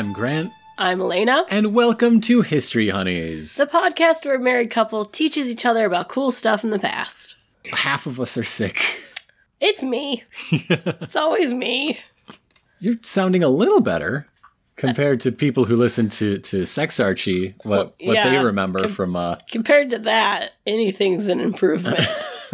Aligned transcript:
I'm 0.00 0.14
Grant, 0.14 0.50
I'm 0.78 0.98
Elena, 0.98 1.44
and 1.50 1.74
welcome 1.74 2.22
to 2.22 2.40
History 2.40 2.88
Honeys. 2.88 3.56
the 3.56 3.66
podcast 3.66 4.24
where 4.24 4.36
a 4.36 4.40
married 4.40 4.70
couple 4.70 5.04
teaches 5.04 5.50
each 5.50 5.66
other 5.66 5.84
about 5.84 6.08
cool 6.08 6.30
stuff 6.30 6.64
in 6.64 6.70
the 6.70 6.78
past. 6.78 7.36
Half 7.70 8.06
of 8.06 8.18
us 8.18 8.38
are 8.38 8.44
sick. 8.44 9.02
It's 9.60 9.82
me. 9.82 10.24
it's 10.50 11.16
always 11.16 11.52
me. 11.52 11.98
You're 12.78 12.96
sounding 13.02 13.44
a 13.44 13.50
little 13.50 13.82
better 13.82 14.26
compared 14.76 15.20
to 15.20 15.32
people 15.32 15.66
who 15.66 15.76
listen 15.76 16.08
to, 16.08 16.38
to 16.38 16.64
Sex 16.64 16.98
Archie, 16.98 17.54
what, 17.62 17.94
what 18.00 18.14
they 18.14 18.32
yeah. 18.32 18.42
remember 18.42 18.88
from, 18.88 19.14
uh, 19.16 19.36
Compared 19.50 19.90
to 19.90 19.98
that, 19.98 20.52
anything's 20.66 21.26
an 21.26 21.40
improvement. 21.40 22.08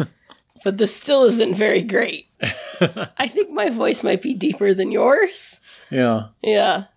but 0.65 0.77
this 0.77 0.93
still 0.93 1.23
isn't 1.23 1.55
very 1.55 1.81
great. 1.81 2.27
I 2.81 3.29
think 3.29 3.51
my 3.51 3.69
voice 3.69 4.03
might 4.03 4.21
be 4.21 4.33
deeper 4.33 4.73
than 4.73 4.91
yours. 4.91 5.61
yeah. 5.89 6.27
Yeah. 6.43 6.87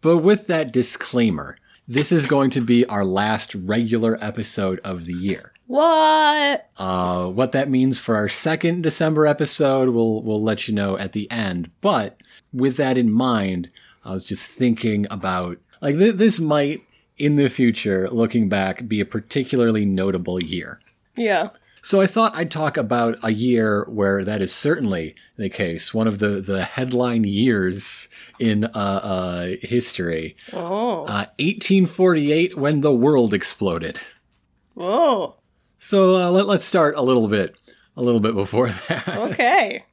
But 0.00 0.18
with 0.18 0.46
that 0.46 0.72
disclaimer, 0.72 1.56
this 1.86 2.12
is 2.12 2.26
going 2.26 2.50
to 2.50 2.60
be 2.60 2.86
our 2.86 3.04
last 3.04 3.54
regular 3.54 4.16
episode 4.22 4.80
of 4.84 5.06
the 5.06 5.12
year. 5.14 5.52
What? 5.66 6.68
Uh, 6.76 7.28
what 7.28 7.52
that 7.52 7.68
means 7.68 7.98
for 7.98 8.16
our 8.16 8.28
second 8.28 8.82
December 8.82 9.26
episode, 9.26 9.90
we'll 9.90 10.22
we'll 10.22 10.42
let 10.42 10.66
you 10.66 10.74
know 10.74 10.98
at 10.98 11.12
the 11.12 11.30
end. 11.30 11.70
But 11.80 12.20
with 12.52 12.76
that 12.76 12.98
in 12.98 13.10
mind, 13.10 13.70
I 14.04 14.10
was 14.12 14.24
just 14.24 14.50
thinking 14.50 15.06
about 15.10 15.58
like 15.80 15.96
th- 15.96 16.16
this 16.16 16.40
might 16.40 16.82
in 17.18 17.34
the 17.34 17.48
future, 17.48 18.08
looking 18.10 18.48
back, 18.48 18.88
be 18.88 19.00
a 19.00 19.04
particularly 19.04 19.84
notable 19.84 20.42
year. 20.42 20.80
Yeah. 21.16 21.50
So 21.82 22.00
I 22.00 22.06
thought 22.06 22.34
I'd 22.34 22.50
talk 22.50 22.76
about 22.76 23.18
a 23.22 23.32
year 23.32 23.86
where 23.88 24.22
that 24.24 24.42
is 24.42 24.52
certainly 24.52 25.14
the 25.36 25.48
case. 25.48 25.94
One 25.94 26.06
of 26.06 26.18
the 26.18 26.40
the 26.40 26.64
headline 26.64 27.24
years 27.24 28.08
in 28.38 28.64
uh, 28.66 28.68
uh, 28.68 29.46
history, 29.62 30.36
Oh. 30.52 31.04
uh, 31.04 31.26
1848, 31.38 32.56
when 32.58 32.80
the 32.82 32.92
world 32.92 33.32
exploded. 33.32 34.00
Whoa. 34.74 35.36
So 35.78 36.16
uh, 36.16 36.30
let, 36.30 36.46
let's 36.46 36.64
start 36.64 36.94
a 36.96 37.02
little 37.02 37.28
bit, 37.28 37.54
a 37.96 38.02
little 38.02 38.20
bit 38.20 38.34
before 38.34 38.68
that. 38.88 39.08
Okay. 39.08 39.84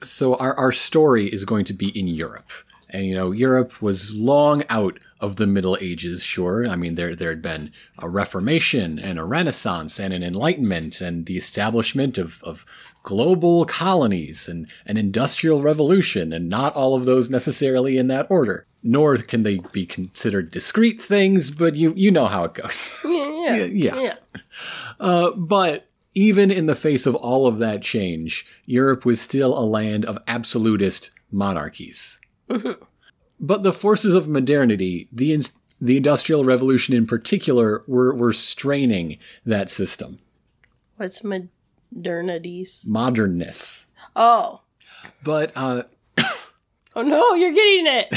So 0.00 0.36
our, 0.36 0.54
our 0.54 0.72
story 0.72 1.26
is 1.28 1.44
going 1.44 1.64
to 1.66 1.74
be 1.74 1.88
in 1.98 2.06
Europe. 2.06 2.50
And 2.90 3.06
you 3.06 3.14
know, 3.14 3.30
Europe 3.32 3.80
was 3.82 4.14
long 4.14 4.64
out 4.68 4.98
of 5.22 5.36
the 5.36 5.46
Middle 5.46 5.78
Ages, 5.80 6.24
sure. 6.24 6.66
I 6.66 6.74
mean, 6.74 6.96
there 6.96 7.14
there 7.14 7.30
had 7.30 7.40
been 7.40 7.70
a 7.96 8.08
Reformation 8.08 8.98
and 8.98 9.18
a 9.18 9.24
Renaissance 9.24 10.00
and 10.00 10.12
an 10.12 10.24
Enlightenment 10.24 11.00
and 11.00 11.26
the 11.26 11.36
establishment 11.36 12.18
of, 12.18 12.42
of 12.42 12.66
global 13.04 13.64
colonies 13.64 14.48
and 14.48 14.66
an 14.84 14.96
industrial 14.96 15.62
revolution, 15.62 16.32
and 16.32 16.48
not 16.48 16.74
all 16.74 16.96
of 16.96 17.04
those 17.04 17.30
necessarily 17.30 17.96
in 17.96 18.08
that 18.08 18.26
order. 18.28 18.66
Nor 18.82 19.16
can 19.18 19.44
they 19.44 19.60
be 19.72 19.86
considered 19.86 20.50
discrete 20.50 21.00
things, 21.00 21.52
but 21.52 21.76
you 21.76 21.94
you 21.96 22.10
know 22.10 22.26
how 22.26 22.44
it 22.44 22.54
goes. 22.54 23.00
Yeah. 23.42 23.56
Yeah. 23.56 23.64
yeah. 23.64 24.00
yeah. 24.00 24.40
Uh, 25.00 25.30
but 25.32 25.88
even 26.14 26.50
in 26.50 26.66
the 26.66 26.76
face 26.76 27.06
of 27.06 27.14
all 27.16 27.46
of 27.46 27.58
that 27.58 27.82
change, 27.82 28.46
Europe 28.66 29.04
was 29.04 29.20
still 29.20 29.58
a 29.58 29.64
land 29.64 30.04
of 30.04 30.18
absolutist 30.28 31.10
monarchies. 31.32 32.20
But 33.42 33.62
the 33.64 33.72
forces 33.72 34.14
of 34.14 34.28
modernity, 34.28 35.08
the 35.12 35.32
ins- 35.32 35.58
the 35.80 35.96
Industrial 35.96 36.44
Revolution 36.44 36.94
in 36.94 37.06
particular, 37.06 37.82
were, 37.88 38.14
were 38.14 38.32
straining 38.32 39.18
that 39.44 39.68
system. 39.68 40.20
What's 40.96 41.22
modernities? 41.22 42.86
Modernness. 42.86 43.86
Oh. 44.14 44.60
But 45.24 45.50
uh, 45.56 45.82
Oh 46.94 47.02
no, 47.02 47.34
you're 47.34 47.52
getting 47.52 47.86
it. 47.86 48.08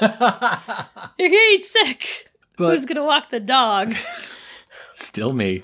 you're 1.18 1.30
getting 1.30 1.62
sick. 1.62 2.28
but 2.56 2.70
Who's 2.72 2.84
gonna 2.84 3.04
walk 3.04 3.30
the 3.30 3.40
dog? 3.40 3.94
still 4.92 5.32
me. 5.32 5.62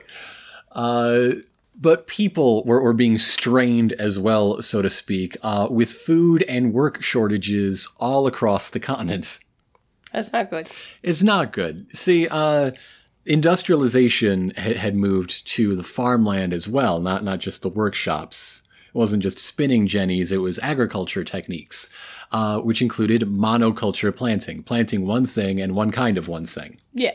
Uh, 0.71 1.31
but 1.75 2.07
people 2.07 2.65
were, 2.65 2.83
were 2.83 2.93
being 2.93 3.19
strained 3.19 3.93
as 3.95 4.19
well, 4.19 4.63
so 4.63 4.83
to 4.83 4.91
speak, 4.91 5.37
uh, 5.43 5.69
with 5.71 5.93
food 5.93 6.43
and 6.49 6.73
work 6.73 7.03
shortages 7.03 7.89
all 7.99 8.27
across 8.27 8.71
the 8.71 8.81
continent. 8.81 9.39
That's 10.13 10.33
not 10.33 10.51
good. 10.51 10.69
It's 11.03 11.23
not 11.23 11.53
good. 11.53 11.87
See, 11.97 12.29
uh, 12.29 12.73
industrialization 13.25 14.51
had, 14.51 14.77
had 14.77 14.95
moved 14.95 15.47
to 15.49 15.75
the 15.75 15.83
farmland 15.83 16.53
as 16.53 16.69
well, 16.69 17.01
not 17.01 17.25
not 17.25 17.41
just 17.41 17.63
the 17.63 17.69
workshops. 17.69 18.63
It 18.89 18.95
wasn't 18.95 19.23
just 19.23 19.39
spinning 19.39 19.87
jennies; 19.87 20.31
it 20.31 20.39
was 20.39 20.59
agriculture 20.59 21.25
techniques, 21.25 21.89
uh, 22.31 22.59
which 22.59 22.83
included 22.83 23.23
monoculture 23.23 24.15
planting, 24.15 24.63
planting 24.63 25.07
one 25.07 25.25
thing 25.25 25.61
and 25.61 25.75
one 25.75 25.91
kind 25.91 26.19
of 26.19 26.29
one 26.29 26.47
thing. 26.47 26.79
Yeah. 26.93 27.15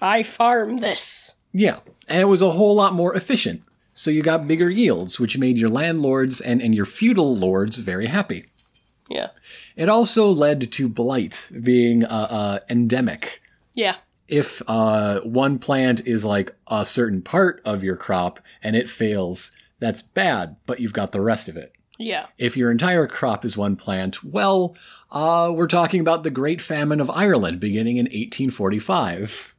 I 0.00 0.22
farm 0.22 0.78
this. 0.78 1.35
Yeah, 1.58 1.78
and 2.06 2.20
it 2.20 2.26
was 2.26 2.42
a 2.42 2.50
whole 2.50 2.74
lot 2.74 2.92
more 2.92 3.14
efficient. 3.14 3.62
So 3.94 4.10
you 4.10 4.22
got 4.22 4.46
bigger 4.46 4.70
yields, 4.70 5.18
which 5.18 5.38
made 5.38 5.56
your 5.56 5.70
landlords 5.70 6.42
and, 6.42 6.60
and 6.60 6.74
your 6.74 6.84
feudal 6.84 7.34
lords 7.34 7.78
very 7.78 8.06
happy. 8.06 8.44
Yeah. 9.08 9.28
It 9.74 9.88
also 9.88 10.28
led 10.30 10.70
to 10.72 10.86
blight 10.86 11.48
being 11.62 12.04
uh, 12.04 12.08
uh, 12.08 12.58
endemic. 12.68 13.40
Yeah. 13.74 13.96
if 14.28 14.60
uh, 14.66 15.20
one 15.20 15.58
plant 15.58 16.06
is 16.06 16.24
like 16.26 16.54
a 16.66 16.84
certain 16.84 17.22
part 17.22 17.62
of 17.64 17.82
your 17.82 17.96
crop 17.96 18.40
and 18.62 18.76
it 18.76 18.90
fails, 18.90 19.50
that's 19.78 20.02
bad, 20.02 20.56
but 20.66 20.80
you've 20.80 20.92
got 20.92 21.12
the 21.12 21.22
rest 21.22 21.48
of 21.48 21.56
it. 21.56 21.72
Yeah. 21.98 22.26
If 22.36 22.54
your 22.54 22.70
entire 22.70 23.06
crop 23.06 23.46
is 23.46 23.56
one 23.56 23.76
plant, 23.76 24.22
well, 24.22 24.76
uh, 25.10 25.50
we're 25.54 25.66
talking 25.68 26.00
about 26.00 26.22
the 26.22 26.30
Great 26.30 26.60
Famine 26.60 27.00
of 27.00 27.08
Ireland 27.08 27.60
beginning 27.60 27.96
in 27.96 28.04
1845. 28.04 29.54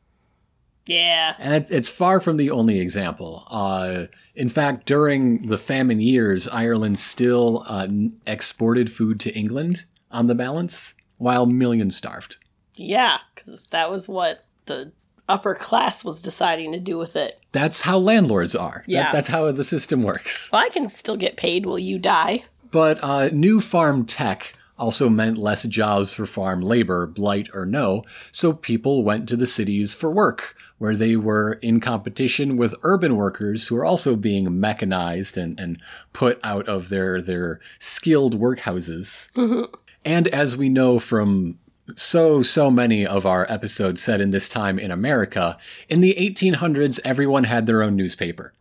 Yeah. 0.88 1.36
And 1.40 1.54
it- 1.54 1.72
it's 1.72 1.90
far 1.90 2.20
from 2.20 2.38
the 2.38 2.50
only 2.52 2.80
example. 2.80 3.44
Uh, 3.50 4.06
in 4.36 4.50
fact, 4.50 4.86
during 4.86 5.46
the 5.48 5.58
famine 5.58 6.00
years, 6.00 6.48
Ireland 6.48 6.98
still 7.00 7.64
uh, 7.68 7.88
exported 8.26 8.92
food 8.92 9.20
to 9.22 9.34
England 9.36 9.86
on 10.12 10.28
the 10.28 10.36
balance, 10.36 10.94
while 11.18 11.46
millions 11.46 11.96
starved. 11.96 12.38
Yeah. 12.76 13.18
Because 13.36 13.66
that 13.72 13.90
was 13.92 14.08
what 14.08 14.44
the 14.66 14.92
upper 15.30 15.56
class 15.56 16.06
was 16.06 16.22
deciding 16.22 16.72
to 16.72 16.80
do 16.80 16.98
with 16.98 17.16
it. 17.16 17.42
That's 17.52 17.82
how 17.82 17.98
landlords 17.98 18.56
are. 18.56 18.84
That- 18.86 18.92
Yeah. 18.92 19.12
that's 19.12 19.28
how 19.28 19.52
the 19.52 19.64
system 19.64 20.04
works. 20.04 20.50
Well, 20.52 20.62
I 20.64 20.70
can 20.70 20.90
still 20.90 21.18
get 21.18 21.36
paid 21.38 21.66
while 21.66 21.80
you 21.80 22.00
die. 22.00 22.46
But 22.72 23.00
uh, 23.04 23.30
new 23.34 23.60
farm 23.62 24.06
tech 24.06 24.54
also 24.78 25.10
meant 25.10 25.38
less 25.38 25.64
jobs 25.64 26.14
for 26.14 26.26
farm 26.26 26.62
labor, 26.62 27.08
blight 27.08 27.50
or 27.54 27.66
no, 27.66 28.04
so 28.32 28.54
people 28.54 29.04
went 29.04 29.28
to 29.30 29.36
the 29.36 29.48
cities 29.48 29.94
for 29.94 30.12
work, 30.12 30.56
where 30.78 30.96
they 30.96 31.16
were 31.16 31.54
in 31.62 31.80
competition 31.80 32.58
with 32.58 32.76
urban 32.84 33.16
workers 33.16 33.68
who 33.68 33.76
were 33.76 33.86
also 33.86 34.16
being 34.16 34.60
mechanized 34.60 35.38
and, 35.38 35.60
and 35.60 35.82
put 36.14 36.40
out 36.44 36.68
of 36.68 36.90
their, 36.90 37.22
their 37.22 37.60
skilled 37.80 38.40
workhouses. 38.40 39.32
Mm-hmm. 39.34 39.74
And 40.06 40.28
as 40.30 40.56
we 40.56 40.70
know 40.70 41.00
from 41.00 41.60
so, 41.96 42.44
so 42.44 42.70
many 42.70 43.06
of 43.06 43.26
our 43.26 43.50
episodes 43.52 44.02
set 44.02 44.22
in 44.22 44.32
this 44.32 44.50
time 44.50 44.78
in 44.78 44.92
America, 44.92 45.58
in 45.90 46.02
the 46.02 46.16
1800s, 46.20 47.00
everyone 47.04 47.46
had 47.46 47.66
their 47.66 47.82
own 47.82 47.96
newspaper. 47.96 48.54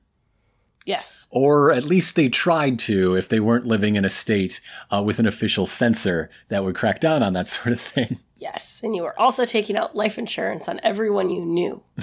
Yes. 0.87 1.27
Or 1.33 1.73
at 1.73 1.85
least 1.85 2.15
they 2.15 2.29
tried 2.29 2.79
to 2.81 3.17
if 3.17 3.29
they 3.29 3.41
weren't 3.41 3.67
living 3.67 3.97
in 3.97 4.05
a 4.05 4.11
state 4.11 4.61
uh, 4.91 5.03
with 5.03 5.19
an 5.19 5.27
official 5.27 5.67
censor 5.67 6.31
that 6.49 6.65
would 6.65 6.77
crack 6.77 7.01
down 7.01 7.23
on 7.23 7.33
that 7.35 7.49
sort 7.57 7.73
of 7.73 7.81
thing. 7.81 8.21
Yes. 8.37 8.81
And 8.85 8.95
you 8.95 9.03
were 9.03 9.19
also 9.21 9.45
taking 9.45 9.77
out 9.77 9.97
life 9.97 10.17
insurance 10.17 10.69
on 10.69 10.81
everyone 10.83 11.29
you 11.29 11.45
knew. 11.45 11.83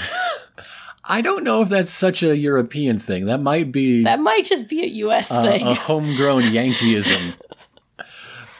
I 1.06 1.22
don't 1.22 1.44
know 1.44 1.62
if 1.62 1.70
that's 1.70 1.92
such 1.92 2.24
a 2.24 2.36
European 2.36 2.98
thing. 3.00 3.26
That 3.26 3.42
might 3.42 3.72
be 3.72 4.04
That 4.04 4.20
might 4.20 4.46
just 4.46 4.70
be 4.70 4.84
a 4.84 4.88
US 5.08 5.32
uh, 5.32 5.42
thing. 5.44 5.66
a 5.68 5.74
homegrown 5.90 6.44
Yankeeism. 6.44 7.36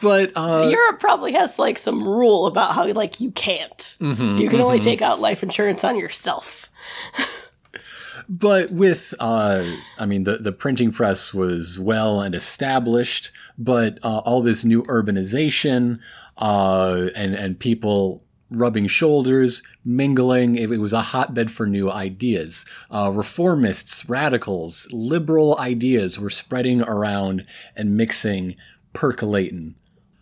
But 0.00 0.32
uh, 0.36 0.68
Europe 0.70 1.00
probably 1.00 1.32
has 1.32 1.58
like 1.58 1.78
some 1.78 2.06
rule 2.06 2.46
about 2.46 2.74
how 2.74 2.86
like 2.92 3.20
you 3.20 3.30
can't. 3.30 3.96
Mm-hmm, 4.00 4.36
you 4.38 4.50
can 4.50 4.60
only 4.60 4.78
take 4.78 5.00
out 5.00 5.20
life 5.20 5.42
insurance 5.42 5.82
on 5.84 5.98
yourself. 5.98 6.70
But 8.28 8.70
with 8.70 9.14
uh, 9.20 9.76
I 9.98 10.06
mean 10.06 10.24
the 10.24 10.38
the 10.38 10.52
printing 10.52 10.92
press 10.92 11.34
was 11.34 11.78
well 11.78 12.20
and 12.20 12.34
established, 12.34 13.30
but 13.58 13.98
uh, 14.02 14.18
all 14.18 14.42
this 14.42 14.64
new 14.64 14.82
urbanization 14.84 16.00
uh, 16.38 17.08
and 17.14 17.34
and 17.34 17.58
people 17.58 18.24
rubbing 18.50 18.86
shoulders, 18.86 19.62
mingling. 19.84 20.56
It, 20.56 20.68
was 20.78 20.92
a 20.92 21.02
hotbed 21.02 21.50
for 21.50 21.66
new 21.66 21.90
ideas. 21.90 22.64
Uh, 22.90 23.10
reformists, 23.10 24.08
radicals, 24.08 24.86
liberal 24.92 25.58
ideas 25.58 26.18
were 26.18 26.30
spreading 26.30 26.82
around 26.82 27.46
and 27.74 27.96
mixing, 27.96 28.56
percolating. 28.92 29.74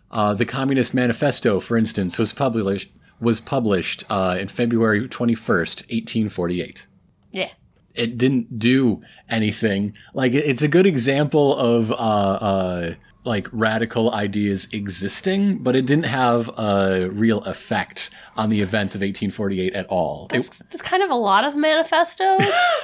Uh, 0.09 0.33
the 0.33 0.45
Communist 0.45 0.93
Manifesto, 0.93 1.59
for 1.59 1.77
instance, 1.77 2.17
was 2.17 2.33
published 2.33 2.91
was 3.19 3.39
published 3.39 4.03
uh, 4.09 4.37
in 4.39 4.47
February 4.47 5.07
twenty 5.07 5.35
first, 5.35 5.85
eighteen 5.89 6.29
forty 6.29 6.61
eight 6.61 6.87
Yeah. 7.31 7.49
It 7.95 8.17
didn't 8.17 8.57
do 8.59 9.01
anything. 9.29 9.93
Like 10.13 10.33
it's 10.33 10.61
a 10.61 10.67
good 10.67 10.85
example 10.85 11.55
of 11.55 11.91
uh, 11.91 11.93
uh, 11.95 12.93
like 13.25 13.47
radical 13.51 14.11
ideas 14.13 14.67
existing, 14.73 15.59
but 15.59 15.75
it 15.75 15.85
didn't 15.85 16.05
have 16.05 16.49
a 16.57 17.07
real 17.11 17.39
effect 17.43 18.09
on 18.35 18.49
the 18.49 18.61
events 18.61 18.95
of 18.95 18.99
1848 19.01 19.73
at 19.73 19.85
all. 19.87 20.27
It- 20.31 20.33
That's, 20.43 20.49
that's 20.69 20.81
kind 20.81 21.01
of 21.03 21.09
a 21.09 21.15
lot 21.15 21.45
of 21.45 21.55
manifestos. 21.55 22.41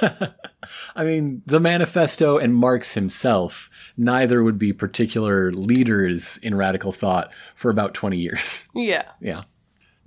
I 0.96 1.04
mean, 1.04 1.42
the 1.46 1.60
manifesto 1.60 2.38
and 2.38 2.54
Marx 2.54 2.94
himself, 2.94 3.68
neither 3.96 4.42
would 4.42 4.58
be 4.58 4.72
particular 4.72 5.50
leaders 5.52 6.38
in 6.42 6.54
radical 6.54 6.92
thought 6.92 7.32
for 7.54 7.70
about 7.70 7.94
20 7.94 8.16
years. 8.16 8.68
yeah. 8.74 9.10
Yeah. 9.20 9.42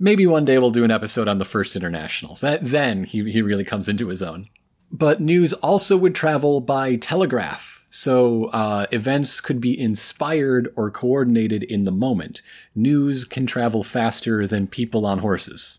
Maybe 0.00 0.26
one 0.26 0.44
day 0.44 0.58
we'll 0.58 0.70
do 0.70 0.82
an 0.84 0.90
episode 0.90 1.28
on 1.28 1.38
the 1.38 1.44
First 1.44 1.76
International. 1.76 2.34
That 2.36 2.64
then 2.64 3.04
he, 3.04 3.30
he 3.30 3.40
really 3.42 3.62
comes 3.64 3.88
into 3.88 4.08
his 4.08 4.22
own. 4.22 4.48
But 4.90 5.20
news 5.20 5.52
also 5.54 5.96
would 5.96 6.14
travel 6.14 6.60
by 6.60 6.96
telegraph. 6.96 7.84
So 7.90 8.46
uh, 8.46 8.86
events 8.90 9.40
could 9.40 9.60
be 9.60 9.78
inspired 9.78 10.72
or 10.76 10.90
coordinated 10.90 11.62
in 11.62 11.84
the 11.84 11.92
moment. 11.92 12.42
News 12.74 13.24
can 13.24 13.46
travel 13.46 13.84
faster 13.84 14.46
than 14.46 14.66
people 14.66 15.06
on 15.06 15.20
horses. 15.20 15.78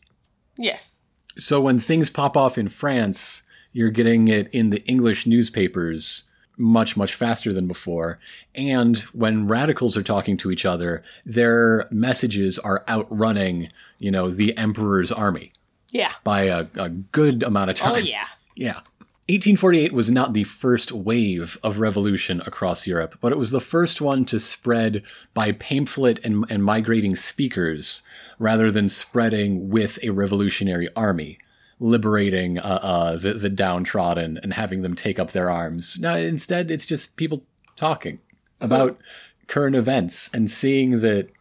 Yes. 0.58 1.02
So 1.38 1.60
when 1.60 1.80
things 1.80 2.10
pop 2.10 2.38
off 2.38 2.58
in 2.58 2.70
France, 2.70 3.44
you're 3.74 3.90
getting 3.90 4.30
it 4.30 4.50
in 4.54 4.70
the 4.70 4.82
English 4.86 5.26
newspapers 5.28 6.24
much, 6.58 6.96
much 6.96 7.14
faster 7.14 7.52
than 7.52 7.68
before. 7.68 8.18
And 8.54 8.98
when 9.12 9.46
radicals 9.48 9.98
are 9.98 10.04
talking 10.04 10.38
to 10.38 10.52
each 10.52 10.66
other, 10.66 11.04
their 11.26 11.86
messages 11.92 12.58
are 12.58 12.86
outrunning, 12.88 13.70
you 14.00 14.10
know, 14.12 14.32
the 14.32 14.58
emperor's 14.58 15.12
army 15.12 15.52
Yeah. 15.92 16.14
by 16.24 16.44
a, 16.44 16.68
a 16.76 16.88
good 16.90 17.44
amount 17.44 17.72
of 17.72 17.76
time. 17.76 17.96
Oh 17.96 17.98
yeah. 17.98 18.28
Yeah. 18.56 18.80
1848 19.28 19.92
was 19.92 20.12
not 20.12 20.34
the 20.34 20.44
first 20.44 20.92
wave 20.92 21.58
of 21.64 21.80
revolution 21.80 22.42
across 22.46 22.86
Europe, 22.86 23.18
but 23.22 23.32
it 23.32 23.40
was 23.40 23.50
the 23.50 23.60
first 23.60 24.00
one 24.00 24.24
to 24.26 24.40
spread 24.40 25.02
by 25.34 25.52
pamphlet 25.52 26.20
and, 26.24 26.46
and 26.48 26.64
migrating 26.64 27.16
speakers 27.16 28.04
rather 28.38 28.70
than 28.70 28.88
spreading 28.88 29.68
with 29.70 29.98
a 30.04 30.12
revolutionary 30.12 30.90
army, 30.96 31.40
liberating 31.80 32.60
uh, 32.60 32.80
uh, 32.84 33.16
the, 33.16 33.34
the 33.34 33.50
downtrodden 33.50 34.40
and 34.44 34.54
having 34.54 34.84
them 34.84 34.94
take 34.94 35.18
up 35.18 35.32
their 35.32 35.50
arms. 35.50 35.98
No, 36.00 36.16
instead, 36.16 36.70
it's 36.70 36.86
just 36.86 37.18
people 37.18 37.44
talking 37.76 38.20
about 38.62 39.00
current 39.48 39.76
events 39.76 40.30
and 40.36 40.52
seeing 40.52 41.00
that 41.02 41.32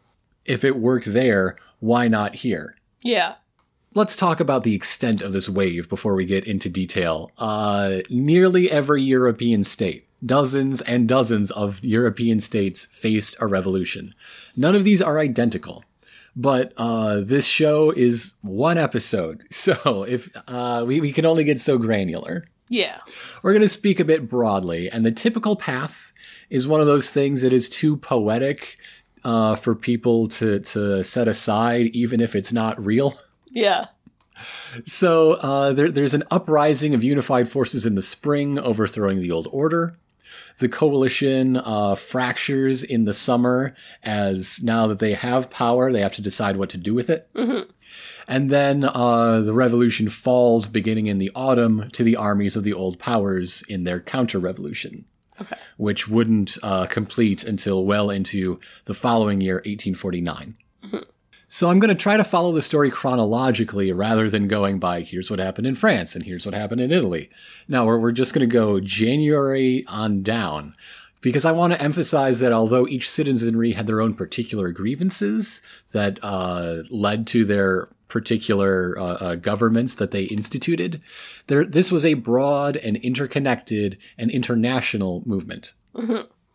if 0.46 0.64
it 0.64 0.76
worked 0.76 1.12
there, 1.12 1.56
why 1.80 2.08
not 2.08 2.36
here? 2.36 2.76
Yeah. 3.02 3.34
Let's 3.96 4.16
talk 4.16 4.40
about 4.40 4.64
the 4.64 4.74
extent 4.74 5.22
of 5.22 5.32
this 5.32 5.48
wave 5.48 5.88
before 5.88 6.16
we 6.16 6.24
get 6.24 6.48
into 6.48 6.68
detail. 6.68 7.30
Uh, 7.38 8.00
nearly 8.10 8.68
every 8.68 9.04
European 9.04 9.62
state, 9.62 10.08
dozens 10.26 10.80
and 10.80 11.06
dozens 11.06 11.52
of 11.52 11.82
European 11.84 12.40
states 12.40 12.86
faced 12.86 13.36
a 13.38 13.46
revolution. 13.46 14.12
None 14.56 14.74
of 14.74 14.82
these 14.82 15.00
are 15.00 15.20
identical, 15.20 15.84
but 16.34 16.72
uh, 16.76 17.20
this 17.20 17.46
show 17.46 17.92
is 17.92 18.34
one 18.42 18.78
episode, 18.78 19.44
so 19.52 20.04
if 20.08 20.28
uh, 20.48 20.82
we, 20.84 21.00
we 21.00 21.12
can 21.12 21.24
only 21.24 21.44
get 21.44 21.60
so 21.60 21.78
granular. 21.78 22.46
Yeah. 22.68 22.98
We're 23.44 23.52
going 23.52 23.62
to 23.62 23.68
speak 23.68 24.00
a 24.00 24.04
bit 24.04 24.28
broadly, 24.28 24.90
and 24.90 25.06
the 25.06 25.12
typical 25.12 25.54
path 25.54 26.12
is 26.50 26.66
one 26.66 26.80
of 26.80 26.88
those 26.88 27.12
things 27.12 27.42
that 27.42 27.52
is 27.52 27.68
too 27.68 27.96
poetic 27.96 28.76
uh, 29.22 29.54
for 29.54 29.76
people 29.76 30.26
to, 30.28 30.58
to 30.58 31.04
set 31.04 31.28
aside, 31.28 31.86
even 31.92 32.20
if 32.20 32.34
it's 32.34 32.52
not 32.52 32.84
real. 32.84 33.16
Yeah. 33.54 33.86
So 34.84 35.34
uh, 35.34 35.72
there, 35.72 35.90
there's 35.90 36.12
an 36.14 36.24
uprising 36.30 36.92
of 36.92 37.04
unified 37.04 37.48
forces 37.48 37.86
in 37.86 37.94
the 37.94 38.02
spring, 38.02 38.58
overthrowing 38.58 39.20
the 39.22 39.30
old 39.30 39.48
order. 39.52 39.96
The 40.58 40.68
coalition 40.68 41.56
uh, 41.56 41.94
fractures 41.94 42.82
in 42.82 43.04
the 43.04 43.14
summer 43.14 43.74
as 44.02 44.60
now 44.62 44.88
that 44.88 44.98
they 44.98 45.14
have 45.14 45.50
power, 45.50 45.92
they 45.92 46.00
have 46.00 46.14
to 46.14 46.22
decide 46.22 46.56
what 46.56 46.70
to 46.70 46.76
do 46.76 46.94
with 46.94 47.08
it. 47.08 47.28
And 48.26 48.50
then 48.50 48.84
uh, 48.84 49.40
the 49.42 49.52
revolution 49.52 50.08
falls 50.08 50.66
beginning 50.66 51.06
in 51.06 51.18
the 51.18 51.30
autumn 51.34 51.88
to 51.92 52.02
the 52.02 52.16
armies 52.16 52.56
of 52.56 52.64
the 52.64 52.72
old 52.72 52.98
powers 52.98 53.62
in 53.68 53.84
their 53.84 54.00
counter 54.00 54.38
revolution, 54.40 55.04
Okay. 55.40 55.56
which 55.76 56.08
wouldn't 56.08 56.58
uh, 56.62 56.86
complete 56.86 57.44
until 57.44 57.84
well 57.84 58.10
into 58.10 58.58
the 58.86 58.94
following 58.94 59.40
year, 59.40 59.56
1849. 59.56 60.56
So 61.54 61.70
I'm 61.70 61.78
going 61.78 61.88
to 61.88 61.94
try 61.94 62.16
to 62.16 62.24
follow 62.24 62.50
the 62.50 62.60
story 62.60 62.90
chronologically 62.90 63.92
rather 63.92 64.28
than 64.28 64.48
going 64.48 64.80
by 64.80 65.02
here's 65.02 65.30
what 65.30 65.38
happened 65.38 65.68
in 65.68 65.76
France 65.76 66.16
and 66.16 66.24
here's 66.24 66.44
what 66.44 66.52
happened 66.52 66.80
in 66.80 66.90
Italy. 66.90 67.30
Now 67.68 67.86
we're, 67.86 68.00
we're 68.00 68.10
just 68.10 68.34
going 68.34 68.40
to 68.40 68.52
go 68.52 68.80
January 68.80 69.84
on 69.86 70.24
down 70.24 70.74
because 71.20 71.44
I 71.44 71.52
want 71.52 71.72
to 71.72 71.80
emphasize 71.80 72.40
that 72.40 72.50
although 72.50 72.88
each 72.88 73.08
citizenry 73.08 73.74
had 73.74 73.86
their 73.86 74.00
own 74.00 74.14
particular 74.14 74.72
grievances 74.72 75.60
that 75.92 76.18
uh, 76.24 76.82
led 76.90 77.24
to 77.28 77.44
their 77.44 77.88
particular 78.08 78.98
uh, 78.98 79.04
uh, 79.04 79.34
governments 79.36 79.94
that 79.94 80.10
they 80.10 80.24
instituted, 80.24 81.00
there 81.46 81.64
this 81.64 81.92
was 81.92 82.04
a 82.04 82.14
broad 82.14 82.76
and 82.78 82.96
interconnected 82.96 83.96
and 84.18 84.28
international 84.32 85.22
movement. 85.24 85.72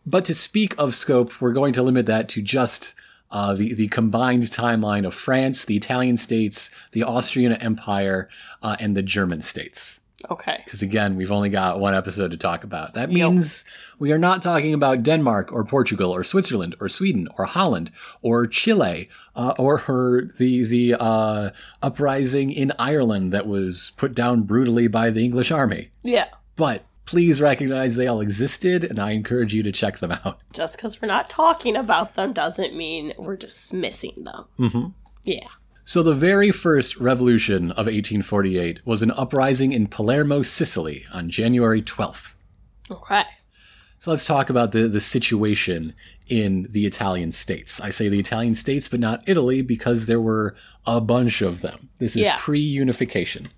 But 0.04 0.26
to 0.26 0.34
speak 0.34 0.74
of 0.76 0.94
scope, 0.94 1.40
we're 1.40 1.54
going 1.54 1.72
to 1.72 1.82
limit 1.82 2.04
that 2.04 2.28
to 2.30 2.42
just 2.42 2.94
uh, 3.30 3.54
the, 3.54 3.74
the 3.74 3.88
combined 3.88 4.44
timeline 4.44 5.06
of 5.06 5.14
France, 5.14 5.64
the 5.64 5.76
Italian 5.76 6.16
states, 6.16 6.70
the 6.92 7.02
Austrian 7.02 7.52
Empire, 7.52 8.28
uh, 8.62 8.76
and 8.80 8.96
the 8.96 9.02
German 9.02 9.42
states. 9.42 10.00
Okay. 10.30 10.60
Because 10.64 10.82
again, 10.82 11.16
we've 11.16 11.32
only 11.32 11.48
got 11.48 11.80
one 11.80 11.94
episode 11.94 12.30
to 12.32 12.36
talk 12.36 12.62
about. 12.62 12.92
That 12.94 13.10
means 13.10 13.64
we 13.98 14.12
are 14.12 14.18
not 14.18 14.42
talking 14.42 14.74
about 14.74 15.02
Denmark 15.02 15.50
or 15.52 15.64
Portugal 15.64 16.10
or 16.14 16.24
Switzerland 16.24 16.76
or 16.78 16.88
Sweden 16.88 17.26
or 17.38 17.46
Holland 17.46 17.90
or 18.20 18.46
Chile 18.46 19.08
uh, 19.34 19.54
or 19.56 19.78
her 19.78 20.26
the 20.26 20.64
the 20.64 20.94
uh, 21.00 21.50
uprising 21.82 22.52
in 22.52 22.72
Ireland 22.78 23.32
that 23.32 23.46
was 23.46 23.92
put 23.96 24.14
down 24.14 24.42
brutally 24.42 24.88
by 24.88 25.10
the 25.10 25.24
English 25.24 25.50
army. 25.50 25.90
Yeah. 26.02 26.26
But 26.56 26.84
please 27.10 27.40
recognize 27.40 27.96
they 27.96 28.06
all 28.06 28.20
existed, 28.20 28.84
and 28.84 28.98
I 29.00 29.10
encourage 29.10 29.52
you 29.52 29.62
to 29.64 29.72
check 29.72 29.98
them 29.98 30.12
out. 30.12 30.38
Just 30.52 30.76
because 30.76 31.02
we're 31.02 31.08
not 31.08 31.28
talking 31.28 31.74
about 31.76 32.14
them 32.14 32.32
doesn't 32.32 32.74
mean 32.76 33.12
we're 33.18 33.36
dismissing 33.36 34.22
them. 34.24 34.44
Mm-hmm. 34.58 34.86
Yeah. 35.24 35.48
So 35.84 36.04
the 36.04 36.14
very 36.14 36.52
first 36.52 36.96
revolution 36.98 37.72
of 37.72 37.86
1848 37.86 38.86
was 38.86 39.02
an 39.02 39.10
uprising 39.10 39.72
in 39.72 39.88
Palermo, 39.88 40.42
Sicily 40.42 41.04
on 41.12 41.30
January 41.30 41.82
12th. 41.82 42.34
Okay. 42.90 43.24
So 43.98 44.12
let's 44.12 44.24
talk 44.24 44.48
about 44.48 44.70
the, 44.70 44.86
the 44.86 45.00
situation 45.00 45.94
in 46.28 46.68
the 46.70 46.86
Italian 46.86 47.32
states. 47.32 47.80
I 47.80 47.90
say 47.90 48.08
the 48.08 48.20
Italian 48.20 48.54
states, 48.54 48.86
but 48.86 49.00
not 49.00 49.24
Italy, 49.26 49.62
because 49.62 50.06
there 50.06 50.20
were 50.20 50.54
a 50.86 51.00
bunch 51.00 51.42
of 51.42 51.60
them. 51.60 51.88
This 51.98 52.14
is 52.14 52.24
Yeah. 52.24 52.36
pre 52.38 52.60
unification. 52.60 53.48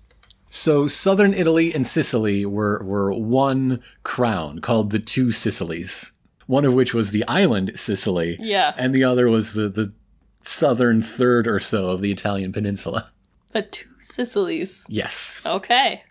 So 0.55 0.85
southern 0.85 1.33
Italy 1.33 1.73
and 1.73 1.85
Sicily 1.87 2.45
were, 2.45 2.79
were 2.83 3.11
one 3.11 3.81
crown 4.03 4.59
called 4.61 4.91
the 4.91 4.99
Two 4.99 5.31
Sicilies, 5.31 6.11
one 6.45 6.63
of 6.63 6.75
which 6.75 6.93
was 6.93 7.09
the 7.09 7.27
island 7.27 7.71
Sicily, 7.73 8.37
Yeah. 8.39 8.75
and 8.77 8.93
the 8.93 9.03
other 9.03 9.29
was 9.29 9.53
the, 9.53 9.67
the 9.67 9.91
southern 10.43 11.01
third 11.01 11.47
or 11.47 11.57
so 11.57 11.89
of 11.89 12.01
the 12.01 12.11
Italian 12.11 12.51
peninsula. 12.53 13.09
The 13.49 13.63
two 13.63 13.89
Sicilies. 13.99 14.85
Yes, 14.87 15.41
Okay. 15.43 16.03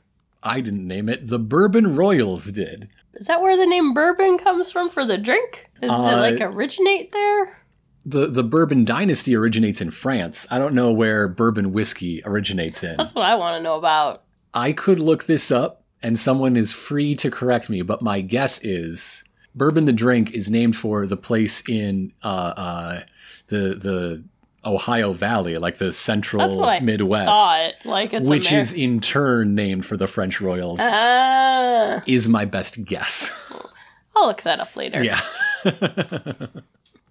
I 0.42 0.60
didn't 0.60 0.88
name 0.88 1.08
it. 1.08 1.28
The 1.28 1.38
Bourbon 1.38 1.94
Royals 1.94 2.46
did. 2.46 2.88
Is 3.14 3.26
that 3.26 3.40
where 3.42 3.56
the 3.56 3.64
name 3.66 3.94
bourbon 3.94 4.38
comes 4.38 4.72
from 4.72 4.90
for 4.90 5.04
the 5.06 5.18
drink? 5.18 5.70
Does 5.80 5.88
Uh, 5.92 5.94
it 5.94 6.16
like 6.16 6.40
originate 6.40 7.12
there? 7.12 7.62
The 8.04 8.26
the 8.26 8.42
Bourbon 8.42 8.84
dynasty 8.84 9.36
originates 9.36 9.80
in 9.80 9.92
France. 9.92 10.48
I 10.50 10.58
don't 10.58 10.74
know 10.74 10.90
where 10.90 11.28
bourbon 11.28 11.72
whiskey 11.72 12.20
originates 12.24 12.82
in. 12.82 12.96
That's 12.96 13.14
what 13.14 13.24
I 13.24 13.36
want 13.36 13.56
to 13.60 13.62
know 13.62 13.76
about. 13.76 14.24
I 14.54 14.72
could 14.72 15.00
look 15.00 15.24
this 15.24 15.50
up 15.50 15.82
and 16.02 16.18
someone 16.18 16.56
is 16.56 16.72
free 16.72 17.14
to 17.16 17.30
correct 17.30 17.70
me, 17.70 17.82
but 17.82 18.02
my 18.02 18.20
guess 18.20 18.62
is 18.64 19.24
bourbon 19.54 19.84
the 19.84 19.92
drink 19.92 20.32
is 20.32 20.50
named 20.50 20.76
for 20.76 21.06
the 21.06 21.16
place 21.16 21.62
in 21.68 22.12
uh, 22.22 22.54
uh, 22.56 23.00
the 23.48 23.74
the 23.74 24.24
Ohio 24.64 25.12
Valley, 25.12 25.58
like 25.58 25.78
the 25.78 25.92
central 25.92 26.46
That's 26.46 26.56
what 26.56 26.68
I 26.68 26.80
Midwest, 26.80 27.26
thought. 27.26 27.72
Like 27.84 28.12
it's 28.12 28.28
which 28.28 28.52
is 28.52 28.72
in 28.72 29.00
turn 29.00 29.54
named 29.54 29.84
for 29.84 29.96
the 29.96 30.06
French 30.06 30.40
Royals. 30.40 30.78
Ah. 30.80 32.02
is 32.06 32.28
my 32.28 32.44
best 32.44 32.84
guess. 32.84 33.30
I'll 34.16 34.26
look 34.26 34.42
that 34.42 34.60
up 34.60 34.76
later. 34.76 35.02
Yeah. 35.02 35.20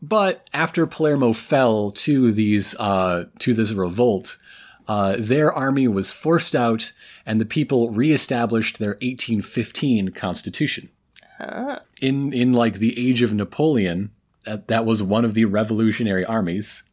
but 0.01 0.48
after 0.53 0.88
Palermo 0.88 1.33
fell 1.33 1.91
to 1.91 2.31
these 2.31 2.75
uh, 2.79 3.25
to 3.39 3.53
this 3.53 3.71
revolt, 3.71 4.38
uh, 4.88 5.15
their 5.19 5.51
army 5.51 5.88
was 5.88 6.11
forced 6.13 6.55
out, 6.55 6.91
and 7.25 7.39
the 7.39 7.45
people 7.45 7.89
reestablished 7.91 8.79
their 8.79 8.97
1815 9.01 10.09
constitution. 10.09 10.89
In 12.01 12.33
in 12.33 12.53
like 12.53 12.75
the 12.75 13.09
age 13.09 13.23
of 13.23 13.33
Napoleon, 13.33 14.11
that, 14.45 14.67
that 14.67 14.85
was 14.85 15.01
one 15.01 15.25
of 15.25 15.33
the 15.33 15.45
revolutionary 15.45 16.23
armies. 16.23 16.83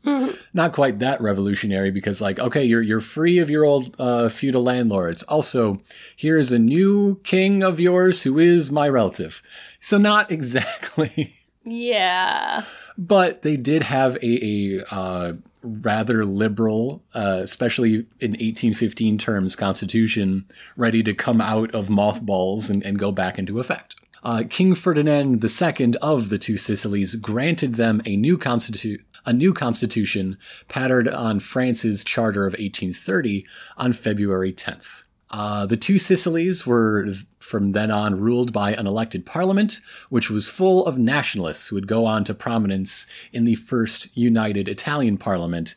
Not 0.54 0.72
quite 0.72 0.98
that 1.00 1.20
revolutionary 1.20 1.90
because 1.90 2.20
like 2.22 2.38
okay, 2.38 2.64
you're 2.64 2.80
you're 2.82 3.00
free 3.00 3.38
of 3.38 3.50
your 3.50 3.64
old 3.66 3.94
uh, 3.98 4.30
feudal 4.30 4.62
landlords. 4.62 5.22
Also, 5.24 5.82
here's 6.16 6.50
a 6.50 6.58
new 6.58 7.20
king 7.24 7.62
of 7.62 7.78
yours 7.78 8.22
who 8.22 8.38
is 8.38 8.72
my 8.72 8.88
relative. 8.88 9.42
So 9.80 9.98
not 9.98 10.30
exactly 10.36 11.34
Yeah. 11.64 12.64
but 12.96 13.42
they 13.42 13.56
did 13.58 13.82
have 13.82 14.16
a, 14.22 14.78
a 14.80 14.84
uh, 14.90 15.32
rather 15.68 16.24
liberal, 16.24 17.02
uh, 17.14 17.40
especially 17.42 18.06
in 18.20 18.32
1815 18.32 19.18
terms, 19.18 19.56
constitution 19.56 20.46
ready 20.76 21.02
to 21.02 21.14
come 21.14 21.40
out 21.40 21.74
of 21.74 21.90
mothballs 21.90 22.70
and, 22.70 22.82
and 22.82 22.98
go 22.98 23.12
back 23.12 23.38
into 23.38 23.60
effect. 23.60 23.96
Uh, 24.22 24.42
King 24.48 24.74
Ferdinand 24.74 25.44
II 25.44 25.94
of 26.02 26.28
the 26.28 26.38
Two 26.38 26.56
Sicilies 26.56 27.14
granted 27.14 27.76
them 27.76 28.02
a 28.04 28.16
new 28.16 28.36
constitu- 28.36 29.00
a 29.24 29.32
new 29.32 29.52
constitution 29.52 30.38
patterned 30.68 31.08
on 31.08 31.40
France's 31.40 32.02
Charter 32.02 32.46
of 32.46 32.52
1830 32.54 33.46
on 33.76 33.92
February 33.92 34.52
10th. 34.52 35.04
Uh, 35.30 35.66
the 35.66 35.76
two 35.76 35.98
Sicilies 35.98 36.66
were 36.66 37.08
from 37.38 37.72
then 37.72 37.90
on 37.90 38.18
ruled 38.18 38.52
by 38.52 38.72
an 38.72 38.86
elected 38.86 39.26
parliament, 39.26 39.80
which 40.08 40.30
was 40.30 40.48
full 40.48 40.86
of 40.86 40.98
nationalists 40.98 41.68
who 41.68 41.76
would 41.76 41.86
go 41.86 42.06
on 42.06 42.24
to 42.24 42.34
prominence 42.34 43.06
in 43.32 43.44
the 43.44 43.54
first 43.54 44.08
united 44.16 44.68
Italian 44.68 45.18
parliament. 45.18 45.74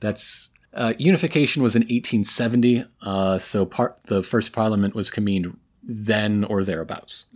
That's 0.00 0.50
uh, 0.72 0.94
unification 0.98 1.62
was 1.62 1.74
in 1.74 1.82
1870, 1.82 2.84
uh, 3.02 3.38
so 3.38 3.64
part 3.64 3.98
the 4.06 4.22
first 4.22 4.52
parliament 4.52 4.94
was 4.94 5.10
convened 5.10 5.58
then 5.82 6.44
or 6.44 6.64
thereabouts. 6.64 7.26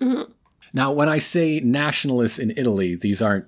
Now, 0.73 0.93
when 0.93 1.09
I 1.09 1.19
say 1.19 1.61
nationalists 1.61 2.39
in 2.39 2.53
Italy, 2.57 2.95
these 2.95 3.23
aren't 3.23 3.47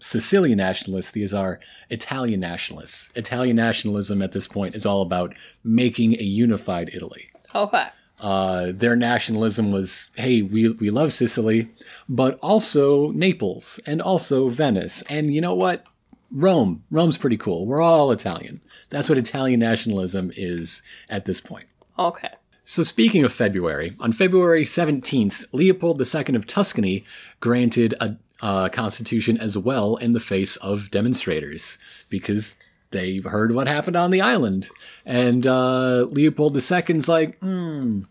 Sicilian 0.00 0.58
nationalists, 0.58 1.12
these 1.12 1.34
are 1.34 1.60
Italian 1.90 2.40
nationalists. 2.40 3.10
Italian 3.14 3.56
nationalism 3.56 4.22
at 4.22 4.32
this 4.32 4.46
point 4.46 4.74
is 4.74 4.86
all 4.86 5.02
about 5.02 5.34
making 5.64 6.14
a 6.14 6.22
unified 6.22 6.90
Italy. 6.92 7.30
Okay. 7.54 7.88
Uh, 8.20 8.72
their 8.74 8.96
nationalism 8.96 9.70
was, 9.70 10.08
hey, 10.16 10.42
we, 10.42 10.70
we 10.70 10.90
love 10.90 11.12
Sicily, 11.12 11.70
but 12.08 12.38
also 12.42 13.10
Naples 13.12 13.78
and 13.86 14.02
also 14.02 14.48
Venice. 14.48 15.02
And 15.02 15.32
you 15.32 15.40
know 15.40 15.54
what? 15.54 15.84
Rome. 16.30 16.84
Rome's 16.90 17.16
pretty 17.16 17.36
cool. 17.36 17.64
We're 17.64 17.80
all 17.80 18.10
Italian. 18.10 18.60
That's 18.90 19.08
what 19.08 19.18
Italian 19.18 19.60
nationalism 19.60 20.30
is 20.36 20.82
at 21.08 21.24
this 21.24 21.40
point. 21.40 21.66
Okay. 21.98 22.30
So, 22.64 22.82
speaking 22.82 23.24
of 23.24 23.32
February, 23.32 23.96
on 23.98 24.12
February 24.12 24.64
17th, 24.64 25.46
Leopold 25.52 26.00
II 26.00 26.34
of 26.36 26.46
Tuscany 26.46 27.02
granted 27.40 27.94
a 27.98 28.16
uh, 28.40 28.68
constitution 28.68 29.36
as 29.38 29.58
well 29.58 29.96
in 29.96 30.12
the 30.12 30.20
face 30.20 30.56
of 30.56 30.90
demonstrators 30.90 31.78
because 32.08 32.54
they 32.90 33.18
heard 33.18 33.54
what 33.54 33.66
happened 33.66 33.96
on 33.96 34.10
the 34.10 34.20
island. 34.20 34.68
And 35.04 35.46
uh, 35.46 36.06
Leopold 36.10 36.54
II's 36.56 37.08
like, 37.08 37.38
hmm, 37.38 38.02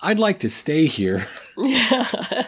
I'd 0.00 0.18
like 0.18 0.38
to 0.40 0.48
stay 0.48 0.86
here. 0.86 1.26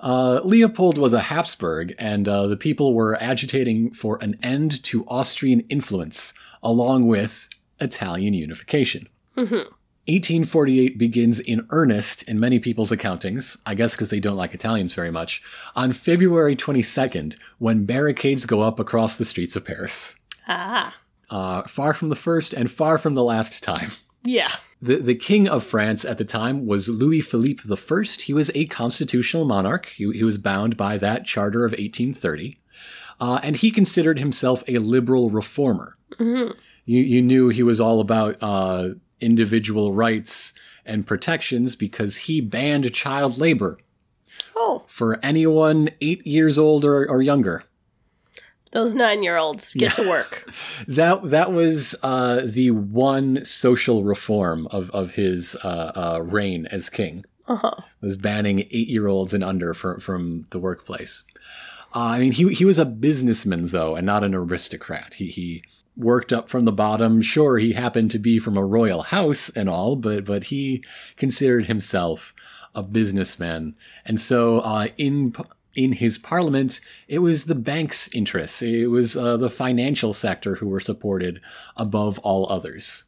Uh, 0.00 0.40
Leopold 0.44 0.96
was 0.96 1.12
a 1.12 1.20
Habsburg, 1.20 1.94
and 1.98 2.26
uh, 2.26 2.46
the 2.46 2.56
people 2.56 2.94
were 2.94 3.22
agitating 3.22 3.92
for 3.92 4.18
an 4.22 4.34
end 4.42 4.82
to 4.84 5.04
Austrian 5.06 5.60
influence, 5.68 6.32
along 6.62 7.06
with 7.06 7.48
Italian 7.80 8.32
unification. 8.32 9.08
1848 10.06 10.98
begins 10.98 11.40
in 11.40 11.66
earnest 11.70 12.22
in 12.24 12.40
many 12.40 12.58
people's 12.58 12.90
accountings, 12.90 13.58
I 13.66 13.74
guess 13.74 13.94
because 13.94 14.08
they 14.08 14.18
don't 14.18 14.36
like 14.36 14.54
Italians 14.54 14.92
very 14.92 15.10
much, 15.10 15.42
on 15.76 15.92
February 15.92 16.56
22nd, 16.56 17.36
when 17.58 17.84
barricades 17.84 18.46
go 18.46 18.62
up 18.62 18.80
across 18.80 19.16
the 19.16 19.24
streets 19.24 19.56
of 19.56 19.64
Paris. 19.64 20.16
Ah. 20.48 20.96
Uh, 21.28 21.62
far 21.62 21.94
from 21.94 22.08
the 22.08 22.16
first 22.16 22.52
and 22.52 22.70
far 22.70 22.98
from 22.98 23.14
the 23.14 23.22
last 23.22 23.62
time. 23.62 23.90
Yeah. 24.24 24.52
The, 24.82 24.96
the 24.96 25.14
king 25.14 25.48
of 25.48 25.62
France 25.62 26.04
at 26.04 26.18
the 26.18 26.24
time 26.24 26.66
was 26.66 26.88
Louis 26.88 27.20
Philippe 27.20 27.62
I. 27.70 28.04
He 28.22 28.32
was 28.32 28.50
a 28.54 28.66
constitutional 28.66 29.44
monarch. 29.44 29.86
He, 29.86 30.10
he 30.12 30.24
was 30.24 30.38
bound 30.38 30.76
by 30.76 30.96
that 30.96 31.24
charter 31.24 31.64
of 31.64 31.72
1830. 31.72 32.58
Uh, 33.20 33.38
and 33.42 33.56
he 33.56 33.70
considered 33.70 34.18
himself 34.18 34.64
a 34.66 34.78
liberal 34.78 35.30
reformer. 35.30 35.96
You, 36.86 37.00
you 37.00 37.22
knew 37.22 37.50
he 37.50 37.62
was 37.62 37.80
all 37.80 38.00
about 38.00 38.36
uh, 38.40 38.90
individual 39.20 39.92
rights 39.92 40.52
and 40.84 41.06
protections 41.06 41.76
because 41.76 42.16
he 42.18 42.40
banned 42.40 42.92
child 42.94 43.38
labor 43.38 43.78
Oh, 44.56 44.84
for 44.86 45.18
anyone 45.22 45.90
eight 46.00 46.26
years 46.26 46.58
old 46.58 46.84
or, 46.84 47.08
or 47.08 47.20
younger. 47.22 47.64
those 48.72 48.94
nine 48.94 49.22
year 49.22 49.36
olds 49.36 49.72
get 49.72 49.94
to 49.94 50.08
work. 50.08 50.48
That 50.88 51.30
that 51.30 51.52
was 51.52 51.94
uh, 52.02 52.42
the 52.44 52.70
one 52.70 53.44
social 53.44 54.02
reform 54.04 54.66
of 54.68 54.90
of 54.90 55.12
his 55.12 55.56
uh, 55.62 55.92
uh, 55.94 56.22
reign 56.22 56.66
as 56.66 56.88
king. 56.90 57.24
Was 58.00 58.16
banning 58.16 58.60
eight 58.60 58.88
year 58.88 59.08
olds 59.08 59.34
and 59.34 59.42
under 59.44 59.74
from 59.74 59.98
from 60.00 60.46
the 60.50 60.58
workplace. 60.58 61.24
Uh, 61.94 62.14
I 62.14 62.18
mean, 62.20 62.32
he 62.32 62.52
he 62.54 62.64
was 62.64 62.78
a 62.78 62.84
businessman 62.84 63.66
though, 63.68 63.96
and 63.96 64.06
not 64.06 64.22
an 64.24 64.34
aristocrat. 64.34 65.14
He 65.14 65.26
he 65.26 65.62
worked 65.96 66.32
up 66.32 66.48
from 66.48 66.64
the 66.64 66.72
bottom. 66.72 67.22
Sure, 67.22 67.58
he 67.58 67.72
happened 67.72 68.10
to 68.12 68.18
be 68.18 68.38
from 68.38 68.56
a 68.56 68.64
royal 68.64 69.02
house 69.02 69.48
and 69.50 69.68
all, 69.68 69.96
but 69.96 70.24
but 70.24 70.44
he 70.44 70.84
considered 71.16 71.66
himself 71.66 72.34
a 72.74 72.82
businessman, 72.82 73.74
and 74.04 74.20
so 74.20 74.60
uh, 74.60 74.88
in 74.96 75.34
in 75.74 75.92
his 75.92 76.18
parliament, 76.18 76.80
it 77.06 77.20
was 77.20 77.44
the 77.44 77.54
bank's 77.54 78.12
interests. 78.14 78.60
It 78.60 78.86
was 78.86 79.16
uh, 79.16 79.36
the 79.36 79.50
financial 79.50 80.12
sector 80.12 80.56
who 80.56 80.68
were 80.68 80.80
supported 80.80 81.40
above 81.76 82.18
all 82.20 82.50
others. 82.50 83.04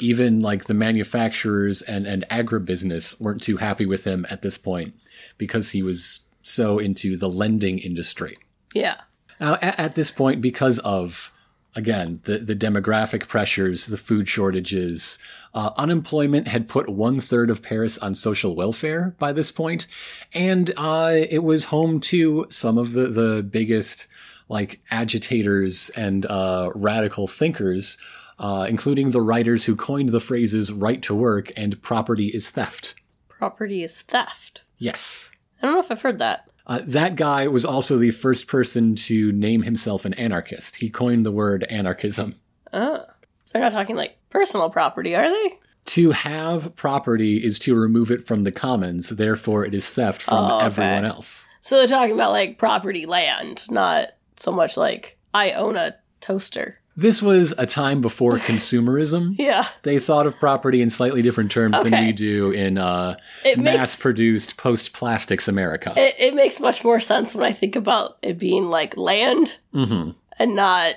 Even 0.00 0.40
like 0.40 0.64
the 0.64 0.74
manufacturers 0.74 1.82
and, 1.82 2.06
and 2.06 2.24
agribusiness 2.30 3.20
weren't 3.20 3.42
too 3.42 3.56
happy 3.56 3.84
with 3.86 4.04
him 4.04 4.26
at 4.30 4.42
this 4.42 4.58
point 4.58 4.94
because 5.38 5.72
he 5.72 5.82
was 5.82 6.20
so 6.44 6.78
into 6.78 7.16
the 7.16 7.28
lending 7.28 7.78
industry. 7.78 8.38
Yeah. 8.74 9.00
Now, 9.40 9.54
at, 9.54 9.78
at 9.78 9.94
this 9.96 10.10
point, 10.10 10.40
because 10.40 10.78
of 10.80 11.32
again 11.74 12.20
the, 12.24 12.38
the 12.38 12.56
demographic 12.56 13.28
pressures, 13.28 13.86
the 13.86 13.96
food 13.96 14.28
shortages, 14.28 15.18
uh, 15.52 15.70
unemployment 15.76 16.48
had 16.48 16.68
put 16.68 16.88
one 16.88 17.20
third 17.20 17.50
of 17.50 17.62
Paris 17.62 17.98
on 17.98 18.14
social 18.14 18.54
welfare 18.54 19.14
by 19.18 19.32
this 19.32 19.50
point, 19.50 19.86
and 20.32 20.72
uh, 20.76 21.12
it 21.12 21.42
was 21.42 21.64
home 21.64 22.00
to 22.00 22.46
some 22.50 22.78
of 22.78 22.92
the 22.92 23.08
the 23.08 23.42
biggest 23.42 24.06
like 24.48 24.80
agitators 24.90 25.90
and 25.90 26.26
uh, 26.26 26.70
radical 26.74 27.26
thinkers. 27.26 27.98
Uh, 28.36 28.66
including 28.68 29.12
the 29.12 29.20
writers 29.20 29.66
who 29.66 29.76
coined 29.76 30.08
the 30.08 30.18
phrases 30.18 30.72
right 30.72 31.02
to 31.02 31.14
work 31.14 31.52
and 31.56 31.80
property 31.82 32.26
is 32.30 32.50
theft. 32.50 32.96
Property 33.28 33.84
is 33.84 34.02
theft. 34.02 34.62
Yes. 34.76 35.30
I 35.62 35.66
don't 35.66 35.74
know 35.76 35.80
if 35.80 35.88
I've 35.92 36.02
heard 36.02 36.18
that. 36.18 36.50
Uh, 36.66 36.80
that 36.84 37.14
guy 37.16 37.46
was 37.46 37.64
also 37.64 37.96
the 37.98 38.10
first 38.10 38.46
person 38.46 38.94
to 38.94 39.32
name 39.32 39.62
himself 39.62 40.04
an 40.04 40.14
anarchist. 40.14 40.76
He 40.76 40.88
coined 40.88 41.26
the 41.26 41.30
word 41.32 41.64
anarchism. 41.64 42.36
Oh. 42.72 43.04
They're 43.52 43.62
not 43.62 43.72
talking 43.72 43.96
like 43.96 44.16
personal 44.30 44.70
property, 44.70 45.14
are 45.14 45.28
they? 45.28 45.58
To 45.86 46.12
have 46.12 46.74
property 46.74 47.44
is 47.44 47.58
to 47.60 47.74
remove 47.74 48.10
it 48.10 48.26
from 48.26 48.42
the 48.42 48.50
commons, 48.50 49.10
therefore, 49.10 49.64
it 49.64 49.74
is 49.74 49.90
theft 49.90 50.22
from 50.22 50.38
Oh, 50.38 50.56
okay. 50.56 50.64
everyone 50.66 51.04
else. 51.04 51.46
So 51.60 51.76
they're 51.78 51.86
talking 51.86 52.14
about 52.14 52.32
like 52.32 52.58
property 52.58 53.06
land, 53.06 53.70
not 53.70 54.08
so 54.36 54.50
much 54.50 54.76
like 54.76 55.18
I 55.32 55.52
own 55.52 55.76
a 55.76 55.94
toaster. 56.20 56.80
This 56.96 57.20
was 57.20 57.52
a 57.58 57.66
time 57.66 58.00
before 58.00 58.38
consumerism. 58.38 59.34
Yeah. 59.38 59.66
They 59.82 59.98
thought 59.98 60.26
of 60.26 60.36
property 60.36 60.80
in 60.80 60.90
slightly 60.90 61.22
different 61.22 61.50
terms 61.50 61.82
than 61.82 61.92
we 62.06 62.12
do 62.12 62.50
in 62.52 62.78
uh, 62.78 63.16
mass 63.56 63.96
produced 63.96 64.56
post 64.56 64.92
plastics 64.92 65.48
America. 65.48 65.92
it, 65.96 66.14
it 66.18 66.34
makes 66.34 66.60
much 66.60 66.84
more 66.84 67.00
sense 67.00 67.34
when 67.34 67.44
I 67.44 67.52
think 67.52 67.74
about 67.76 68.18
it 68.22 68.38
being 68.38 68.70
like 68.70 68.96
land 68.96 69.58
hmm 69.72 70.10
and 70.38 70.56
not 70.56 70.94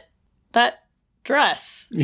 that 0.53 0.83
dress. 1.23 1.91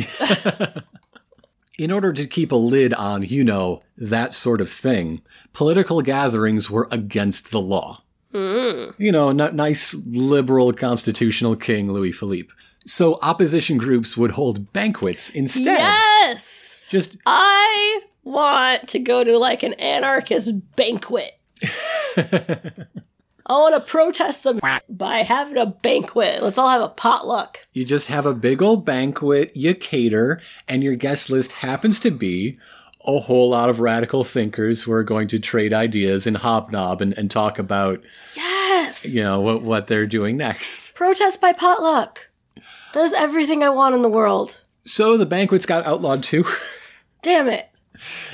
In 1.76 1.90
order 1.90 2.12
to 2.12 2.24
keep 2.26 2.52
a 2.52 2.56
lid 2.56 2.94
on, 2.94 3.22
you 3.24 3.42
know, 3.42 3.80
that 3.96 4.32
sort 4.32 4.60
of 4.60 4.70
thing, 4.70 5.22
political 5.52 6.02
gatherings 6.02 6.70
were 6.70 6.86
against 6.92 7.50
the 7.50 7.60
law. 7.60 8.02
You 8.32 9.12
know, 9.12 9.28
n- 9.30 9.54
nice 9.56 9.94
liberal 9.94 10.72
constitutional 10.72 11.54
king 11.56 11.90
Louis 11.92 12.10
Philippe. 12.12 12.52
So 12.86 13.18
opposition 13.22 13.78
groups 13.78 14.16
would 14.16 14.32
hold 14.32 14.72
banquets 14.72 15.30
instead. 15.30 15.64
Yes! 15.64 16.76
Just 16.90 17.16
I 17.26 18.00
want 18.24 18.88
to 18.90 18.98
go 18.98 19.24
to 19.24 19.38
like 19.38 19.62
an 19.62 19.72
anarchist 19.74 20.52
banquet. 20.76 21.32
I 23.46 23.52
want 23.58 23.74
to 23.74 23.80
protest 23.80 24.42
some 24.42 24.58
by 24.88 25.18
having 25.18 25.58
a 25.58 25.66
banquet. 25.66 26.42
Let's 26.42 26.56
all 26.56 26.68
have 26.68 26.80
a 26.80 26.88
potluck. 26.88 27.66
you 27.72 27.84
just 27.84 28.08
have 28.08 28.24
a 28.26 28.32
big 28.34 28.62
old 28.62 28.84
banquet, 28.86 29.54
you 29.54 29.74
cater, 29.74 30.40
and 30.66 30.82
your 30.82 30.96
guest 30.96 31.28
list 31.28 31.52
happens 31.54 32.00
to 32.00 32.10
be 32.10 32.58
a 33.06 33.18
whole 33.18 33.50
lot 33.50 33.68
of 33.68 33.80
radical 33.80 34.24
thinkers 34.24 34.82
who 34.82 34.92
are 34.92 35.02
going 35.04 35.28
to 35.28 35.38
trade 35.38 35.74
ideas 35.74 36.26
and 36.26 36.38
hobnob 36.38 37.02
and, 37.02 37.12
and 37.18 37.30
talk 37.30 37.58
about, 37.58 38.00
Yes! 38.34 39.04
you 39.04 39.22
know, 39.22 39.40
what, 39.40 39.60
what 39.62 39.86
they're 39.88 40.06
doing 40.06 40.38
next. 40.38 40.94
Protest 40.94 41.38
by 41.38 41.52
potluck. 41.52 42.30
That 42.92 43.04
is 43.04 43.12
everything 43.12 43.62
I 43.62 43.68
want 43.70 43.94
in 43.94 44.02
the 44.02 44.08
world. 44.08 44.60
So 44.84 45.16
the 45.16 45.26
banquets 45.26 45.66
got 45.66 45.86
outlawed 45.86 46.22
too. 46.22 46.44
Damn 47.22 47.48
it. 47.48 47.68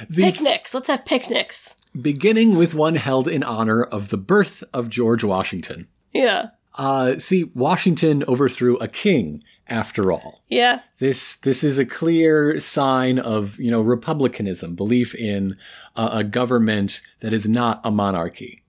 The 0.08 0.22
Picnics. 0.24 0.74
Let's 0.74 0.88
have 0.88 1.04
picnics. 1.04 1.76
beginning 2.00 2.56
with 2.56 2.74
one 2.74 2.96
held 2.96 3.28
in 3.28 3.42
honor 3.42 3.82
of 3.84 4.08
the 4.08 4.16
birth 4.16 4.64
of 4.72 4.88
George 4.90 5.22
Washington. 5.22 5.86
Yeah. 6.12 6.48
Uh, 6.76 7.18
see, 7.18 7.44
Washington 7.54 8.24
overthrew 8.26 8.76
a 8.78 8.88
king 8.88 9.42
after 9.70 10.12
all. 10.12 10.42
Yeah. 10.48 10.80
This 10.98 11.36
this 11.36 11.64
is 11.64 11.78
a 11.78 11.86
clear 11.86 12.58
sign 12.60 13.18
of 13.18 13.58
you 13.58 13.70
know 13.70 13.80
republicanism, 13.80 14.74
belief 14.74 15.14
in 15.14 15.56
a, 15.96 16.08
a 16.14 16.24
government 16.24 17.00
that 17.20 17.32
is 17.32 17.48
not 17.48 17.80
a 17.84 17.90
monarchy, 17.90 18.62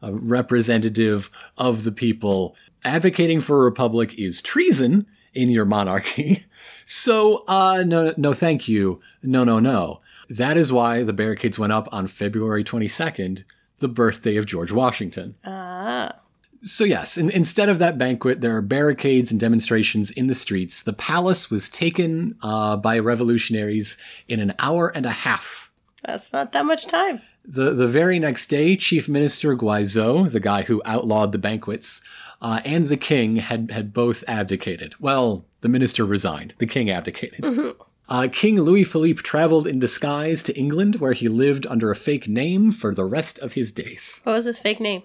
a 0.00 0.12
representative 0.12 1.30
of 1.58 1.84
the 1.84 1.92
people. 1.92 2.56
Advocating 2.84 3.40
for 3.40 3.60
a 3.60 3.64
republic 3.64 4.14
is 4.18 4.40
treason 4.40 5.06
in 5.34 5.50
your 5.50 5.66
monarchy. 5.66 6.44
So, 6.88 7.44
uh, 7.48 7.82
no, 7.84 8.14
no, 8.16 8.32
thank 8.32 8.68
you. 8.68 9.00
No, 9.20 9.42
no, 9.42 9.58
no. 9.58 9.98
That 10.28 10.56
is 10.56 10.72
why 10.72 11.02
the 11.02 11.12
barricades 11.12 11.58
went 11.58 11.72
up 11.72 11.88
on 11.90 12.06
February 12.06 12.62
22nd, 12.62 13.42
the 13.78 13.88
birthday 13.88 14.36
of 14.36 14.46
George 14.46 14.70
Washington. 14.70 15.34
Ah. 15.44 16.20
So, 16.66 16.82
yes, 16.82 17.16
in, 17.16 17.30
instead 17.30 17.68
of 17.68 17.78
that 17.78 17.96
banquet, 17.96 18.40
there 18.40 18.56
are 18.56 18.60
barricades 18.60 19.30
and 19.30 19.38
demonstrations 19.38 20.10
in 20.10 20.26
the 20.26 20.34
streets. 20.34 20.82
The 20.82 20.92
palace 20.92 21.48
was 21.48 21.68
taken 21.68 22.36
uh, 22.42 22.76
by 22.76 22.98
revolutionaries 22.98 23.96
in 24.26 24.40
an 24.40 24.52
hour 24.58 24.88
and 24.88 25.06
a 25.06 25.10
half. 25.10 25.70
That's 26.04 26.32
not 26.32 26.50
that 26.52 26.66
much 26.66 26.86
time. 26.86 27.22
The, 27.44 27.72
the 27.72 27.86
very 27.86 28.18
next 28.18 28.48
day, 28.48 28.76
Chief 28.76 29.08
Minister 29.08 29.56
Guizot, 29.56 30.32
the 30.32 30.40
guy 30.40 30.62
who 30.62 30.82
outlawed 30.84 31.30
the 31.30 31.38
banquets, 31.38 32.00
uh, 32.42 32.60
and 32.64 32.88
the 32.88 32.96
king 32.96 33.36
had, 33.36 33.70
had 33.70 33.92
both 33.92 34.24
abdicated. 34.26 34.96
Well, 34.98 35.44
the 35.60 35.68
minister 35.68 36.04
resigned. 36.04 36.54
The 36.58 36.66
king 36.66 36.90
abdicated. 36.90 37.76
Uh, 38.08 38.28
king 38.30 38.60
Louis 38.60 38.84
Philippe 38.84 39.22
traveled 39.22 39.66
in 39.66 39.78
disguise 39.78 40.42
to 40.44 40.56
England, 40.56 40.96
where 40.96 41.12
he 41.12 41.28
lived 41.28 41.66
under 41.66 41.90
a 41.90 41.96
fake 41.96 42.28
name 42.28 42.72
for 42.72 42.94
the 42.94 43.04
rest 43.04 43.38
of 43.40 43.54
his 43.54 43.70
days. 43.72 44.20
What 44.24 44.34
was 44.34 44.44
his 44.44 44.58
fake 44.58 44.80
name? 44.80 45.02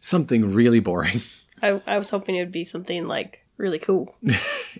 Something 0.00 0.52
really 0.52 0.80
boring. 0.80 1.20
I, 1.62 1.80
I 1.86 1.98
was 1.98 2.10
hoping 2.10 2.36
it 2.36 2.40
would 2.40 2.52
be 2.52 2.64
something 2.64 3.06
like 3.06 3.44
really 3.56 3.78
cool. 3.78 4.14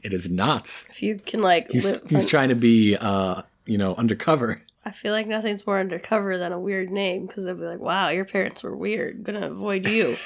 It 0.04 0.12
is 0.12 0.30
not. 0.30 0.66
If 0.88 1.02
you 1.02 1.18
can 1.18 1.40
like 1.40 1.68
He's, 1.68 1.84
live, 1.84 2.08
he's 2.08 2.24
trying 2.24 2.50
to 2.50 2.54
be, 2.54 2.96
uh, 2.96 3.42
you 3.66 3.76
know, 3.76 3.96
undercover. 3.96 4.62
I 4.84 4.92
feel 4.92 5.12
like 5.12 5.26
nothing's 5.26 5.66
more 5.66 5.80
undercover 5.80 6.38
than 6.38 6.52
a 6.52 6.60
weird 6.60 6.92
name 6.92 7.26
because 7.26 7.44
they'll 7.44 7.56
be 7.56 7.64
like, 7.64 7.80
"Wow, 7.80 8.10
your 8.10 8.24
parents 8.24 8.62
were 8.62 8.76
weird. 8.76 9.24
Gonna 9.24 9.50
avoid 9.50 9.86
you." 9.86 10.16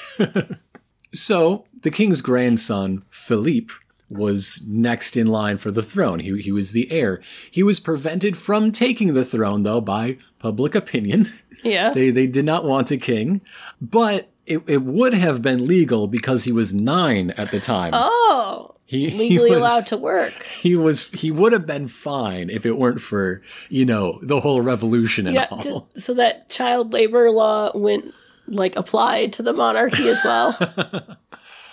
So 1.14 1.64
the 1.82 1.90
king's 1.90 2.20
grandson, 2.20 3.04
Philippe, 3.10 3.72
was 4.10 4.62
next 4.66 5.16
in 5.16 5.28
line 5.28 5.56
for 5.56 5.70
the 5.70 5.82
throne. 5.82 6.20
He, 6.20 6.40
he 6.42 6.52
was 6.52 6.72
the 6.72 6.90
heir. 6.90 7.20
He 7.50 7.62
was 7.62 7.80
prevented 7.80 8.36
from 8.36 8.72
taking 8.72 9.14
the 9.14 9.24
throne, 9.24 9.62
though, 9.62 9.80
by 9.80 10.18
public 10.38 10.74
opinion. 10.74 11.32
yeah. 11.62 11.92
They, 11.92 12.10
they 12.10 12.26
did 12.26 12.44
not 12.44 12.64
want 12.64 12.90
a 12.90 12.96
king, 12.96 13.40
but 13.80 14.28
it, 14.46 14.62
it 14.66 14.82
would 14.82 15.14
have 15.14 15.40
been 15.42 15.66
legal 15.66 16.06
because 16.06 16.44
he 16.44 16.52
was 16.52 16.72
nine 16.74 17.30
at 17.32 17.50
the 17.50 17.60
time. 17.60 17.92
oh, 17.94 18.74
he, 18.86 19.08
he 19.08 19.16
legally 19.18 19.50
was- 19.50 19.58
allowed 19.60 19.86
to 19.86 19.96
work. 19.96 20.42
He 20.42 20.76
was 20.76 21.08
he 21.10 21.30
would 21.30 21.52
have 21.52 21.66
been 21.66 21.88
fine 21.88 22.50
if 22.50 22.66
it 22.66 22.76
weren't 22.78 23.00
for 23.00 23.40
you 23.70 23.84
know 23.84 24.18
the 24.22 24.40
whole 24.40 24.60
revolution 24.60 25.26
and 25.26 25.34
Yeah. 25.34 25.46
all. 25.50 25.88
so 25.96 26.14
that 26.14 26.48
child 26.50 26.92
labor 26.92 27.30
law 27.30 27.70
went 27.76 28.12
like 28.46 28.76
applied 28.76 29.32
to 29.34 29.42
the 29.42 29.52
monarchy 29.54 30.08
as 30.08 30.20
well. 30.24 30.56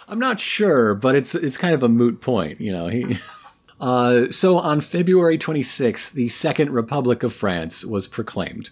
I'm 0.07 0.19
not 0.19 0.39
sure, 0.39 0.93
but 0.95 1.15
it's 1.15 1.35
it's 1.35 1.57
kind 1.57 1.73
of 1.73 1.83
a 1.83 1.89
moot 1.89 2.21
point, 2.21 2.59
you 2.61 2.71
know. 2.71 2.87
He, 2.87 3.17
uh, 3.81 4.25
so 4.31 4.57
on 4.59 4.81
February 4.81 5.37
26th, 5.37 6.11
the 6.13 6.27
Second 6.29 6.71
Republic 6.71 7.23
of 7.23 7.33
France 7.33 7.85
was 7.85 8.07
proclaimed. 8.07 8.69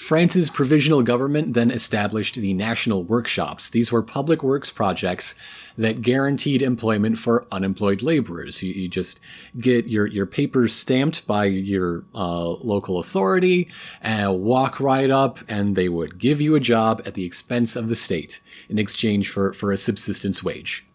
France's 0.00 0.48
provisional 0.48 1.02
government 1.02 1.52
then 1.52 1.70
established 1.70 2.34
the 2.36 2.54
national 2.54 3.04
workshops. 3.04 3.68
These 3.68 3.92
were 3.92 4.02
public 4.02 4.42
works 4.42 4.70
projects 4.70 5.34
that 5.76 6.00
guaranteed 6.00 6.62
employment 6.62 7.18
for 7.18 7.44
unemployed 7.52 8.00
laborers. 8.00 8.62
You, 8.62 8.72
you 8.72 8.88
just 8.88 9.20
get 9.58 9.90
your, 9.90 10.06
your 10.06 10.24
papers 10.24 10.72
stamped 10.72 11.26
by 11.26 11.44
your 11.44 12.04
uh, 12.14 12.48
local 12.48 12.98
authority 12.98 13.68
and 14.00 14.40
walk 14.40 14.80
right 14.80 15.10
up, 15.10 15.40
and 15.46 15.76
they 15.76 15.90
would 15.90 16.18
give 16.18 16.40
you 16.40 16.54
a 16.54 16.60
job 16.60 17.02
at 17.04 17.12
the 17.12 17.26
expense 17.26 17.76
of 17.76 17.90
the 17.90 17.94
state 17.94 18.40
in 18.70 18.78
exchange 18.78 19.28
for, 19.28 19.52
for 19.52 19.70
a 19.70 19.76
subsistence 19.76 20.42
wage. 20.42 20.86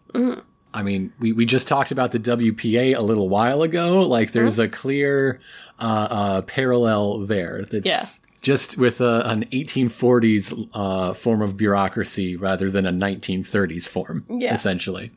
I 0.74 0.82
mean, 0.82 1.12
we, 1.20 1.32
we 1.32 1.46
just 1.46 1.68
talked 1.68 1.92
about 1.92 2.10
the 2.10 2.18
WPA 2.18 2.98
a 3.00 3.04
little 3.04 3.28
while 3.28 3.62
ago. 3.62 4.00
Like, 4.00 4.32
there's 4.32 4.58
a 4.58 4.68
clear 4.68 5.40
uh, 5.78 6.08
uh, 6.10 6.42
parallel 6.42 7.20
there. 7.20 7.62
That's 7.70 7.86
Yeah. 7.86 8.04
Just 8.42 8.78
with 8.78 9.00
a, 9.00 9.22
an 9.28 9.44
1840s 9.46 10.68
uh, 10.74 11.12
form 11.12 11.42
of 11.42 11.56
bureaucracy 11.56 12.36
rather 12.36 12.70
than 12.70 12.86
a 12.86 12.92
1930s 12.92 13.88
form, 13.88 14.24
Yeah. 14.28 14.52
essentially. 14.54 15.10